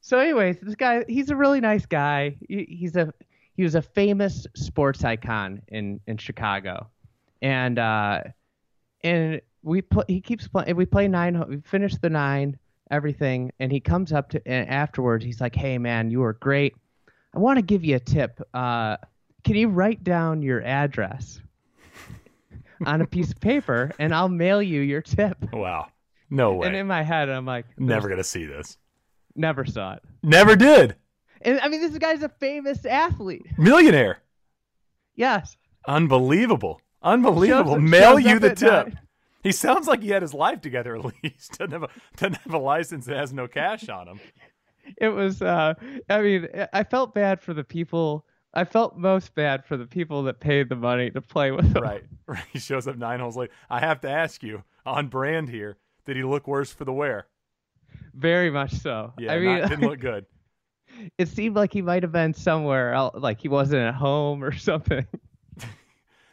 So, 0.00 0.18
anyways, 0.18 0.58
this 0.60 0.74
guy 0.74 1.04
he's 1.08 1.30
a 1.30 1.36
really 1.36 1.60
nice 1.60 1.86
guy. 1.86 2.36
He, 2.48 2.66
he's 2.68 2.96
a 2.96 3.12
he 3.56 3.62
was 3.62 3.74
a 3.74 3.82
famous 3.82 4.46
sports 4.54 5.04
icon 5.04 5.62
in 5.68 6.00
in 6.06 6.18
Chicago, 6.18 6.88
and 7.40 7.78
uh, 7.78 8.22
and 9.02 9.40
we 9.62 9.82
play. 9.82 10.04
He 10.08 10.20
keeps 10.20 10.46
playing. 10.46 10.76
We 10.76 10.86
play 10.86 11.08
nine. 11.08 11.42
We 11.48 11.60
finish 11.60 11.96
the 11.96 12.10
nine, 12.10 12.58
everything, 12.90 13.52
and 13.58 13.72
he 13.72 13.80
comes 13.80 14.12
up 14.12 14.28
to 14.30 14.46
and 14.46 14.68
afterwards. 14.68 15.24
He's 15.24 15.40
like, 15.40 15.56
"Hey, 15.56 15.78
man, 15.78 16.10
you 16.10 16.20
were 16.20 16.34
great. 16.34 16.74
I 17.34 17.38
want 17.38 17.58
to 17.58 17.62
give 17.62 17.84
you 17.84 17.96
a 17.96 18.00
tip. 18.00 18.40
Uh, 18.52 18.98
can 19.42 19.56
you 19.56 19.68
write 19.68 20.04
down 20.04 20.42
your 20.42 20.62
address 20.62 21.40
on 22.84 23.00
a 23.00 23.06
piece 23.06 23.30
of 23.30 23.40
paper, 23.40 23.92
and 23.98 24.14
I'll 24.14 24.28
mail 24.28 24.60
you 24.62 24.80
your 24.80 25.02
tip." 25.02 25.38
Wow. 25.52 25.88
No 26.28 26.54
way. 26.54 26.66
And 26.66 26.76
in 26.76 26.86
my 26.86 27.02
head, 27.02 27.28
I'm 27.28 27.46
like, 27.46 27.66
Never 27.78 28.08
going 28.08 28.18
to 28.18 28.24
see 28.24 28.44
this. 28.46 28.76
never 29.36 29.64
saw 29.64 29.94
it. 29.94 30.02
Never 30.24 30.56
did. 30.56 30.96
And 31.42 31.60
I 31.60 31.68
mean, 31.68 31.80
this 31.80 31.96
guy's 31.98 32.22
a 32.24 32.28
famous 32.28 32.84
athlete. 32.84 33.46
Millionaire. 33.56 34.18
Yes. 35.14 35.56
Unbelievable. 35.86 36.80
Unbelievable. 37.02 37.74
Shows- 37.74 37.82
Mail 37.82 38.16
shows 38.18 38.24
you 38.24 38.38
the 38.40 38.54
tip. 38.54 38.70
nine. 38.86 38.98
He 39.42 39.52
sounds 39.52 39.86
like 39.86 40.02
he 40.02 40.08
had 40.08 40.22
his 40.22 40.34
life 40.34 40.60
together 40.60 40.96
at 40.96 41.04
least. 41.22 41.58
Doesn't 41.58 41.70
have 41.70 41.84
a, 41.84 41.88
doesn't 42.16 42.38
have 42.38 42.54
a 42.54 42.58
license 42.58 43.06
that 43.06 43.16
has 43.16 43.32
no 43.32 43.46
cash 43.46 43.88
on 43.88 44.08
him. 44.08 44.20
it 44.98 45.08
was 45.08 45.42
uh 45.42 45.74
i 46.08 46.20
mean 46.22 46.46
i 46.72 46.84
felt 46.84 47.12
bad 47.12 47.40
for 47.40 47.52
the 47.52 47.64
people 47.64 48.24
i 48.56 48.64
felt 48.64 48.96
most 48.96 49.34
bad 49.36 49.64
for 49.64 49.76
the 49.76 49.86
people 49.86 50.24
that 50.24 50.40
paid 50.40 50.68
the 50.68 50.74
money 50.76 51.10
to 51.10 51.20
play 51.20 51.52
with 51.52 51.66
him 51.76 51.82
Right. 51.82 52.04
right. 52.26 52.42
He 52.52 52.58
shows 52.58 52.88
up 52.88 52.96
nine 52.96 53.20
holes 53.20 53.36
late. 53.36 53.50
I 53.70 53.78
have 53.80 54.00
to 54.00 54.10
ask 54.10 54.42
you, 54.42 54.64
on 54.84 55.06
brand 55.06 55.48
here, 55.48 55.76
did 56.04 56.16
he 56.16 56.24
look 56.24 56.48
worse 56.48 56.72
for 56.72 56.84
the 56.84 56.92
wear? 56.92 57.28
very 58.14 58.50
much 58.50 58.72
so 58.72 59.12
Yeah, 59.18 59.32
i 59.34 59.38
mean 59.38 59.58
not, 59.60 59.68
didn't 59.68 59.88
look 59.88 60.00
good. 60.12 60.26
it 61.18 61.28
seemed 61.28 61.54
like 61.54 61.72
he 61.72 61.82
might 61.82 62.02
have 62.02 62.12
been 62.12 62.34
somewhere 62.34 62.92
else 62.94 63.14
like 63.20 63.40
he 63.40 63.48
wasn't 63.48 63.82
at 63.82 63.94
home 63.94 64.42
or 64.42 64.52
something 64.68 65.06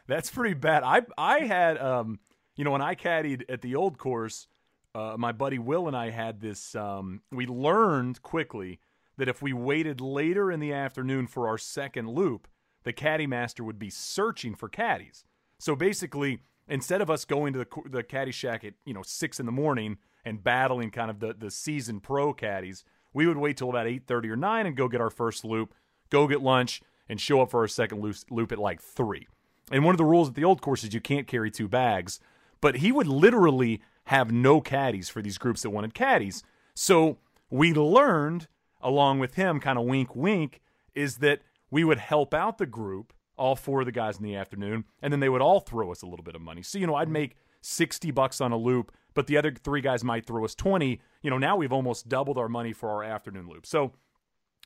That's 0.07 0.29
pretty 0.29 0.53
bad. 0.55 0.83
I 0.83 1.01
I 1.17 1.39
had 1.41 1.77
um 1.77 2.19
you 2.55 2.63
know 2.63 2.71
when 2.71 2.81
I 2.81 2.95
caddied 2.95 3.43
at 3.49 3.61
the 3.61 3.75
old 3.75 3.97
course, 3.97 4.47
uh, 4.95 5.15
my 5.17 5.31
buddy 5.31 5.59
Will 5.59 5.87
and 5.87 5.95
I 5.95 6.09
had 6.09 6.39
this. 6.41 6.75
Um, 6.75 7.21
we 7.31 7.47
learned 7.47 8.21
quickly 8.21 8.79
that 9.17 9.29
if 9.29 9.41
we 9.41 9.53
waited 9.53 10.01
later 10.01 10.51
in 10.51 10.59
the 10.59 10.73
afternoon 10.73 11.27
for 11.27 11.47
our 11.47 11.57
second 11.57 12.09
loop, 12.09 12.47
the 12.83 12.93
caddy 12.93 13.27
master 13.27 13.63
would 13.63 13.79
be 13.79 13.89
searching 13.89 14.55
for 14.55 14.69
caddies. 14.69 15.23
So 15.59 15.75
basically, 15.75 16.39
instead 16.67 17.01
of 17.01 17.09
us 17.09 17.25
going 17.25 17.53
to 17.53 17.59
the 17.59 17.67
the 17.89 18.03
caddy 18.03 18.31
shack 18.31 18.63
at 18.63 18.73
you 18.85 18.93
know 18.93 19.03
six 19.03 19.39
in 19.39 19.45
the 19.45 19.51
morning 19.51 19.97
and 20.25 20.43
battling 20.43 20.91
kind 20.91 21.09
of 21.09 21.19
the 21.19 21.33
the 21.33 21.51
season 21.51 21.99
pro 21.99 22.33
caddies, 22.33 22.83
we 23.13 23.27
would 23.27 23.37
wait 23.37 23.57
till 23.57 23.69
about 23.69 23.87
eight 23.87 24.07
thirty 24.07 24.29
or 24.29 24.35
nine 24.35 24.65
and 24.65 24.75
go 24.75 24.87
get 24.87 25.01
our 25.01 25.09
first 25.09 25.45
loop, 25.45 25.73
go 26.09 26.27
get 26.27 26.41
lunch, 26.41 26.81
and 27.07 27.21
show 27.21 27.41
up 27.41 27.51
for 27.51 27.61
our 27.61 27.67
second 27.67 28.01
loop, 28.01 28.17
loop 28.29 28.51
at 28.51 28.59
like 28.59 28.81
three. 28.81 29.27
And 29.71 29.85
one 29.85 29.93
of 29.93 29.97
the 29.97 30.05
rules 30.05 30.29
at 30.29 30.35
the 30.35 30.43
old 30.43 30.61
course 30.61 30.83
is 30.83 30.93
you 30.93 31.01
can't 31.01 31.27
carry 31.27 31.49
two 31.49 31.67
bags. 31.67 32.19
But 32.61 32.77
he 32.77 32.91
would 32.91 33.07
literally 33.07 33.81
have 34.05 34.31
no 34.31 34.61
caddies 34.61 35.09
for 35.09 35.21
these 35.21 35.37
groups 35.37 35.61
that 35.61 35.69
wanted 35.69 35.93
caddies. 35.93 36.43
So 36.73 37.17
we 37.49 37.73
learned, 37.73 38.47
along 38.83 39.19
with 39.19 39.35
him, 39.35 39.59
kind 39.59 39.79
of 39.79 39.85
wink, 39.85 40.15
wink, 40.15 40.61
is 40.93 41.17
that 41.17 41.41
we 41.71 41.83
would 41.83 41.97
help 41.97 42.33
out 42.33 42.59
the 42.59 42.65
group, 42.67 43.13
all 43.37 43.55
four 43.55 43.79
of 43.79 43.85
the 43.87 43.91
guys 43.91 44.17
in 44.17 44.23
the 44.23 44.35
afternoon, 44.35 44.83
and 45.01 45.11
then 45.11 45.19
they 45.19 45.29
would 45.29 45.41
all 45.41 45.59
throw 45.59 45.91
us 45.91 46.03
a 46.03 46.05
little 46.05 46.23
bit 46.23 46.35
of 46.35 46.41
money. 46.41 46.61
So, 46.61 46.77
you 46.77 46.85
know, 46.85 46.95
I'd 46.95 47.09
make 47.09 47.35
60 47.61 48.11
bucks 48.11 48.41
on 48.41 48.51
a 48.51 48.57
loop, 48.57 48.91
but 49.13 49.25
the 49.27 49.37
other 49.37 49.51
three 49.51 49.81
guys 49.81 50.03
might 50.03 50.25
throw 50.25 50.43
us 50.45 50.53
20. 50.53 51.01
You 51.21 51.29
know, 51.29 51.37
now 51.37 51.55
we've 51.55 51.73
almost 51.73 52.09
doubled 52.09 52.37
our 52.37 52.49
money 52.49 52.73
for 52.73 52.89
our 52.89 53.03
afternoon 53.03 53.47
loop. 53.47 53.65
So 53.65 53.93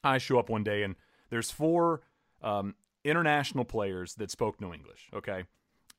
I 0.03 0.17
show 0.17 0.39
up 0.39 0.49
one 0.49 0.63
day 0.63 0.83
and 0.83 0.95
there's 1.29 1.51
four 1.51 2.01
um, 2.41 2.75
international 3.03 3.65
players 3.65 4.15
that 4.15 4.31
spoke 4.31 4.59
no 4.59 4.73
English, 4.73 5.09
okay? 5.13 5.43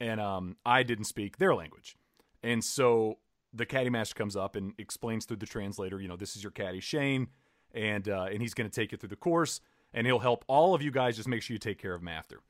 And 0.00 0.20
um, 0.20 0.56
I 0.66 0.82
didn't 0.82 1.04
speak 1.04 1.38
their 1.38 1.54
language. 1.54 1.96
And 2.42 2.62
so 2.62 3.18
the 3.52 3.66
caddy 3.66 3.90
master 3.90 4.14
comes 4.14 4.36
up 4.36 4.56
and 4.56 4.74
explains 4.78 5.24
through 5.24 5.38
the 5.38 5.46
translator, 5.46 6.00
you 6.00 6.08
know, 6.08 6.16
this 6.16 6.36
is 6.36 6.42
your 6.42 6.52
caddy 6.52 6.80
Shane, 6.80 7.28
and 7.74 8.08
uh, 8.08 8.28
and 8.30 8.40
he's 8.42 8.54
going 8.54 8.68
to 8.68 8.74
take 8.74 8.92
you 8.92 8.98
through 8.98 9.10
the 9.10 9.16
course, 9.16 9.60
and 9.92 10.06
he'll 10.06 10.18
help 10.18 10.44
all 10.48 10.74
of 10.74 10.82
you 10.82 10.90
guys. 10.90 11.16
Just 11.16 11.28
make 11.28 11.42
sure 11.42 11.54
you 11.54 11.58
take 11.58 11.78
care 11.78 11.94
of 11.94 12.02
him 12.02 12.08
after. 12.08 12.40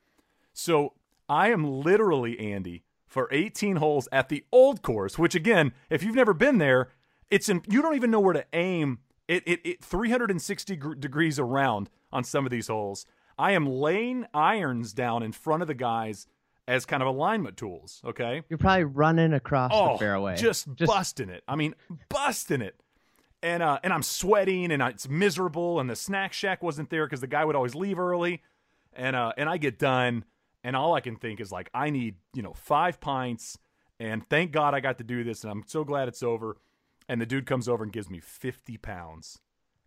So 0.53 0.93
I 1.27 1.51
am 1.51 1.81
literally 1.81 2.39
Andy 2.39 2.83
for 3.07 3.27
18 3.31 3.77
holes 3.77 4.07
at 4.11 4.29
the 4.29 4.43
old 4.51 4.81
course, 4.81 5.17
which 5.17 5.35
again, 5.35 5.73
if 5.89 6.03
you've 6.03 6.15
never 6.15 6.33
been 6.33 6.57
there, 6.57 6.89
it's 7.29 7.49
in, 7.49 7.61
you 7.67 7.81
don't 7.81 7.95
even 7.95 8.11
know 8.11 8.19
where 8.19 8.33
to 8.33 8.45
aim. 8.53 8.99
It, 9.27 9.43
it, 9.45 9.61
it 9.63 9.83
360 9.83 10.79
degrees 10.99 11.39
around 11.39 11.89
on 12.11 12.23
some 12.23 12.45
of 12.45 12.51
these 12.51 12.67
holes. 12.67 13.05
I 13.37 13.51
am 13.51 13.65
laying 13.67 14.25
irons 14.33 14.93
down 14.93 15.23
in 15.23 15.31
front 15.31 15.61
of 15.61 15.67
the 15.67 15.75
guys 15.75 16.27
as 16.67 16.85
kind 16.85 17.01
of 17.01 17.07
alignment 17.07 17.57
tools. 17.57 18.01
Okay, 18.03 18.43
you're 18.49 18.57
probably 18.57 18.83
running 18.85 19.33
across 19.33 19.71
oh, 19.73 19.93
the 19.93 19.99
fairway, 19.99 20.35
just, 20.35 20.67
just 20.75 20.91
busting 20.91 21.29
it. 21.29 21.43
I 21.47 21.55
mean, 21.55 21.75
busting 22.09 22.61
it. 22.61 22.75
And 23.41 23.63
uh, 23.63 23.79
and 23.83 23.93
I'm 23.93 24.03
sweating 24.03 24.71
and 24.71 24.81
it's 24.83 25.07
miserable. 25.07 25.79
And 25.79 25.89
the 25.89 25.95
snack 25.95 26.33
shack 26.33 26.61
wasn't 26.61 26.89
there 26.89 27.05
because 27.05 27.21
the 27.21 27.27
guy 27.27 27.45
would 27.45 27.55
always 27.55 27.75
leave 27.75 27.99
early. 27.99 28.41
And 28.93 29.15
uh, 29.15 29.33
and 29.37 29.49
I 29.49 29.57
get 29.57 29.79
done 29.79 30.25
and 30.63 30.75
all 30.75 30.93
I 30.93 31.01
can 31.01 31.15
think 31.15 31.39
is 31.39 31.51
like 31.51 31.69
I 31.73 31.89
need 31.89 32.15
you 32.33 32.41
know 32.41 32.53
five 32.53 32.99
pints. 32.99 33.57
And 34.01 34.27
thank 34.29 34.51
God 34.51 34.73
I 34.73 34.79
got 34.79 34.97
to 34.99 35.03
do 35.03 35.25
this, 35.25 35.43
and 35.43 35.51
I'm 35.51 35.63
so 35.67 35.83
glad 35.83 36.07
it's 36.07 36.23
over. 36.23 36.55
And 37.09 37.19
the 37.19 37.25
dude 37.25 37.45
comes 37.45 37.67
over 37.67 37.83
and 37.83 37.91
gives 37.91 38.09
me 38.09 38.19
50 38.21 38.77
pounds. 38.77 39.39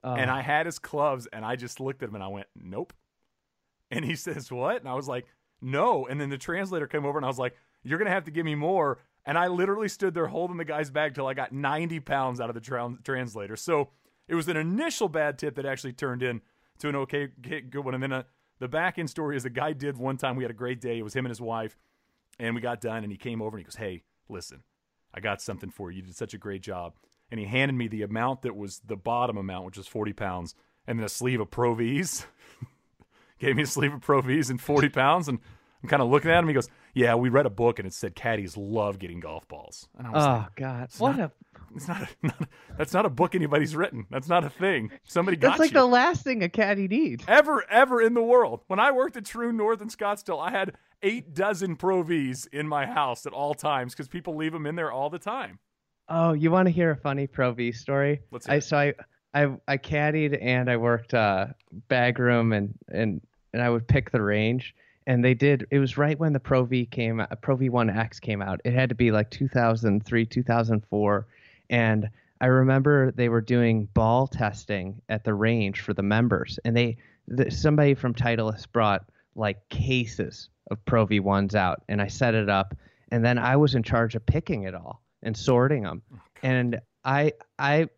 Uh, 0.05 0.17
and 0.19 0.31
I 0.31 0.43
had 0.43 0.67
his 0.67 0.79
clubs, 0.79 1.27
and 1.33 1.45
I 1.47 1.57
just 1.57 1.81
looked 1.81 2.03
at 2.03 2.09
him 2.09 2.17
and 2.17 2.25
I 2.25 2.29
went, 2.29 2.49
nope. 2.55 2.93
And 3.91 4.05
he 4.05 4.15
says, 4.17 4.51
what? 4.51 4.81
And 4.81 4.89
I 4.89 4.95
was 4.95 5.09
like, 5.09 5.27
no. 5.63 6.07
And 6.07 6.21
then 6.21 6.29
the 6.29 6.37
translator 6.37 6.87
came 6.87 7.07
over 7.07 7.19
and 7.19 7.25
I 7.25 7.29
was 7.29 7.39
like, 7.39 7.55
you're 7.85 7.99
going 7.99 8.07
to 8.07 8.13
have 8.13 8.25
to 8.25 8.31
give 8.31 8.45
me 8.45 8.55
more. 8.55 8.99
And 9.25 9.39
I 9.39 9.47
literally 9.47 9.89
stood 9.89 10.15
there 10.15 10.27
holding 10.27 10.57
the 10.57 10.65
guy's 10.65 10.91
bag 10.91 11.15
till 11.15 11.27
I 11.27 11.35
got 11.35 11.53
90 11.53 12.01
pounds 12.01 12.41
out 12.41 12.51
of 12.51 12.55
the 12.55 12.61
tra- 12.61 12.97
translator. 13.05 13.57
So 13.57 13.91
it 14.29 14.35
was 14.35 14.49
an 14.49 14.57
initial 14.57 15.09
bad 15.09 15.39
tip 15.39 15.55
that 15.57 15.67
actually 15.67 15.93
turned 15.93 16.23
in 16.23 16.41
to 16.79 16.89
an 16.89 16.97
okay, 16.97 17.29
good 17.41 17.85
one. 17.85 17.95
And 17.95 18.03
then 18.03 18.13
uh, 18.13 18.23
the 18.59 18.69
back 18.69 18.99
end 18.99 19.11
story 19.11 19.37
is 19.37 19.45
the 19.45 19.51
guy 19.51 19.73
did 19.73 19.97
one 19.97 20.17
time. 20.17 20.37
We 20.37 20.45
had 20.45 20.51
a 20.51 20.55
great 20.55 20.81
day. 20.81 20.99
It 20.99 21.03
was 21.03 21.15
him 21.15 21.25
and 21.25 21.31
his 21.31 21.41
wife. 21.41 21.77
And 22.39 22.55
we 22.55 22.61
got 22.61 22.81
done 22.81 23.05
and 23.05 23.13
he 23.13 23.19
came 23.19 23.41
over 23.41 23.57
and 23.57 23.61
he 23.61 23.65
goes, 23.65 23.77
Hey, 23.77 24.03
listen, 24.29 24.63
I 25.15 25.21
got 25.21 25.41
something 25.41 25.71
for 25.71 25.91
you. 25.91 25.99
You 25.99 26.03
did 26.03 26.17
such 26.17 26.35
a 26.35 26.39
great 26.39 26.63
job. 26.63 26.95
And 27.31 27.39
he 27.39 27.47
handed 27.47 27.75
me 27.75 27.89
the 27.89 28.03
amount 28.03 28.43
that 28.43 28.57
was 28.57 28.81
the 28.85 28.97
bottom 28.97 29.37
amount, 29.37 29.67
which 29.67 29.79
was 29.79 29.87
40 29.87 30.13
pounds, 30.13 30.55
and 30.87 30.99
then 30.99 31.07
a 31.07 31.09
sleeve 31.09 31.41
of 31.41 31.51
Pro 31.51 31.75
V's. 31.75 32.27
Gave 33.39 33.57
me 33.57 33.63
a 33.63 33.67
sleeve 33.67 33.95
of 33.95 34.01
Pro 34.01 34.21
V's 34.21 34.51
and 34.51 34.61
40 34.61 34.89
pounds. 34.91 35.29
And 35.29 35.39
I'm 35.83 35.89
kind 35.89 36.03
of 36.03 36.09
looking 36.09 36.31
at 36.31 36.39
him. 36.39 36.49
He 36.49 36.55
goes, 36.55 36.69
"Yeah, 36.95 37.15
we 37.15 37.29
read 37.29 37.47
a 37.47 37.51
book 37.51 37.79
and 37.79 37.87
it 37.87 37.95
said 37.95 38.15
caddies 38.15 38.57
love 38.57 38.99
getting 38.99 39.21
golf 39.21 39.47
balls." 39.49 39.89
And 39.99 40.07
I 40.07 40.11
was 40.11 40.25
oh 40.25 40.29
like, 40.29 40.55
God, 40.57 40.89
what 40.99 41.17
not, 41.17 41.31
a 41.31 41.33
it's 41.75 41.89
not, 41.89 42.03
a, 42.03 42.09
not 42.27 42.49
that's 42.79 42.93
not 42.93 43.07
a 43.07 43.11
book 43.11 43.35
anybody's 43.35 43.75
written. 43.75 44.07
That's 44.11 44.29
not 44.29 44.45
a 44.45 44.51
thing. 44.51 44.91
Somebody 45.05 45.37
got 45.37 45.51
That's 45.51 45.61
like 45.61 45.71
you. 45.71 45.81
the 45.81 45.87
last 45.87 46.25
thing 46.25 46.43
a 46.43 46.49
caddy 46.49 46.89
needs 46.89 47.25
ever 47.27 47.65
ever 47.71 48.01
in 48.01 48.15
the 48.15 48.23
world. 48.23 48.63
When 48.67 48.79
I 48.79 48.93
worked 48.93 49.17
at 49.17 49.25
Troon 49.25 49.57
North 49.57 49.81
in 49.81 49.89
Scottsdale, 49.89 50.41
I 50.41 50.51
had 50.51 50.73
eight 51.03 51.35
dozen 51.35 51.77
Pro 51.77 52.03
V's 52.03 52.47
in 52.47 52.69
my 52.69 52.87
house 52.87 53.27
at 53.27 53.33
all 53.33 53.55
times 53.55 53.93
because 53.93 54.09
people 54.09 54.37
leave 54.37 54.53
them 54.53 54.67
in 54.67 54.77
there 54.77 54.93
all 54.93 55.11
the 55.11 55.19
time. 55.19 55.59
Oh, 56.09 56.33
you 56.33 56.51
want 56.51 56.67
to 56.67 56.73
hear 56.73 56.91
a 56.91 56.97
funny 56.97 57.27
Pro 57.27 57.53
V 57.53 57.73
story? 57.73 58.21
Let's 58.31 58.49
I 58.49 58.59
so 58.59 58.77
I 58.77 58.95
I 59.35 59.57
I 59.67 59.79
caddied 59.79 60.39
and 60.41 60.71
I 60.71 60.77
worked 60.77 61.15
uh, 61.15 61.47
bag 61.89 62.19
room 62.19 62.53
and 62.53 62.75
and 62.89 63.21
and 63.53 63.63
I 63.63 63.71
would 63.71 63.87
pick 63.87 64.11
the 64.11 64.23
range 64.23 64.75
and 65.07 65.25
they 65.25 65.35
did 65.35 65.67
it 65.71 65.79
was 65.79 65.97
right 65.97 66.19
when 66.19 66.33
the 66.33 66.41
pro 66.41 66.65
v 66.65 66.87
came 66.87 67.21
uh, 67.21 67.27
pro 67.41 67.57
v1x 67.57 68.21
came 68.21 68.43
out. 68.43 68.61
It 68.65 68.75
had 68.75 68.89
to 68.89 68.95
be 68.95 69.11
like 69.11 69.31
2003 69.31 70.27
2004 70.27 71.27
and 71.71 72.09
i 72.41 72.47
remember 72.47 73.11
they 73.13 73.29
were 73.29 73.41
doing 73.41 73.87
ball 73.95 74.27
testing 74.27 75.01
at 75.09 75.25
the 75.25 75.35
range 75.35 75.81
for 75.81 75.95
the 75.95 76.03
members 76.03 76.59
and 76.65 76.77
they 76.77 76.97
the, 77.29 77.51
somebody 77.51 77.95
from 77.95 78.15
titleist 78.15 78.71
brought 78.73 79.05
like 79.35 79.69
cases 79.69 80.49
of 80.71 80.85
pro 80.85 81.07
v1s 81.07 81.55
out 81.55 81.83
and 81.89 82.01
i 82.01 82.07
set 82.07 82.35
it 82.35 82.49
up 82.49 82.77
and 83.11 83.25
then 83.25 83.39
i 83.39 83.57
was 83.57 83.75
in 83.75 83.83
charge 83.83 84.15
of 84.15 84.25
picking 84.27 84.65
it 84.65 84.75
all 84.75 85.03
and 85.23 85.37
sorting 85.37 85.83
them 85.83 86.03
oh, 86.15 86.21
and 86.43 86.81
i 87.05 87.33
i 87.59 87.89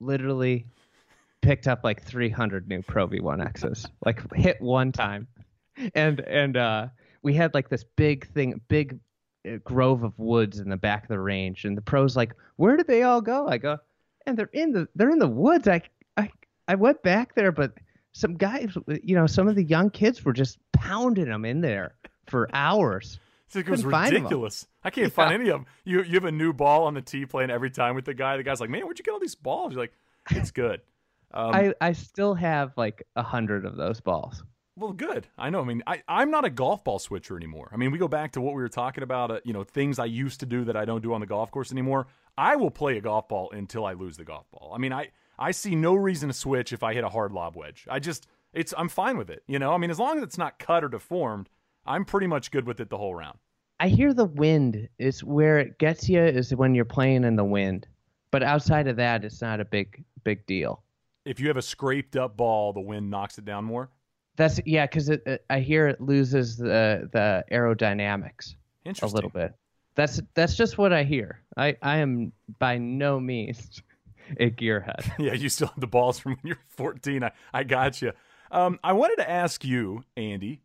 literally 0.00 0.66
picked 1.40 1.66
up 1.66 1.84
like 1.84 2.02
300 2.02 2.68
new 2.68 2.82
pro 2.82 3.08
v1x's 3.08 3.86
like 4.04 4.20
hit 4.34 4.60
one 4.60 4.92
time 4.92 5.26
and 5.94 6.20
and 6.20 6.56
uh, 6.56 6.88
we 7.22 7.34
had 7.34 7.54
like 7.54 7.68
this 7.68 7.84
big 7.96 8.28
thing, 8.32 8.60
big 8.68 8.98
uh, 9.46 9.56
grove 9.64 10.02
of 10.02 10.18
woods 10.18 10.60
in 10.60 10.68
the 10.68 10.76
back 10.76 11.02
of 11.02 11.08
the 11.08 11.18
range, 11.18 11.64
and 11.64 11.76
the 11.76 11.82
pros 11.82 12.16
like, 12.16 12.34
where 12.56 12.76
did 12.76 12.86
they 12.86 13.02
all 13.02 13.20
go? 13.20 13.46
I 13.48 13.58
go, 13.58 13.78
and 14.26 14.36
they're 14.36 14.50
in 14.52 14.72
the 14.72 14.88
they're 14.94 15.10
in 15.10 15.18
the 15.18 15.28
woods. 15.28 15.68
I 15.68 15.82
I 16.16 16.30
I 16.68 16.74
went 16.74 17.02
back 17.02 17.34
there, 17.34 17.52
but 17.52 17.72
some 18.12 18.34
guys, 18.34 18.76
you 19.02 19.14
know, 19.14 19.26
some 19.26 19.46
of 19.48 19.56
the 19.56 19.64
young 19.64 19.90
kids 19.90 20.24
were 20.24 20.32
just 20.32 20.58
pounding 20.72 21.26
them 21.26 21.44
in 21.44 21.60
there 21.60 21.94
for 22.26 22.48
hours. 22.52 23.18
It 23.54 23.68
was 23.68 23.84
ridiculous. 23.86 24.66
I 24.82 24.90
can't 24.90 25.06
yeah. 25.06 25.14
find 25.14 25.32
any 25.32 25.48
of 25.48 25.60
them. 25.60 25.66
You 25.84 26.02
you 26.02 26.14
have 26.14 26.24
a 26.24 26.32
new 26.32 26.52
ball 26.52 26.84
on 26.84 26.94
the 26.94 27.00
tee 27.00 27.24
playing 27.24 27.48
every 27.48 27.70
time 27.70 27.94
with 27.94 28.04
the 28.04 28.12
guy. 28.12 28.36
The 28.36 28.42
guy's 28.42 28.60
like, 28.60 28.68
"Man, 28.68 28.82
where'd 28.82 28.98
you 28.98 29.04
get 29.04 29.12
all 29.12 29.20
these 29.20 29.36
balls?" 29.36 29.72
You're 29.72 29.82
like, 29.82 29.92
"It's 30.30 30.50
good." 30.50 30.82
Um, 31.32 31.54
I 31.54 31.74
I 31.80 31.92
still 31.92 32.34
have 32.34 32.72
like 32.76 33.06
a 33.16 33.22
hundred 33.22 33.66
of 33.66 33.76
those 33.76 34.00
balls. 34.00 34.44
Well, 34.78 34.92
good. 34.92 35.26
I 35.38 35.48
know. 35.48 35.62
I 35.62 35.64
mean, 35.64 35.82
I, 35.86 36.02
I'm 36.06 36.30
not 36.30 36.44
a 36.44 36.50
golf 36.50 36.84
ball 36.84 36.98
switcher 36.98 37.34
anymore. 37.34 37.70
I 37.72 37.76
mean, 37.76 37.90
we 37.90 37.98
go 37.98 38.08
back 38.08 38.32
to 38.32 38.42
what 38.42 38.54
we 38.54 38.60
were 38.60 38.68
talking 38.68 39.02
about, 39.02 39.30
uh, 39.30 39.40
you 39.42 39.54
know, 39.54 39.64
things 39.64 39.98
I 39.98 40.04
used 40.04 40.40
to 40.40 40.46
do 40.46 40.64
that 40.64 40.76
I 40.76 40.84
don't 40.84 41.02
do 41.02 41.14
on 41.14 41.20
the 41.20 41.26
golf 41.26 41.50
course 41.50 41.72
anymore. 41.72 42.08
I 42.36 42.56
will 42.56 42.70
play 42.70 42.98
a 42.98 43.00
golf 43.00 43.28
ball 43.28 43.50
until 43.52 43.86
I 43.86 43.94
lose 43.94 44.18
the 44.18 44.24
golf 44.24 44.50
ball. 44.50 44.72
I 44.74 44.78
mean, 44.78 44.92
I, 44.92 45.08
I 45.38 45.52
see 45.52 45.74
no 45.74 45.94
reason 45.94 46.28
to 46.28 46.34
switch 46.34 46.74
if 46.74 46.82
I 46.82 46.92
hit 46.92 47.04
a 47.04 47.08
hard 47.08 47.32
lob 47.32 47.56
wedge. 47.56 47.86
I 47.90 48.00
just, 48.00 48.26
it's, 48.52 48.74
I'm 48.76 48.90
fine 48.90 49.16
with 49.16 49.30
it. 49.30 49.42
You 49.46 49.58
know, 49.58 49.72
I 49.72 49.78
mean, 49.78 49.90
as 49.90 49.98
long 49.98 50.18
as 50.18 50.22
it's 50.22 50.36
not 50.36 50.58
cut 50.58 50.84
or 50.84 50.88
deformed, 50.88 51.48
I'm 51.86 52.04
pretty 52.04 52.26
much 52.26 52.50
good 52.50 52.66
with 52.66 52.78
it 52.78 52.90
the 52.90 52.98
whole 52.98 53.14
round. 53.14 53.38
I 53.80 53.88
hear 53.88 54.12
the 54.12 54.26
wind 54.26 54.88
is 54.98 55.24
where 55.24 55.58
it 55.58 55.78
gets 55.78 56.06
you 56.06 56.22
is 56.22 56.54
when 56.54 56.74
you're 56.74 56.84
playing 56.84 57.24
in 57.24 57.36
the 57.36 57.44
wind. 57.44 57.86
But 58.30 58.42
outside 58.42 58.88
of 58.88 58.96
that, 58.96 59.24
it's 59.24 59.40
not 59.40 59.60
a 59.60 59.64
big, 59.64 60.04
big 60.22 60.44
deal. 60.44 60.82
If 61.24 61.40
you 61.40 61.48
have 61.48 61.56
a 61.56 61.62
scraped 61.62 62.16
up 62.16 62.36
ball, 62.36 62.74
the 62.74 62.80
wind 62.80 63.10
knocks 63.10 63.38
it 63.38 63.46
down 63.46 63.64
more? 63.64 63.88
That's 64.36 64.60
yeah, 64.66 64.86
because 64.86 65.10
I 65.50 65.60
hear 65.60 65.88
it 65.88 66.00
loses 66.00 66.56
the 66.56 67.08
the 67.12 67.44
aerodynamics 67.50 68.54
a 69.02 69.06
little 69.06 69.30
bit. 69.30 69.54
That's 69.94 70.20
that's 70.34 70.56
just 70.56 70.78
what 70.78 70.92
I 70.92 71.04
hear. 71.04 71.40
I 71.56 71.76
I 71.82 71.98
am 71.98 72.32
by 72.58 72.78
no 72.78 73.18
means 73.18 73.82
a 74.40 74.50
gearhead. 74.50 75.10
yeah, 75.18 75.32
you 75.32 75.48
still 75.48 75.68
have 75.68 75.80
the 75.80 75.86
balls 75.86 76.18
from 76.18 76.32
when 76.32 76.40
you're 76.44 76.58
14. 76.68 77.24
I 77.24 77.32
I 77.52 77.64
got 77.64 78.02
you. 78.02 78.12
Um, 78.50 78.78
I 78.84 78.92
wanted 78.92 79.16
to 79.16 79.28
ask 79.28 79.64
you, 79.64 80.04
Andy. 80.16 80.62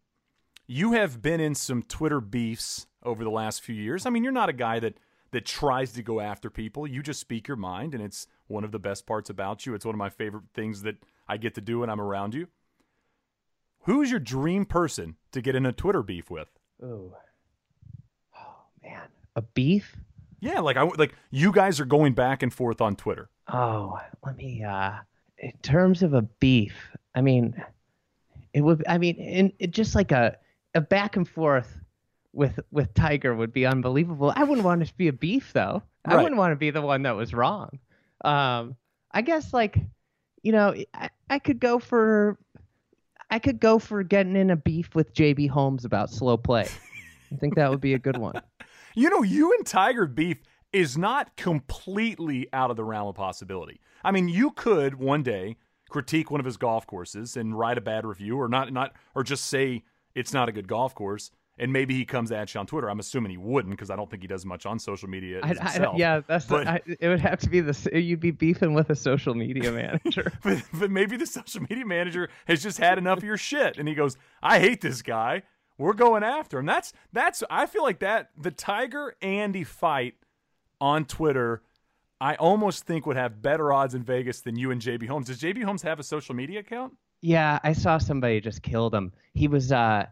You 0.67 0.93
have 0.93 1.21
been 1.21 1.41
in 1.41 1.55
some 1.55 1.83
Twitter 1.83 2.21
beefs 2.21 2.87
over 3.03 3.23
the 3.23 3.29
last 3.29 3.61
few 3.61 3.75
years. 3.75 4.05
I 4.05 4.09
mean, 4.09 4.23
you're 4.23 4.31
not 4.31 4.47
a 4.47 4.53
guy 4.53 4.79
that 4.79 4.97
that 5.31 5.45
tries 5.45 5.93
to 5.93 6.03
go 6.03 6.19
after 6.19 6.49
people. 6.49 6.85
You 6.85 7.01
just 7.01 7.19
speak 7.19 7.47
your 7.47 7.57
mind, 7.57 7.93
and 7.93 8.03
it's 8.03 8.27
one 8.47 8.63
of 8.63 8.71
the 8.71 8.79
best 8.79 9.05
parts 9.05 9.29
about 9.29 9.65
you. 9.65 9.73
It's 9.73 9.85
one 9.85 9.95
of 9.95 9.99
my 9.99 10.09
favorite 10.09 10.43
things 10.53 10.81
that 10.81 10.97
I 11.27 11.37
get 11.37 11.55
to 11.55 11.61
do 11.61 11.79
when 11.79 11.89
I'm 11.89 12.01
around 12.01 12.33
you. 12.33 12.47
Who's 13.83 14.11
your 14.11 14.19
dream 14.19 14.65
person 14.65 15.15
to 15.31 15.41
get 15.41 15.55
in 15.55 15.65
a 15.65 15.71
Twitter 15.71 16.03
beef 16.03 16.29
with? 16.29 16.49
Oh, 16.83 17.15
oh 18.37 18.55
man, 18.83 19.07
a 19.35 19.41
beef? 19.41 19.95
Yeah, 20.39 20.59
like 20.59 20.77
I 20.77 20.83
like 20.83 21.13
you 21.29 21.51
guys 21.51 21.79
are 21.79 21.85
going 21.85 22.13
back 22.13 22.43
and 22.43 22.53
forth 22.53 22.81
on 22.81 22.95
Twitter. 22.95 23.29
Oh, 23.47 23.99
let 24.25 24.37
me. 24.37 24.63
uh 24.63 24.93
In 25.37 25.53
terms 25.61 26.03
of 26.03 26.13
a 26.13 26.21
beef, 26.21 26.73
I 27.15 27.21
mean, 27.21 27.55
it 28.53 28.61
would. 28.61 28.83
I 28.87 28.97
mean, 28.97 29.15
in 29.15 29.53
it 29.59 29.71
just 29.71 29.95
like 29.95 30.11
a 30.11 30.37
a 30.73 30.81
back 30.81 31.15
and 31.15 31.27
forth 31.27 31.77
with 32.33 32.59
with 32.71 32.93
Tiger 32.93 33.35
would 33.35 33.53
be 33.53 33.65
unbelievable. 33.65 34.33
I 34.35 34.43
wouldn't 34.43 34.65
want 34.65 34.81
it 34.81 34.87
to 34.87 34.93
be 34.95 35.07
a 35.07 35.13
beef 35.13 35.53
though. 35.53 35.83
Right. 36.07 36.15
I 36.17 36.21
wouldn't 36.21 36.37
want 36.37 36.51
to 36.51 36.55
be 36.55 36.71
the 36.71 36.81
one 36.81 37.03
that 37.03 37.15
was 37.15 37.33
wrong. 37.33 37.79
Um, 38.23 38.75
I 39.11 39.21
guess 39.21 39.53
like, 39.53 39.77
you 40.41 40.51
know, 40.51 40.73
I, 40.93 41.09
I 41.29 41.39
could 41.39 41.59
go 41.59 41.77
for 41.77 42.37
I 43.31 43.39
could 43.39 43.61
go 43.61 43.79
for 43.79 44.03
getting 44.03 44.35
in 44.35 44.49
a 44.49 44.57
beef 44.57 44.93
with 44.93 45.13
JB 45.13 45.49
Holmes 45.49 45.85
about 45.85 46.09
slow 46.09 46.35
play. 46.35 46.67
I 47.31 47.35
think 47.37 47.55
that 47.55 47.69
would 47.69 47.79
be 47.79 47.93
a 47.93 47.99
good 47.99 48.17
one. 48.17 48.41
you 48.95 49.09
know, 49.09 49.23
you 49.23 49.53
and 49.53 49.65
Tiger 49.65 50.05
beef 50.05 50.37
is 50.73 50.97
not 50.97 51.37
completely 51.37 52.49
out 52.51 52.69
of 52.69 52.75
the 52.75 52.83
realm 52.83 53.07
of 53.07 53.15
possibility. 53.15 53.79
I 54.03 54.11
mean, 54.11 54.27
you 54.27 54.51
could 54.51 54.95
one 54.95 55.23
day 55.23 55.55
critique 55.89 56.29
one 56.29 56.41
of 56.41 56.45
his 56.45 56.57
golf 56.57 56.85
courses 56.85 57.37
and 57.37 57.57
write 57.57 57.77
a 57.77 57.81
bad 57.81 58.05
review, 58.05 58.39
or 58.39 58.49
not 58.49 58.71
not 58.73 58.93
or 59.15 59.23
just 59.23 59.45
say 59.45 59.83
it's 60.13 60.33
not 60.33 60.49
a 60.49 60.51
good 60.51 60.67
golf 60.67 60.93
course. 60.93 61.31
And 61.61 61.71
maybe 61.71 61.93
he 61.93 62.05
comes 62.05 62.31
at 62.31 62.51
you 62.55 62.59
on 62.59 62.65
Twitter. 62.65 62.89
I'm 62.89 62.99
assuming 62.99 63.29
he 63.29 63.37
wouldn't 63.37 63.71
because 63.71 63.91
I 63.91 63.95
don't 63.95 64.09
think 64.09 64.23
he 64.23 64.27
does 64.27 64.47
much 64.47 64.65
on 64.65 64.79
social 64.79 65.07
media 65.07 65.41
I. 65.43 65.55
I, 65.61 65.95
yeah, 65.95 66.21
that's 66.25 66.45
but, 66.45 66.63
the, 66.63 66.71
I, 66.71 66.81
it. 66.99 67.07
Would 67.07 67.19
have 67.19 67.39
to 67.41 67.49
be 67.49 67.61
the 67.61 67.91
you'd 67.93 68.19
be 68.19 68.31
beefing 68.31 68.73
with 68.73 68.89
a 68.89 68.95
social 68.95 69.35
media 69.35 69.71
manager. 69.71 70.33
but, 70.43 70.63
but 70.73 70.89
maybe 70.89 71.17
the 71.17 71.27
social 71.27 71.61
media 71.69 71.85
manager 71.85 72.29
has 72.47 72.63
just 72.63 72.79
had 72.79 72.97
enough 72.97 73.19
of 73.19 73.23
your 73.23 73.37
shit, 73.37 73.77
and 73.77 73.87
he 73.87 73.93
goes, 73.93 74.17
"I 74.41 74.59
hate 74.59 74.81
this 74.81 75.03
guy. 75.03 75.43
We're 75.77 75.93
going 75.93 76.23
after 76.23 76.57
him." 76.57 76.65
That's 76.65 76.93
that's. 77.13 77.43
I 77.47 77.67
feel 77.67 77.83
like 77.83 77.99
that 77.99 78.31
the 78.35 78.49
Tiger 78.51 79.15
Andy 79.21 79.63
fight 79.63 80.15
on 80.79 81.05
Twitter. 81.05 81.61
I 82.19 82.35
almost 82.35 82.85
think 82.85 83.05
would 83.05 83.17
have 83.17 83.43
better 83.43 83.71
odds 83.71 83.93
in 83.93 84.03
Vegas 84.03 84.41
than 84.41 84.55
you 84.55 84.71
and 84.71 84.81
JB 84.81 85.07
Holmes. 85.07 85.27
Does 85.27 85.39
JB 85.39 85.63
Holmes 85.63 85.83
have 85.83 85.99
a 85.99 86.03
social 86.03 86.33
media 86.33 86.61
account? 86.61 86.93
Yeah, 87.21 87.59
I 87.63 87.73
saw 87.73 87.99
somebody 87.99 88.41
just 88.41 88.63
killed 88.63 88.95
him. 88.95 89.13
He 89.35 89.47
was 89.47 89.71
uh 89.71 90.07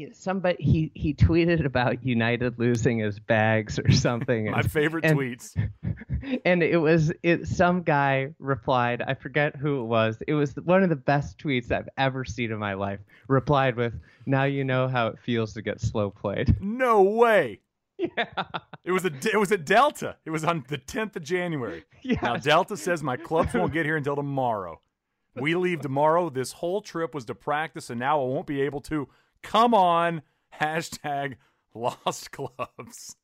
he, 0.00 0.12
somebody 0.12 0.62
he 0.62 0.90
he 0.94 1.14
tweeted 1.14 1.64
about 1.64 2.04
United 2.04 2.58
losing 2.58 2.98
his 2.98 3.18
bags 3.18 3.78
or 3.78 3.90
something. 3.92 4.50
My 4.50 4.62
favorite 4.62 5.04
and, 5.04 5.18
tweets. 5.18 5.56
And 6.44 6.62
it 6.62 6.76
was 6.76 7.12
it 7.22 7.46
some 7.48 7.82
guy 7.82 8.28
replied, 8.38 9.02
I 9.02 9.14
forget 9.14 9.56
who 9.56 9.80
it 9.80 9.84
was. 9.84 10.18
It 10.28 10.34
was 10.34 10.54
one 10.56 10.82
of 10.82 10.90
the 10.90 10.96
best 10.96 11.38
tweets 11.38 11.72
I've 11.72 11.88
ever 11.96 12.26
seen 12.26 12.52
in 12.52 12.58
my 12.58 12.74
life. 12.74 13.00
Replied 13.26 13.76
with, 13.76 13.94
"Now 14.26 14.44
you 14.44 14.62
know 14.64 14.86
how 14.86 15.06
it 15.08 15.18
feels 15.24 15.54
to 15.54 15.62
get 15.62 15.80
slow 15.80 16.10
played." 16.10 16.56
No 16.80 17.02
way. 17.02 17.60
Yeah. 17.96 18.26
It 18.84 18.92
was 18.92 19.04
a 19.04 19.12
it 19.32 19.38
was 19.38 19.50
a 19.50 19.58
Delta. 19.58 20.16
It 20.26 20.30
was 20.30 20.44
on 20.44 20.64
the 20.68 20.78
10th 20.78 21.16
of 21.16 21.24
January. 21.24 21.84
Yeah. 22.02 22.18
Now 22.22 22.36
Delta 22.36 22.76
says 22.76 23.02
my 23.02 23.16
clubs 23.16 23.54
won't 23.54 23.72
get 23.72 23.86
here 23.86 23.96
until 23.96 24.16
tomorrow. 24.16 24.80
We 25.36 25.54
leave 25.54 25.80
tomorrow. 25.80 26.28
This 26.28 26.52
whole 26.52 26.82
trip 26.82 27.14
was 27.14 27.24
to 27.26 27.34
practice, 27.34 27.90
and 27.90 28.00
now 28.00 28.20
I 28.20 28.24
won't 28.24 28.46
be 28.46 28.60
able 28.62 28.80
to. 28.82 29.08
Come 29.42 29.74
on, 29.74 30.22
hashtag 30.60 31.36
lost 31.74 32.30
gloves. 32.32 33.16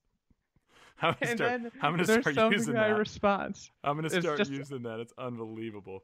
I'm 1.02 1.14
gonna 1.20 1.30
And 1.30 1.38
start, 1.38 1.60
I'm 1.82 1.92
gonna 1.92 2.04
there's 2.04 2.20
start 2.30 2.52
using 2.52 2.74
that. 2.74 2.96
response. 2.98 3.70
I'm 3.84 3.96
gonna 3.96 4.08
start 4.10 4.38
just- 4.38 4.50
using 4.50 4.82
that. 4.84 4.98
It's 5.00 5.12
unbelievable. 5.18 6.02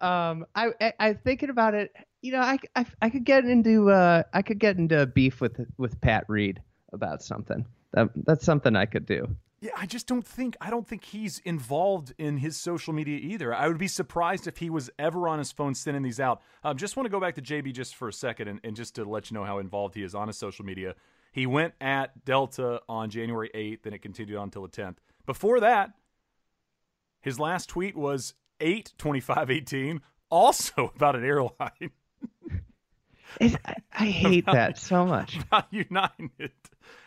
um 0.00 0.46
I, 0.54 0.68
I 0.80 0.92
I 1.00 1.12
thinking 1.14 1.50
about 1.50 1.74
it 1.74 1.90
you 2.22 2.30
know 2.30 2.38
I, 2.38 2.56
I, 2.76 2.86
I 3.02 3.10
could 3.10 3.24
get 3.24 3.44
into 3.44 3.90
uh 3.90 4.22
I 4.32 4.42
could 4.42 4.60
get 4.60 4.76
into 4.76 5.06
beef 5.06 5.40
with 5.40 5.60
with 5.76 6.00
Pat 6.00 6.24
Reed 6.28 6.62
about 6.92 7.20
something 7.20 7.66
that 7.94 8.08
that's 8.24 8.44
something 8.44 8.76
I 8.76 8.86
could 8.86 9.06
do 9.06 9.26
Yeah, 9.60 9.72
I 9.76 9.86
just 9.86 10.06
don't 10.06 10.26
think 10.26 10.56
I 10.60 10.70
don't 10.70 10.86
think 10.86 11.04
he's 11.04 11.40
involved 11.40 12.14
in 12.16 12.36
his 12.36 12.56
social 12.56 12.92
media 12.92 13.18
either. 13.20 13.52
I 13.52 13.66
would 13.66 13.78
be 13.78 13.88
surprised 13.88 14.46
if 14.46 14.58
he 14.58 14.70
was 14.70 14.88
ever 14.98 15.26
on 15.26 15.40
his 15.40 15.50
phone 15.50 15.74
sending 15.74 16.04
these 16.04 16.20
out. 16.20 16.42
Um, 16.62 16.76
just 16.76 16.96
want 16.96 17.06
to 17.06 17.10
go 17.10 17.18
back 17.18 17.34
to 17.36 17.42
JB 17.42 17.72
just 17.72 17.96
for 17.96 18.08
a 18.08 18.12
second 18.12 18.46
and, 18.46 18.60
and 18.62 18.76
just 18.76 18.94
to 18.94 19.04
let 19.04 19.30
you 19.30 19.34
know 19.36 19.44
how 19.44 19.58
involved 19.58 19.96
he 19.96 20.04
is 20.04 20.14
on 20.14 20.28
his 20.28 20.38
social 20.38 20.64
media. 20.64 20.94
He 21.32 21.46
went 21.46 21.74
at 21.80 22.24
Delta 22.24 22.80
on 22.88 23.10
January 23.10 23.50
8th, 23.54 23.84
and 23.84 23.94
it 23.94 24.00
continued 24.00 24.38
on 24.38 24.44
until 24.44 24.62
the 24.62 24.68
10th. 24.68 24.96
Before 25.26 25.60
that, 25.60 25.90
his 27.20 27.38
last 27.38 27.68
tweet 27.68 27.96
was 27.96 28.34
8 28.60 28.94
25 28.96 29.50
18, 29.50 30.00
also 30.30 30.92
about 30.96 31.16
an 31.16 31.24
airline. 31.24 31.90
It, 33.40 33.56
I, 33.64 33.74
I 33.92 34.06
hate 34.06 34.46
that 34.46 34.78
so 34.78 35.04
much 35.04 35.38
United, 35.70 36.52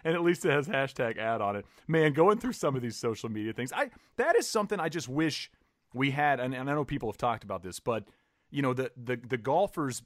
and 0.04 0.16
at 0.16 0.22
least 0.22 0.46
it 0.46 0.52
has 0.52 0.68
hashtag 0.68 1.18
ad 1.18 1.42
on 1.42 1.56
it. 1.56 1.66
Man, 1.88 2.14
going 2.14 2.38
through 2.38 2.54
some 2.54 2.76
of 2.76 2.82
these 2.82 2.96
social 2.96 3.30
media 3.30 3.54
things, 3.54 3.74
I 3.74 3.90
that 4.18 4.36
is 4.38 4.48
something 4.48 4.80
I 4.80 4.90
just 4.90 5.10
wish 5.10 5.52
we 5.94 6.12
had. 6.12 6.40
And, 6.40 6.54
and 6.54 6.70
I 6.70 6.74
know 6.74 6.86
people 6.86 7.10
have 7.10 7.18
talked 7.18 7.44
about 7.44 7.64
this, 7.64 7.80
but 7.80 8.06
you 8.50 8.62
know 8.62 8.74
the 8.74 8.92
the 9.02 9.18
the 9.18 9.38
golfers 9.38 10.04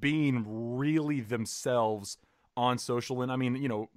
being 0.00 0.44
really 0.76 1.20
themselves 1.20 2.18
on 2.56 2.78
social. 2.78 3.22
And 3.22 3.30
I 3.30 3.36
mean, 3.36 3.56
you 3.56 3.68
know, 3.68 3.88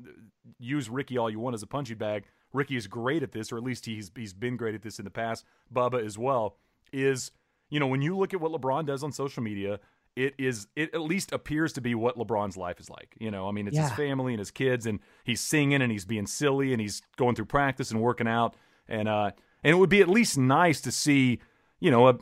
use 0.59 0.89
Ricky 0.89 1.17
all 1.17 1.29
you 1.29 1.39
want 1.39 1.55
as 1.55 1.63
a 1.63 1.67
punching 1.67 1.97
bag. 1.97 2.25
Ricky 2.53 2.75
is 2.75 2.87
great 2.87 3.23
at 3.23 3.31
this, 3.31 3.51
or 3.51 3.57
at 3.57 3.63
least 3.63 3.85
he's 3.85 4.11
he's 4.15 4.33
been 4.33 4.57
great 4.57 4.75
at 4.75 4.81
this 4.81 4.99
in 4.99 5.05
the 5.05 5.11
past. 5.11 5.45
Bubba 5.73 6.05
as 6.05 6.17
well 6.17 6.57
is 6.91 7.31
you 7.69 7.79
know 7.79 7.87
when 7.87 8.01
you 8.01 8.17
look 8.17 8.33
at 8.33 8.41
what 8.41 8.51
LeBron 8.51 8.85
does 8.85 9.03
on 9.03 9.11
social 9.11 9.41
media, 9.41 9.79
it 10.15 10.33
is 10.37 10.67
it 10.75 10.93
at 10.93 11.01
least 11.01 11.31
appears 11.31 11.73
to 11.73 11.81
be 11.81 11.95
what 11.95 12.17
LeBron's 12.17 12.57
life 12.57 12.79
is 12.79 12.89
like. 12.89 13.15
You 13.19 13.31
know, 13.31 13.47
I 13.47 13.51
mean, 13.51 13.67
it's 13.67 13.77
his 13.77 13.91
family 13.91 14.33
and 14.33 14.39
his 14.39 14.51
kids, 14.51 14.85
and 14.85 14.99
he's 15.23 15.41
singing 15.41 15.81
and 15.81 15.91
he's 15.91 16.05
being 16.05 16.27
silly 16.27 16.73
and 16.73 16.81
he's 16.81 17.01
going 17.17 17.35
through 17.35 17.45
practice 17.45 17.91
and 17.91 18.01
working 18.01 18.27
out, 18.27 18.55
and 18.87 19.07
uh, 19.07 19.31
and 19.63 19.71
it 19.75 19.77
would 19.77 19.89
be 19.89 20.01
at 20.01 20.09
least 20.09 20.37
nice 20.37 20.81
to 20.81 20.91
see, 20.91 21.39
you 21.79 21.91
know, 21.91 22.07
a 22.09 22.17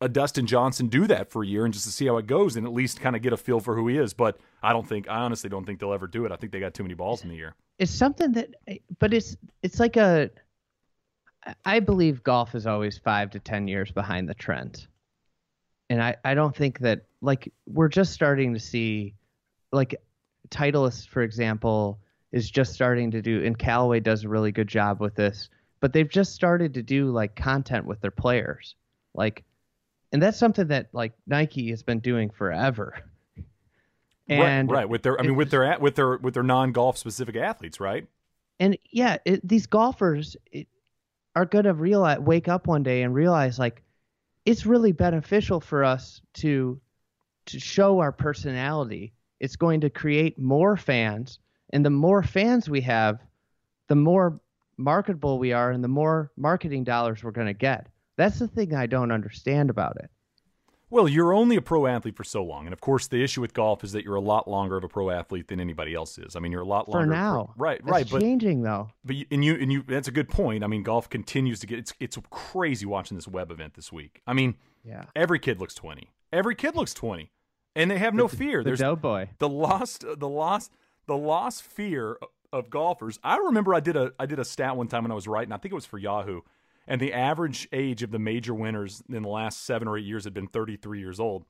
a 0.00 0.08
Dustin 0.08 0.46
Johnson 0.46 0.88
do 0.88 1.06
that 1.06 1.30
for 1.30 1.44
a 1.44 1.46
year 1.46 1.64
and 1.64 1.72
just 1.72 1.86
to 1.86 1.92
see 1.92 2.06
how 2.06 2.16
it 2.16 2.26
goes 2.26 2.56
and 2.56 2.66
at 2.66 2.72
least 2.72 3.00
kind 3.00 3.14
of 3.14 3.22
get 3.22 3.32
a 3.32 3.36
feel 3.36 3.60
for 3.60 3.76
who 3.76 3.86
he 3.86 3.96
is. 3.96 4.12
But 4.12 4.36
I 4.60 4.72
don't 4.72 4.86
think 4.86 5.08
I 5.08 5.18
honestly 5.18 5.48
don't 5.48 5.64
think 5.64 5.78
they'll 5.78 5.92
ever 5.92 6.08
do 6.08 6.24
it. 6.26 6.32
I 6.32 6.36
think 6.36 6.50
they 6.52 6.58
got 6.60 6.74
too 6.74 6.82
many 6.82 6.94
balls 6.94 7.22
in 7.22 7.28
the 7.28 7.36
year. 7.36 7.54
it's 7.78 7.92
something 7.92 8.32
that 8.32 8.50
but 8.98 9.14
it's 9.14 9.36
it's 9.62 9.78
like 9.80 9.96
a 9.96 10.30
I 11.64 11.80
believe 11.80 12.22
golf 12.22 12.54
is 12.54 12.66
always 12.66 12.98
five 12.98 13.30
to 13.30 13.40
ten 13.40 13.66
years 13.68 13.90
behind 13.90 14.28
the 14.28 14.34
trends. 14.34 14.88
And 15.88 16.02
I, 16.02 16.16
I 16.24 16.34
don't 16.34 16.54
think 16.54 16.78
that 16.80 17.02
like 17.22 17.50
we're 17.66 17.88
just 17.88 18.12
starting 18.12 18.52
to 18.52 18.60
see 18.60 19.14
like 19.72 19.94
Titleist, 20.50 21.08
for 21.08 21.22
example, 21.22 21.98
is 22.30 22.50
just 22.50 22.74
starting 22.74 23.10
to 23.12 23.22
do 23.22 23.42
and 23.44 23.58
Callaway 23.58 24.00
does 24.00 24.24
a 24.24 24.28
really 24.28 24.52
good 24.52 24.68
job 24.68 25.00
with 25.00 25.14
this, 25.14 25.48
but 25.80 25.94
they've 25.94 26.08
just 26.08 26.34
started 26.34 26.74
to 26.74 26.82
do 26.82 27.10
like 27.10 27.34
content 27.34 27.86
with 27.86 28.00
their 28.02 28.10
players. 28.10 28.74
Like 29.14 29.44
and 30.12 30.22
that's 30.22 30.38
something 30.38 30.66
that 30.66 30.88
like 30.92 31.14
Nike 31.26 31.70
has 31.70 31.82
been 31.82 32.00
doing 32.00 32.28
forever. 32.28 33.00
And 34.28 34.70
right, 34.70 34.80
right 34.80 34.88
with 34.88 35.02
their 35.02 35.18
I 35.18 35.22
mean 35.22 35.36
with 35.36 35.50
their 35.50 35.64
at- 35.64 35.80
with 35.80 35.94
their 35.94 36.18
with 36.18 36.34
their 36.34 36.42
non 36.42 36.72
golf 36.72 36.98
specific 36.98 37.36
athletes, 37.36 37.80
right? 37.80 38.06
and 38.62 38.78
yeah, 38.92 39.16
it, 39.24 39.46
these 39.46 39.66
golfers 39.66 40.36
it, 40.52 40.68
are 41.34 41.46
going 41.46 41.64
to 41.64 41.74
realize, 41.74 42.20
wake 42.20 42.46
up 42.46 42.68
one 42.68 42.84
day 42.84 43.02
and 43.02 43.12
realize 43.12 43.58
like 43.58 43.82
it's 44.44 44.64
really 44.64 44.92
beneficial 44.92 45.60
for 45.60 45.82
us 45.82 46.20
to 46.34 46.80
to 47.46 47.60
show 47.60 48.00
our 48.00 48.12
personality. 48.12 49.12
It's 49.40 49.56
going 49.56 49.80
to 49.80 49.90
create 49.90 50.38
more 50.38 50.76
fans, 50.76 51.38
and 51.70 51.84
the 51.84 51.90
more 51.90 52.22
fans 52.22 52.68
we 52.68 52.80
have, 52.82 53.18
the 53.88 53.96
more 53.96 54.40
marketable 54.76 55.38
we 55.38 55.52
are, 55.52 55.70
and 55.70 55.82
the 55.82 55.88
more 55.88 56.30
marketing 56.36 56.84
dollars 56.84 57.22
we're 57.22 57.30
going 57.32 57.46
to 57.48 57.52
get. 57.52 57.88
That's 58.16 58.38
the 58.38 58.48
thing 58.48 58.74
I 58.74 58.86
don't 58.86 59.10
understand 59.10 59.70
about 59.70 59.96
it. 59.96 60.10
Well, 60.92 61.08
you're 61.08 61.32
only 61.32 61.56
a 61.56 61.62
pro 61.62 61.86
athlete 61.86 62.16
for 62.16 62.22
so 62.22 62.44
long, 62.44 62.66
and 62.66 62.74
of 62.74 62.82
course, 62.82 63.06
the 63.06 63.24
issue 63.24 63.40
with 63.40 63.54
golf 63.54 63.82
is 63.82 63.92
that 63.92 64.04
you're 64.04 64.14
a 64.14 64.20
lot 64.20 64.46
longer 64.46 64.76
of 64.76 64.84
a 64.84 64.88
pro 64.88 65.08
athlete 65.08 65.48
than 65.48 65.58
anybody 65.58 65.94
else 65.94 66.18
is. 66.18 66.36
I 66.36 66.40
mean, 66.40 66.52
you're 66.52 66.60
a 66.60 66.66
lot 66.66 66.86
longer 66.86 67.06
For 67.06 67.10
now, 67.10 67.54
right, 67.56 67.80
It's 67.80 67.88
right, 67.88 68.06
but 68.10 68.20
changing 68.20 68.60
though. 68.60 68.90
But 69.02 69.16
you, 69.16 69.24
and 69.30 69.42
you 69.42 69.54
and 69.54 69.72
you 69.72 69.82
that's 69.88 70.08
a 70.08 70.12
good 70.12 70.28
point. 70.28 70.62
I 70.62 70.66
mean, 70.66 70.82
golf 70.82 71.08
continues 71.08 71.60
to 71.60 71.66
get 71.66 71.78
it's 71.78 71.94
it's 71.98 72.18
crazy 72.28 72.84
watching 72.84 73.16
this 73.16 73.26
web 73.26 73.50
event 73.50 73.72
this 73.72 73.90
week. 73.90 74.20
I 74.26 74.34
mean, 74.34 74.56
Yeah, 74.84 75.04
every 75.16 75.38
kid 75.38 75.60
looks 75.60 75.74
20. 75.74 76.10
Every 76.32 76.54
kid 76.54 76.74
looks 76.76 76.94
20. 76.94 77.30
And 77.74 77.90
they 77.90 77.98
have 77.98 78.14
no 78.14 78.28
fear. 78.28 78.58
the 78.58 78.64
There's 78.70 78.80
doughboy. 78.80 79.28
the 79.38 79.48
lost 79.48 80.04
the 80.18 80.28
lost 80.28 80.72
the 81.06 81.16
lost 81.16 81.62
fear 81.62 82.18
of 82.52 82.68
golfers. 82.68 83.18
I 83.24 83.36
remember 83.38 83.74
I 83.74 83.80
did 83.80 83.96
a 83.96 84.12
I 84.18 84.26
did 84.26 84.38
a 84.38 84.44
stat 84.44 84.76
one 84.76 84.88
time 84.88 85.04
when 85.04 85.10
I 85.12 85.14
was 85.14 85.26
writing. 85.26 85.52
I 85.52 85.56
think 85.56 85.72
it 85.72 85.74
was 85.74 85.86
for 85.86 85.98
Yahoo. 85.98 86.42
And 86.86 87.00
the 87.00 87.12
average 87.12 87.68
age 87.72 88.02
of 88.02 88.10
the 88.10 88.18
major 88.18 88.52
winners 88.54 89.02
in 89.08 89.22
the 89.22 89.28
last 89.28 89.64
7 89.64 89.86
or 89.86 89.96
8 89.96 90.04
years 90.04 90.24
had 90.24 90.34
been 90.34 90.48
33 90.48 90.98
years 90.98 91.20
old. 91.20 91.44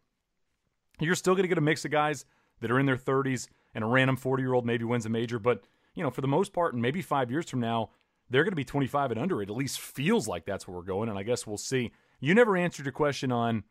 You're 1.01 1.15
still 1.15 1.35
going 1.35 1.45
to 1.45 1.49
get 1.49 1.59
a 1.59 1.63
mix 1.63 1.85
of 1.85 1.91
guys 1.91 2.25
that 2.61 2.71
are 2.71 2.79
in 2.79 2.87
their 2.87 2.99
30s 2.99 3.49
and 3.75 3.83
a 3.83 3.87
random 3.87 4.17
40-year-old 4.17 4.67
maybe 4.67 4.85
wins 4.85 5.07
a 5.07 5.09
major, 5.09 5.39
but 5.39 5.65
you 5.95 6.03
know, 6.03 6.11
for 6.11 6.21
the 6.21 6.29
most 6.29 6.53
part 6.53 6.75
and 6.75 6.83
maybe 6.83 7.03
5 7.03 7.31
years 7.31 7.49
from 7.49 7.61
now, 7.61 7.91
they're 8.31 8.45
going 8.45 8.53
to 8.53 8.57
be 8.57 8.65
25 8.65 9.11
and 9.11 9.19
under. 9.21 9.43
It 9.43 9.51
at 9.51 9.57
least 9.57 9.81
feels 9.81 10.29
like 10.29 10.45
that's 10.45 10.69
where 10.69 10.77
we're 10.77 10.83
going, 10.83 11.09
and 11.09 11.19
I 11.19 11.23
guess 11.23 11.47
we'll 11.47 11.57
see. 11.59 11.93
You 12.21 12.35
never 12.35 12.57
answered 12.57 12.87
your 12.87 12.93
question 12.93 13.33
on 13.33 13.65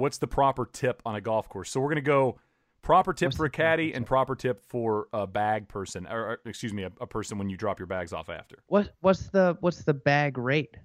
what's 0.00 0.18
the 0.18 0.26
proper 0.26 0.66
tip 0.66 1.02
on 1.04 1.14
a 1.14 1.20
golf 1.20 1.48
course. 1.48 1.70
So 1.70 1.80
we're 1.80 1.88
going 1.88 1.96
to 1.96 2.02
go 2.02 2.38
proper 2.82 3.12
tip 3.12 3.28
What's 3.28 3.36
for 3.36 3.44
a 3.44 3.50
caddy 3.50 3.92
and 3.94 4.06
proper 4.06 4.34
tip 4.34 4.60
for 4.60 5.08
a 5.12 5.26
bag 5.26 5.68
person, 5.68 6.06
or, 6.06 6.20
or, 6.20 6.38
excuse 6.46 6.72
me, 6.72 6.84
a, 6.84 6.92
a 7.00 7.06
person 7.06 7.38
when 7.38 7.50
you 7.50 7.56
drop 7.56 7.78
your 7.78 7.86
bags 7.86 8.12
off 8.12 8.28
after. 8.28 8.56
What 8.66 8.90
what's 9.00 9.28
the 9.28 9.56
what's 9.60 9.84
the 9.84 9.94
bag 9.94 10.38
rate? 10.38 10.76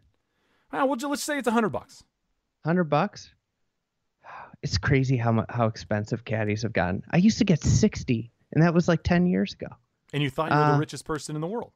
Ah, 0.72 0.86
well, 0.86 0.97
let's 1.09 1.24
say 1.24 1.38
it's 1.38 1.47
a 1.47 1.51
hundred 1.51 1.70
bucks. 1.70 2.03
Hundred 2.63 2.86
bucks. 2.86 3.32
It's 4.63 4.78
crazy 4.80 5.16
how 5.18 5.45
how 5.49 5.68
expensive 5.68 6.26
caddies 6.26 6.63
have 6.63 6.74
gotten. 6.74 7.03
I 7.11 7.18
used 7.18 7.38
to 7.38 7.45
get 7.45 7.61
sixty, 7.61 8.32
and 8.51 8.63
that 8.63 8.74
was 8.74 8.88
like 8.88 9.03
ten 9.03 9.28
years 9.28 9.53
ago. 9.53 9.68
And 10.11 10.24
you 10.24 10.30
thought 10.30 10.49
you 10.49 10.57
were 10.57 10.63
Uh, 10.63 10.74
the 10.74 10.80
richest 10.80 11.05
person 11.05 11.36
in 11.36 11.41
the 11.41 11.47
world. 11.47 11.72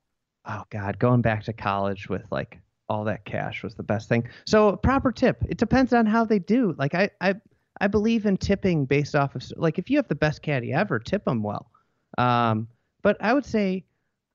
Oh 0.45 0.63
God, 0.71 0.97
going 0.97 1.21
back 1.21 1.43
to 1.43 1.53
college 1.53 2.09
with 2.09 2.25
like 2.31 2.59
all 2.89 3.03
that 3.05 3.23
cash 3.25 3.63
was 3.63 3.75
the 3.75 3.83
best 3.83 4.09
thing. 4.09 4.27
So 4.45 4.75
proper 4.75 5.11
tip. 5.11 5.37
It 5.47 5.57
depends 5.57 5.93
on 5.93 6.05
how 6.05 6.25
they 6.25 6.39
do. 6.39 6.73
Like 6.77 6.95
I 6.95 7.09
I 7.21 7.35
I 7.81 7.87
believe 7.87 8.25
in 8.25 8.35
tipping 8.37 8.85
based 8.85 9.15
off 9.15 9.35
of 9.35 9.43
like 9.55 9.77
if 9.79 9.89
you 9.89 9.97
have 9.97 10.07
the 10.07 10.15
best 10.15 10.41
caddy 10.41 10.73
ever, 10.73 10.99
tip 10.99 11.23
them 11.25 11.43
well. 11.43 11.69
Um, 12.17 12.67
but 13.01 13.15
I 13.21 13.33
would 13.33 13.45
say, 13.45 13.85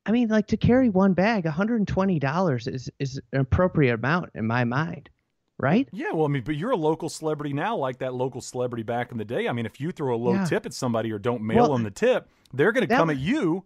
I 0.06 0.12
mean, 0.12 0.28
like 0.28 0.46
to 0.48 0.56
carry 0.56 0.88
one 0.88 1.12
bag, 1.14 1.44
one 1.44 1.52
hundred 1.52 1.76
and 1.80 1.88
twenty 1.88 2.18
dollars 2.18 2.66
is 2.66 2.88
is 2.98 3.20
an 3.32 3.40
appropriate 3.40 3.94
amount 3.94 4.30
in 4.34 4.46
my 4.46 4.64
mind. 4.64 5.10
right? 5.58 5.88
Yeah, 5.92 6.10
well, 6.12 6.24
I 6.24 6.28
mean, 6.28 6.42
but 6.44 6.56
you're 6.56 6.72
a 6.72 6.76
local 6.76 7.08
celebrity 7.08 7.52
now, 7.52 7.76
like 7.76 7.98
that 7.98 8.12
local 8.14 8.40
celebrity 8.40 8.82
back 8.82 9.12
in 9.12 9.18
the 9.18 9.24
day. 9.24 9.46
I 9.48 9.52
mean, 9.52 9.66
if 9.66 9.80
you 9.80 9.92
throw 9.92 10.14
a 10.14 10.16
low 10.18 10.34
Yeah. 10.34 10.44
tip 10.46 10.66
at 10.66 10.74
somebody 10.74 11.12
or 11.12 11.18
don't 11.18 11.42
mail 11.42 11.58
Well, 11.58 11.72
them 11.74 11.84
the 11.84 11.90
tip, 11.92 12.28
they're 12.52 12.72
going 12.72 12.86
to 12.88 12.92
come 12.94 13.06
was- 13.08 13.16
at 13.18 13.22
you 13.22 13.64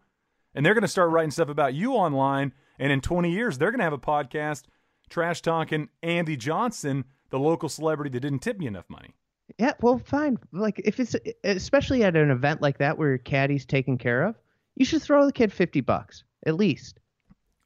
and 0.55 0.65
they're 0.67 0.75
going 0.75 0.83
to 0.83 0.89
start 0.89 1.11
writing 1.11 1.31
stuff 1.31 1.49
about 1.49 1.73
you 1.75 1.95
online. 1.95 2.53
And 2.79 2.93
in 2.93 3.01
20 3.01 3.31
years, 3.33 3.57
they're 3.59 3.71
going 3.71 3.79
to 3.79 3.85
have 3.85 3.93
a 3.95 3.99
podcast 3.99 4.65
trash 5.09 5.43
talking 5.43 5.89
Andy 6.03 6.37
Johnson, 6.37 7.05
the 7.31 7.39
local 7.39 7.69
celebrity 7.69 8.11
that 8.11 8.21
didn't 8.21 8.41
tip 8.41 8.59
me 8.59 8.67
enough 8.67 8.89
money. 8.89 9.15
Yeah, 9.59 9.73
well, 9.81 9.99
fine. 10.05 10.39
Like 10.53 10.81
if 10.85 11.01
it's 11.01 11.17
especially 11.45 12.05
at 12.05 12.17
an 12.17 12.31
event 12.31 12.61
like 12.61 12.79
that 12.79 12.99
where 12.99 13.09
your 13.09 13.19
caddy's 13.19 13.65
taken 13.65 13.97
care 13.97 14.25
of, 14.25 14.37
you 14.77 14.85
should 14.85 15.03
throw 15.03 15.25
the 15.25 15.33
kid 15.33 15.53
fifty 15.53 15.81
bucks 15.81 16.25
at 16.47 16.55
least. 16.55 17.01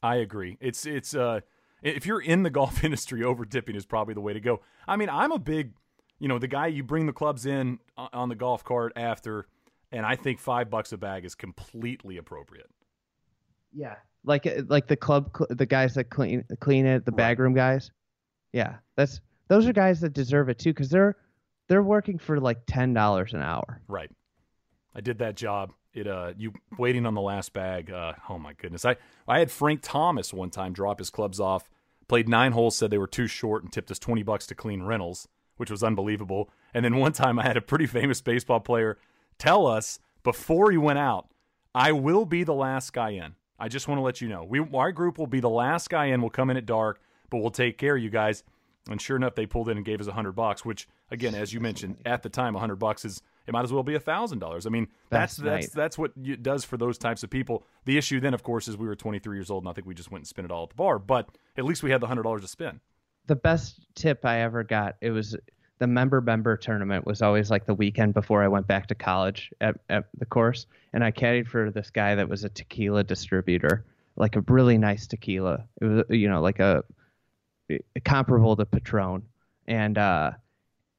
I 0.03 0.17
agree. 0.17 0.59
It's 0.61 0.87
it's 0.87 1.15
uh 1.15 1.41
if 1.83 2.07
you're 2.07 2.21
in 2.21 2.45
the 2.45 2.51
golf 2.51 2.85
industry, 2.85 3.25
over 3.25 3.45
tipping 3.45 3.77
is 3.77 3.87
probably 3.87 4.15
the 4.15 4.21
way 4.21 4.33
to 4.33 4.41
go. 4.41 4.61
I 4.87 4.97
mean, 4.97 5.09
I'm 5.09 5.33
a 5.33 5.39
big, 5.39 5.73
you 6.19 6.29
know, 6.29 6.39
the 6.39 6.49
guy 6.49 6.69
you 6.69 6.83
bring 6.83 7.07
the 7.07 7.13
clubs 7.13 7.47
in 7.47 7.79
on 7.97 8.29
the 8.29 8.37
golf 8.37 8.65
cart 8.65 8.93
after, 8.97 9.47
and 9.91 10.07
I 10.07 10.17
think 10.17 10.39
five 10.39 10.71
bucks 10.71 10.93
a 10.93 10.97
bag 10.97 11.25
is 11.25 11.35
completely 11.35 12.17
appropriate. 12.17 12.71
Yeah, 13.73 13.97
like 14.25 14.49
like 14.69 14.87
the 14.87 14.97
club, 14.97 15.31
the 15.51 15.67
guys 15.67 15.95
that 15.95 16.11
clean 16.11 16.45
clean 16.61 16.87
it, 16.87 17.05
the 17.05 17.13
bag 17.13 17.39
room 17.39 17.55
guys. 17.55 17.91
Yeah, 18.53 18.77
that's 18.97 19.21
those 19.49 19.67
are 19.67 19.73
guys 19.73 20.01
that 20.01 20.13
deserve 20.13 20.49
it 20.49 20.59
too 20.59 20.71
because 20.71 20.91
they're 20.91 21.17
they're 21.69 21.83
working 21.83 22.19
for 22.19 22.41
like 22.41 22.59
ten 22.67 22.93
dollars 22.95 23.35
an 23.35 23.43
hour. 23.43 23.81
Right. 23.89 24.11
I 24.95 25.01
did 25.01 25.19
that 25.19 25.37
job. 25.37 25.73
It 25.95 26.07
uh 26.07 26.33
you 26.37 26.53
waiting 26.79 27.07
on 27.07 27.15
the 27.15 27.21
last 27.21 27.53
bag. 27.53 27.91
Uh 27.91 28.13
oh 28.29 28.39
my 28.39 28.53
goodness. 28.55 28.85
I 28.85 28.97
I 29.27 29.39
had 29.39 29.51
Frank 29.51 29.81
Thomas 29.83 30.33
one 30.33 30.51
time 30.51 30.73
drop 30.73 30.99
his 30.99 31.11
clubs 31.11 31.41
off, 31.41 31.71
played 32.09 32.29
nine 32.29 32.53
holes, 32.53 32.77
said 32.77 32.91
they 32.91 32.99
were 32.99 33.07
too 33.07 33.27
short 33.27 33.63
and 33.63 33.73
tipped 33.73 33.91
us 33.91 33.99
twenty 33.99 34.23
bucks 34.23 34.47
to 34.49 34.55
clean 34.55 34.83
rentals, 34.83 35.29
which 35.57 35.71
was 35.71 35.83
unbelievable. 35.83 36.51
And 36.75 36.85
then 36.85 36.97
one 36.97 37.13
time 37.13 37.39
I 37.39 37.43
had 37.43 37.57
a 37.57 37.63
pretty 37.63 37.87
famous 37.87 38.21
baseball 38.21 38.61
player 38.61 38.99
tell 39.39 39.67
us 39.67 39.99
before 40.23 40.71
he 40.71 40.79
went 40.79 40.99
out, 40.99 41.29
I 41.75 41.93
will 41.93 42.25
be 42.25 42.45
the 42.45 42.55
last 42.55 42.93
guy 42.93 43.11
in. 43.11 43.35
I 43.63 43.69
just 43.69 43.87
want 43.87 43.99
to 43.99 44.03
let 44.03 44.21
you 44.21 44.29
know. 44.29 44.43
We 44.43 44.61
our 44.75 44.91
group 44.91 45.19
will 45.19 45.29
be 45.29 45.39
the 45.39 45.49
last 45.49 45.89
guy 45.89 46.07
in. 46.07 46.21
We'll 46.21 46.31
come 46.31 46.51
in 46.51 46.57
at 46.57 46.67
dark, 46.67 47.01
but 47.31 47.39
we'll 47.39 47.53
take 47.53 47.79
care 47.79 47.95
of 47.95 48.03
you 48.03 48.11
guys. 48.11 48.43
And 48.91 49.01
sure 49.01 49.17
enough, 49.17 49.37
they 49.37 49.47
pulled 49.47 49.69
in 49.69 49.77
and 49.77 49.87
gave 49.87 50.01
us 50.01 50.09
a 50.09 50.13
hundred 50.13 50.33
bucks, 50.33 50.65
which 50.65 50.89
again, 51.13 51.37
as 51.37 51.53
you 51.53 51.61
mentioned, 51.61 51.99
at 52.05 52.25
the 52.25 52.29
time, 52.29 52.57
a 52.57 52.59
hundred 52.59 52.81
bucks 52.81 53.05
is 53.05 53.23
it 53.47 53.53
might 53.53 53.63
as 53.63 53.73
well 53.73 53.85
be 53.85 53.95
a 53.95 54.01
thousand 54.01 54.41
dollars. 54.41 54.67
I 54.67 54.71
mean, 54.71 54.89
that's 55.11 55.37
that's 55.37 55.67
night. 55.67 55.71
that's 55.77 55.97
what 55.97 56.11
it 56.21 56.43
does 56.43 56.65
for 56.65 56.77
those 56.77 56.99
types 56.99 57.23
of 57.23 57.31
people. 57.31 57.65
The 57.85 57.97
issue 57.97 58.19
then, 58.19 58.35
of 58.35 58.43
course, 58.43 58.67
is 58.67 58.77
we 58.77 58.89
were 58.89 58.97
23 58.97 59.37
years 59.37 59.49
old, 59.49 59.63
and 59.63 59.71
I 59.71 59.75
think 59.75 59.87
we 59.87 59.95
just 59.95 60.11
went 60.11 60.23
and 60.23 60.27
spent 60.27 60.47
it 60.47 60.51
all 60.51 60.65
at 60.65 60.71
the 60.71 60.75
bar. 60.75 60.99
But 60.99 61.29
at 61.57 61.65
least 61.65 61.85
we 61.85 61.93
had 61.93 62.01
the 62.01 62.09
hundred 62.09 62.25
dollars 62.25 62.43
to 62.43 62.49
spend. 62.49 62.81
The 63.29 63.37
best 63.37 63.87
tip 63.95 64.25
I 64.25 64.41
ever 64.41 64.65
got 64.65 64.97
it 65.01 65.13
was 65.13 65.37
the 65.83 65.87
member 65.89 66.21
member 66.21 66.57
tournament 66.57 67.05
was 67.05 67.23
always 67.23 67.51
like 67.51 67.67
the 67.67 67.75
weekend 67.75 68.15
before 68.15 68.41
I 68.45 68.47
went 68.47 68.69
back 68.69 68.87
to 68.87 68.95
college 68.95 69.51
at, 69.61 69.77
at 69.89 70.05
the 70.17 70.25
course, 70.25 70.67
and 70.93 71.03
I 71.03 71.11
caddied 71.11 71.49
for 71.49 71.73
this 71.73 71.91
guy 71.91 72.15
that 72.15 72.29
was 72.29 72.45
a 72.45 72.49
tequila 72.49 73.03
distributor, 73.03 73.85
like 74.15 74.37
a 74.37 74.43
really 74.43 74.79
nice 74.79 75.09
tequila. 75.09 75.65
It 75.81 75.87
was 75.87 76.05
you 76.09 76.29
know 76.29 76.41
like 76.41 76.61
a 76.61 76.85
comparable 78.05 78.55
to 78.55 78.65
Patron, 78.65 79.25
and 79.67 79.99
uh, 79.99 80.31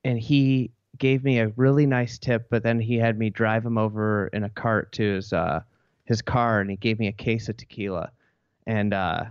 and 0.04 0.20
he 0.20 0.72
gave 0.98 1.24
me 1.24 1.40
a 1.40 1.48
really 1.56 1.86
nice 1.86 2.20
tip, 2.20 2.48
but 2.50 2.62
then 2.62 2.78
he 2.78 2.98
had 2.98 3.18
me 3.18 3.30
drive 3.30 3.66
him 3.66 3.78
over 3.78 4.28
in 4.34 4.44
a 4.44 4.50
cart 4.50 4.92
to 4.94 5.16
his 5.16 5.32
uh, 5.32 5.62
his 6.04 6.22
car, 6.22 6.60
and 6.60 6.70
he 6.70 6.76
gave 6.76 7.00
me 7.00 7.08
a 7.08 7.14
case 7.14 7.48
of 7.48 7.56
tequila, 7.56 8.12
and 8.68 8.94
uh, 8.94 9.24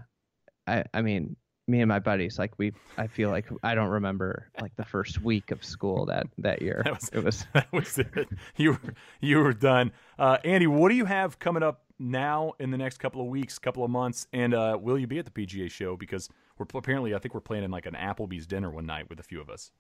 I 0.67 0.85
I 0.95 1.03
mean 1.03 1.37
me 1.69 1.81
and 1.81 1.89
my 1.89 1.99
buddies 2.01 2.39
like 2.39 2.53
we 2.59 2.73
I 2.99 3.07
feel 3.07 3.31
like 3.31 3.47
I 3.63 3.75
don't 3.75 3.89
remember 3.89 4.51
like 4.61 4.75
the 4.77 4.85
first 4.85 5.23
week 5.23 5.51
of 5.53 5.65
school 5.65 6.07
that 6.07 6.27
that 6.39 6.61
year. 6.67 6.83
That 6.85 6.95
was- 6.95 7.09
it 7.13 7.25
was 7.25 7.47
that 7.55 7.73
was 7.73 7.99
it. 7.99 8.29
You 8.57 8.73
were 8.73 8.95
you 9.21 9.39
were 9.39 9.53
done. 9.53 9.93
Uh, 10.19 10.39
Andy, 10.45 10.67
what 10.67 10.89
do 10.89 10.95
you 10.97 11.05
have 11.05 11.39
coming 11.39 11.63
up 11.63 11.83
now 11.99 12.53
in 12.59 12.71
the 12.71 12.79
next 12.79 12.99
couple 12.99 13.21
of 13.21 13.29
weeks, 13.29 13.59
couple 13.59 13.85
of 13.85 13.91
months, 13.91 14.27
and 14.33 14.55
uh, 14.55 14.77
will 14.81 14.99
you 14.99 15.07
be 15.07 15.19
at 15.19 15.25
the 15.25 15.31
PGA 15.31 15.71
show? 15.71 15.97
Because 15.97 16.29
we're 16.59 16.67
apparently, 16.75 17.15
I 17.15 17.19
think 17.19 17.33
we're 17.35 17.41
planning 17.41 17.71
like 17.71 17.87
an 17.87 17.95
Applebee's 17.95 18.47
dinner 18.47 18.71
one 18.71 18.87
night 18.87 19.09
with 19.09 19.21
a 19.21 19.23
few 19.23 19.41
of 19.41 19.49
us. 19.49 19.71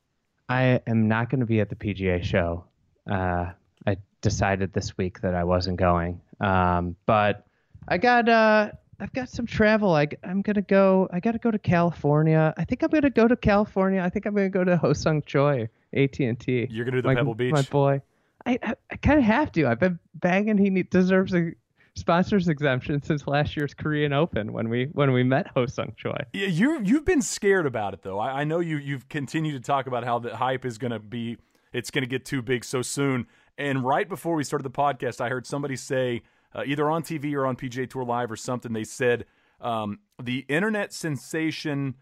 I 0.48 0.80
am 0.86 1.08
not 1.08 1.30
going 1.30 1.40
to 1.40 1.46
be 1.46 1.60
at 1.60 1.68
the 1.68 1.74
PGA 1.76 2.22
show. 2.22 2.64
Uh, 3.10 3.52
I 3.86 3.96
decided 4.20 4.72
this 4.72 4.96
week 4.96 5.20
that 5.22 5.34
I 5.34 5.44
wasn't 5.44 5.78
going. 5.78 6.20
Um, 6.40 6.96
but 7.06 7.44
I 7.88 7.98
got 7.98 8.28
uh, 8.28 8.70
I've 9.02 9.12
got 9.12 9.28
some 9.28 9.46
travel. 9.46 9.96
I, 9.96 10.06
I'm 10.22 10.42
gonna 10.42 10.62
go. 10.62 11.08
I 11.12 11.18
got 11.18 11.32
to 11.32 11.38
go 11.38 11.50
to 11.50 11.58
California. 11.58 12.54
I 12.56 12.64
think 12.64 12.84
I'm 12.84 12.90
gonna 12.90 13.10
go 13.10 13.26
to 13.26 13.36
California. 13.36 14.00
I 14.00 14.08
think 14.08 14.26
I'm 14.26 14.34
gonna 14.34 14.48
go 14.48 14.62
to 14.62 14.76
Hosung 14.76 15.26
Choi, 15.26 15.68
AT 15.92 16.20
and 16.20 16.38
T. 16.38 16.68
You're 16.70 16.84
gonna 16.84 16.98
do 16.98 17.02
the 17.02 17.08
my, 17.08 17.14
Pebble 17.16 17.34
Beach? 17.34 17.52
My 17.52 17.62
boy. 17.62 18.00
I 18.46 18.58
I, 18.62 18.74
I 18.92 18.96
kind 18.96 19.18
of 19.18 19.24
have 19.24 19.50
to. 19.52 19.66
I've 19.66 19.80
been 19.80 19.98
banging. 20.14 20.56
He 20.56 20.70
need, 20.70 20.88
deserves 20.90 21.34
a 21.34 21.50
sponsors 21.96 22.48
exemption 22.48 23.02
since 23.02 23.26
last 23.26 23.56
year's 23.56 23.74
Korean 23.74 24.12
Open 24.12 24.52
when 24.52 24.68
we 24.68 24.84
when 24.92 25.12
we 25.12 25.24
met 25.24 25.52
Hosung 25.52 25.96
Choi. 25.96 26.16
Yeah, 26.32 26.46
you 26.46 26.80
you've 26.84 27.04
been 27.04 27.22
scared 27.22 27.66
about 27.66 27.94
it 27.94 28.02
though. 28.02 28.20
I, 28.20 28.42
I 28.42 28.44
know 28.44 28.60
you 28.60 28.76
you've 28.76 29.08
continued 29.08 29.60
to 29.60 29.66
talk 29.66 29.88
about 29.88 30.04
how 30.04 30.20
the 30.20 30.36
hype 30.36 30.64
is 30.64 30.78
going 30.78 30.92
to 30.92 31.00
be. 31.00 31.38
It's 31.72 31.90
going 31.90 32.02
to 32.02 32.08
get 32.08 32.24
too 32.24 32.40
big 32.40 32.64
so 32.64 32.82
soon. 32.82 33.26
And 33.58 33.84
right 33.84 34.08
before 34.08 34.36
we 34.36 34.44
started 34.44 34.64
the 34.64 34.70
podcast, 34.70 35.20
I 35.20 35.28
heard 35.28 35.46
somebody 35.46 35.74
say 35.74 36.22
uh, 36.54 36.62
either 36.66 36.90
on 36.90 37.02
TV 37.02 37.34
or 37.34 37.46
on 37.46 37.56
PGA 37.56 37.88
Tour 37.88 38.04
Live 38.04 38.30
or 38.30 38.36
something. 38.36 38.72
They 38.72 38.84
said 38.84 39.24
um, 39.60 40.00
the 40.22 40.44
internet 40.48 40.92
sensation 40.92 41.96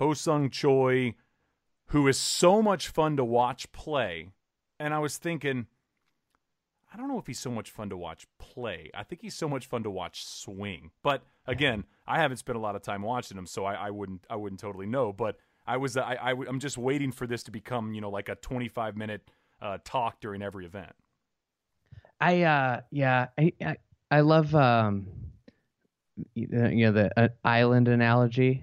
Hosung 0.00 0.50
Choi, 0.50 1.14
who 1.86 2.08
is 2.08 2.18
so 2.18 2.62
much 2.62 2.88
fun 2.88 3.16
to 3.16 3.24
watch 3.24 3.70
play, 3.72 4.28
and 4.78 4.94
I 4.94 4.98
was 4.98 5.18
thinking. 5.18 5.66
I 6.94 6.98
don't 6.98 7.08
know 7.08 7.18
if 7.18 7.26
he's 7.26 7.38
so 7.38 7.50
much 7.50 7.70
fun 7.70 7.88
to 7.88 7.96
watch 7.96 8.26
play. 8.38 8.90
I 8.92 9.02
think 9.02 9.22
he's 9.22 9.34
so 9.34 9.48
much 9.48 9.64
fun 9.64 9.82
to 9.84 9.90
watch 9.90 10.26
swing. 10.26 10.90
But 11.02 11.22
again, 11.46 11.84
I 12.06 12.20
haven't 12.20 12.36
spent 12.36 12.58
a 12.58 12.60
lot 12.60 12.76
of 12.76 12.82
time 12.82 13.00
watching 13.00 13.38
him, 13.38 13.46
so 13.46 13.64
I, 13.64 13.86
I 13.86 13.90
wouldn't 13.90 14.26
I 14.28 14.36
wouldn't 14.36 14.60
totally 14.60 14.84
know. 14.84 15.10
But 15.10 15.38
I 15.66 15.78
was 15.78 15.96
I, 15.96 16.18
I 16.20 16.32
am 16.32 16.58
just 16.58 16.76
waiting 16.76 17.10
for 17.10 17.26
this 17.26 17.42
to 17.44 17.50
become 17.50 17.94
you 17.94 18.02
know 18.02 18.10
like 18.10 18.28
a 18.28 18.34
25 18.34 18.96
minute 18.96 19.30
uh, 19.60 19.78
talk 19.84 20.20
during 20.20 20.42
every 20.42 20.66
event. 20.66 20.92
I 22.20 22.42
uh 22.42 22.80
yeah 22.90 23.28
I, 23.38 23.76
I 24.12 24.20
love 24.20 24.54
um 24.54 25.06
you 26.34 26.46
know 26.48 26.92
the 26.92 27.10
uh, 27.18 27.28
island 27.44 27.88
analogy 27.88 28.62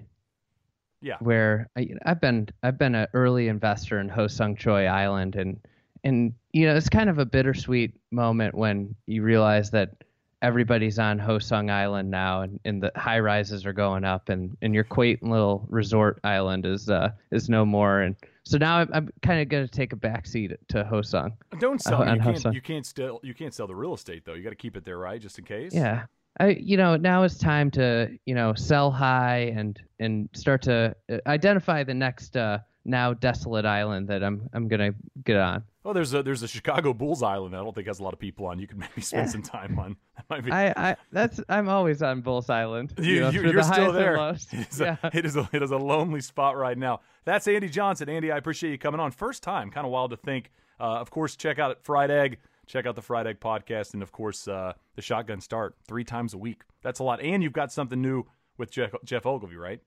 Yeah, 1.02 1.16
where 1.20 1.68
I, 1.76 1.88
I've 2.06 2.20
been 2.20 2.48
I've 2.62 2.78
been 2.78 2.94
an 2.94 3.08
early 3.14 3.48
investor 3.48 3.98
in 4.00 4.08
Ho 4.08 4.26
Hosung 4.26 4.56
Choi 4.56 4.86
Island 4.86 5.36
and 5.36 5.58
and 6.04 6.32
you 6.52 6.66
know 6.66 6.76
it's 6.76 6.88
kind 6.88 7.10
of 7.10 7.18
a 7.18 7.26
bittersweet 7.26 7.94
moment 8.12 8.54
when 8.54 8.94
you 9.06 9.22
realize 9.22 9.70
that 9.72 10.04
everybody's 10.42 10.98
on 10.98 11.18
Ho 11.18 11.38
Hosung 11.38 11.70
Island 11.70 12.10
now 12.10 12.42
and, 12.42 12.60
and 12.64 12.82
the 12.82 12.92
high 12.96 13.18
rises 13.20 13.66
are 13.66 13.72
going 13.72 14.04
up 14.04 14.28
and, 14.28 14.56
and 14.62 14.74
your 14.74 14.84
quaint 14.84 15.22
little 15.22 15.66
resort 15.68 16.20
island 16.24 16.64
is 16.64 16.88
uh 16.88 17.10
is 17.32 17.48
no 17.48 17.66
more. 17.66 18.00
And 18.00 18.16
so 18.50 18.58
now 18.58 18.78
I'm, 18.78 18.90
I'm 18.92 19.10
kind 19.22 19.40
of 19.40 19.48
going 19.48 19.64
to 19.64 19.70
take 19.70 19.92
a 19.92 19.96
backseat 19.96 20.56
to 20.70 20.82
Hosung. 20.82 21.34
don't 21.60 21.80
sell. 21.80 22.02
Oh, 22.02 22.12
you 22.12 22.20
can't 22.20 22.54
you 22.54 22.60
can't 22.60 22.84
still 22.84 23.20
you 23.22 23.32
can't 23.32 23.54
sell 23.54 23.68
the 23.68 23.76
real 23.76 23.94
estate 23.94 24.24
though. 24.24 24.34
You 24.34 24.42
got 24.42 24.50
to 24.50 24.56
keep 24.56 24.76
it 24.76 24.84
there, 24.84 24.98
right? 24.98 25.20
Just 25.20 25.38
in 25.38 25.44
case. 25.44 25.72
Yeah. 25.72 26.06
I, 26.40 26.48
you 26.48 26.76
know, 26.76 26.96
now 26.96 27.22
it's 27.22 27.38
time 27.38 27.70
to, 27.72 28.10
you 28.26 28.34
know, 28.34 28.54
sell 28.54 28.90
high 28.90 29.52
and 29.56 29.80
and 30.00 30.28
start 30.32 30.62
to 30.62 30.96
uh, 31.12 31.18
identify 31.26 31.84
the 31.84 31.94
next 31.94 32.36
uh, 32.36 32.58
now 32.84 33.14
desolate 33.14 33.66
island 33.66 34.08
that 34.08 34.24
I'm 34.24 34.48
I'm 34.52 34.66
gonna 34.66 34.94
get 35.24 35.36
on. 35.36 35.62
Oh, 35.84 35.92
there's 35.94 36.12
a 36.12 36.22
there's 36.22 36.42
a 36.42 36.48
Chicago 36.48 36.92
Bulls 36.92 37.22
Island. 37.22 37.54
that 37.54 37.60
I 37.60 37.64
don't 37.64 37.74
think 37.74 37.86
has 37.86 38.00
a 38.00 38.02
lot 38.02 38.12
of 38.12 38.18
people 38.18 38.46
on. 38.46 38.58
You 38.58 38.66
could 38.66 38.78
maybe 38.84 39.00
spend 39.00 39.26
Yeah. 39.26 39.32
some 39.32 39.42
time 39.42 39.78
on. 39.78 39.96
That 40.16 40.26
might 40.28 40.44
be. 40.44 40.52
I, 40.52 40.90
I 40.90 40.96
that's 41.10 41.40
I'm 41.48 41.68
always 41.70 42.02
on 42.02 42.20
Bulls 42.20 42.50
Island. 42.50 42.92
You, 42.98 43.20
know, 43.20 43.30
you, 43.30 43.48
are 43.48 43.52
the 43.52 43.62
still 43.62 43.92
there. 43.92 44.16
It 44.52 44.68
is, 44.70 44.78
Yeah. 44.80 44.96
a, 45.02 45.16
it, 45.16 45.24
is 45.24 45.36
a, 45.36 45.48
it 45.52 45.62
is 45.62 45.70
a 45.70 45.78
lonely 45.78 46.20
spot 46.20 46.56
right 46.58 46.76
now. 46.76 47.00
That's 47.24 47.48
Andy 47.48 47.70
Johnson. 47.70 48.08
Andy, 48.10 48.30
I 48.30 48.36
appreciate 48.36 48.70
you 48.72 48.78
coming 48.78 49.00
on. 49.00 49.10
First 49.12 49.42
time, 49.42 49.70
kind 49.70 49.86
of 49.86 49.92
wild 49.92 50.10
to 50.10 50.18
think. 50.18 50.50
Uh, 50.78 50.98
of 50.98 51.10
course, 51.10 51.36
check 51.36 51.58
out 51.58 51.82
Fried 51.82 52.10
Egg. 52.10 52.38
Check 52.66 52.84
out 52.86 52.94
the 52.96 53.02
Fried 53.02 53.26
Egg 53.26 53.40
podcast, 53.40 53.94
and 53.94 54.02
of 54.02 54.12
course, 54.12 54.46
uh, 54.46 54.74
the 54.94 55.02
Shotgun 55.02 55.40
Start 55.40 55.74
three 55.88 56.04
times 56.04 56.34
a 56.34 56.38
week. 56.38 56.62
That's 56.82 57.00
a 57.00 57.02
lot. 57.04 57.20
And 57.22 57.42
you've 57.42 57.52
got 57.54 57.72
something 57.72 58.00
new 58.00 58.24
with 58.58 58.70
Geoff, 58.70 58.90
Geoff 59.04 59.24
Ogilvy, 59.26 59.56
right? 59.56 59.80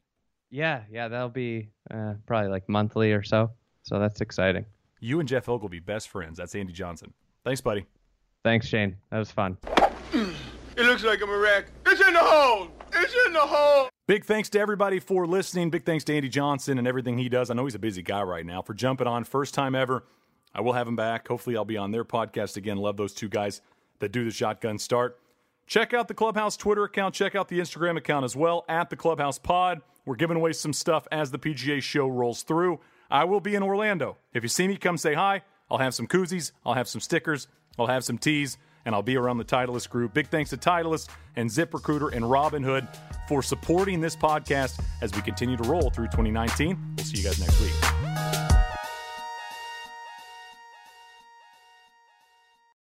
yeah, 0.49 0.81
yeah, 0.91 1.07
that'll 1.07 1.29
be 1.29 1.69
uh, 1.91 2.13
probably 2.25 2.49
like 2.49 2.67
monthly 2.67 3.11
or 3.13 3.21
so. 3.23 3.51
So 3.83 3.99
that's 3.99 4.19
exciting. 4.21 4.65
You 5.03 5.19
and 5.19 5.27
Geoff 5.27 5.49
Ogilvy, 5.49 5.79
best 5.79 6.07
friends. 6.07 6.37
That's 6.37 6.55
Andy 6.55 6.71
Johnson. 6.71 7.13
Thanks, 7.43 7.59
buddy. 7.59 7.85
Thanks, 8.41 8.65
Shane. 8.65 8.95
That 9.11 9.19
was 9.19 9.31
fun. 9.31 9.57
It 10.13 10.85
looks 10.85 11.03
like 11.03 11.21
I'm 11.21 11.29
a 11.29 11.37
wreck. 11.37 11.65
It's 11.85 11.99
in 11.99 12.13
the 12.13 12.19
hole. 12.21 12.69
It's 12.93 13.13
in 13.27 13.33
the 13.33 13.41
hole. 13.41 13.89
Big 14.07 14.23
thanks 14.23 14.49
to 14.51 14.59
everybody 14.61 14.99
for 14.99 15.27
listening. 15.27 15.69
Big 15.69 15.83
thanks 15.83 16.05
to 16.05 16.15
Andy 16.15 16.29
Johnson 16.29 16.77
and 16.77 16.87
everything 16.87 17.17
he 17.17 17.27
does. 17.27 17.49
I 17.49 17.53
know 17.53 17.65
he's 17.65 17.75
a 17.75 17.79
busy 17.79 18.01
guy 18.01 18.23
right 18.23 18.45
now 18.45 18.61
for 18.61 18.73
jumping 18.73 19.05
on 19.05 19.25
first 19.25 19.53
time 19.53 19.75
ever. 19.75 20.05
I 20.55 20.61
will 20.61 20.71
have 20.71 20.87
him 20.87 20.95
back. 20.95 21.27
Hopefully, 21.27 21.57
I'll 21.57 21.65
be 21.65 21.75
on 21.75 21.91
their 21.91 22.05
podcast 22.05 22.55
again. 22.55 22.77
Love 22.77 22.95
those 22.95 23.13
two 23.13 23.27
guys 23.27 23.59
that 23.99 24.13
do 24.13 24.23
the 24.23 24.31
shotgun 24.31 24.79
start. 24.79 25.19
Check 25.67 25.93
out 25.93 26.07
the 26.07 26.13
Clubhouse 26.13 26.55
Twitter 26.55 26.85
account. 26.85 27.13
Check 27.13 27.35
out 27.35 27.49
the 27.49 27.59
Instagram 27.59 27.97
account 27.97 28.23
as 28.23 28.37
well 28.37 28.63
at 28.69 28.89
the 28.89 28.95
Clubhouse 28.95 29.37
Pod. 29.37 29.81
We're 30.05 30.15
giving 30.15 30.37
away 30.37 30.53
some 30.53 30.71
stuff 30.71 31.09
as 31.11 31.29
the 31.29 31.39
PGA 31.39 31.83
show 31.83 32.07
rolls 32.07 32.43
through. 32.43 32.79
I 33.13 33.25
will 33.25 33.39
be 33.39 33.53
in 33.53 33.61
Orlando. 33.61 34.17
If 34.33 34.41
you 34.41 34.49
see 34.49 34.67
me, 34.67 34.75
come 34.75 34.97
say 34.97 35.13
hi. 35.13 35.43
I'll 35.69 35.77
have 35.77 35.93
some 35.93 36.07
koozies, 36.07 36.51
I'll 36.65 36.73
have 36.73 36.87
some 36.87 36.99
stickers, 36.99 37.47
I'll 37.79 37.87
have 37.87 38.03
some 38.03 38.17
tees, 38.17 38.57
and 38.85 38.93
I'll 38.93 39.03
be 39.03 39.15
around 39.15 39.37
the 39.37 39.45
Titleist 39.45 39.89
group. 39.89 40.13
Big 40.13 40.27
thanks 40.27 40.49
to 40.49 40.57
Titleist 40.57 41.09
and 41.35 41.49
ZipRecruiter 41.49 42.11
and 42.11 42.25
Robinhood 42.25 42.87
for 43.27 43.41
supporting 43.41 44.01
this 44.01 44.15
podcast 44.15 44.83
as 45.01 45.13
we 45.13 45.21
continue 45.21 45.55
to 45.55 45.63
roll 45.63 45.91
through 45.91 46.07
2019. 46.07 46.95
We'll 46.97 47.05
see 47.05 47.19
you 47.19 47.23
guys 47.23 47.39
next 47.39 47.61
week. 47.61 48.02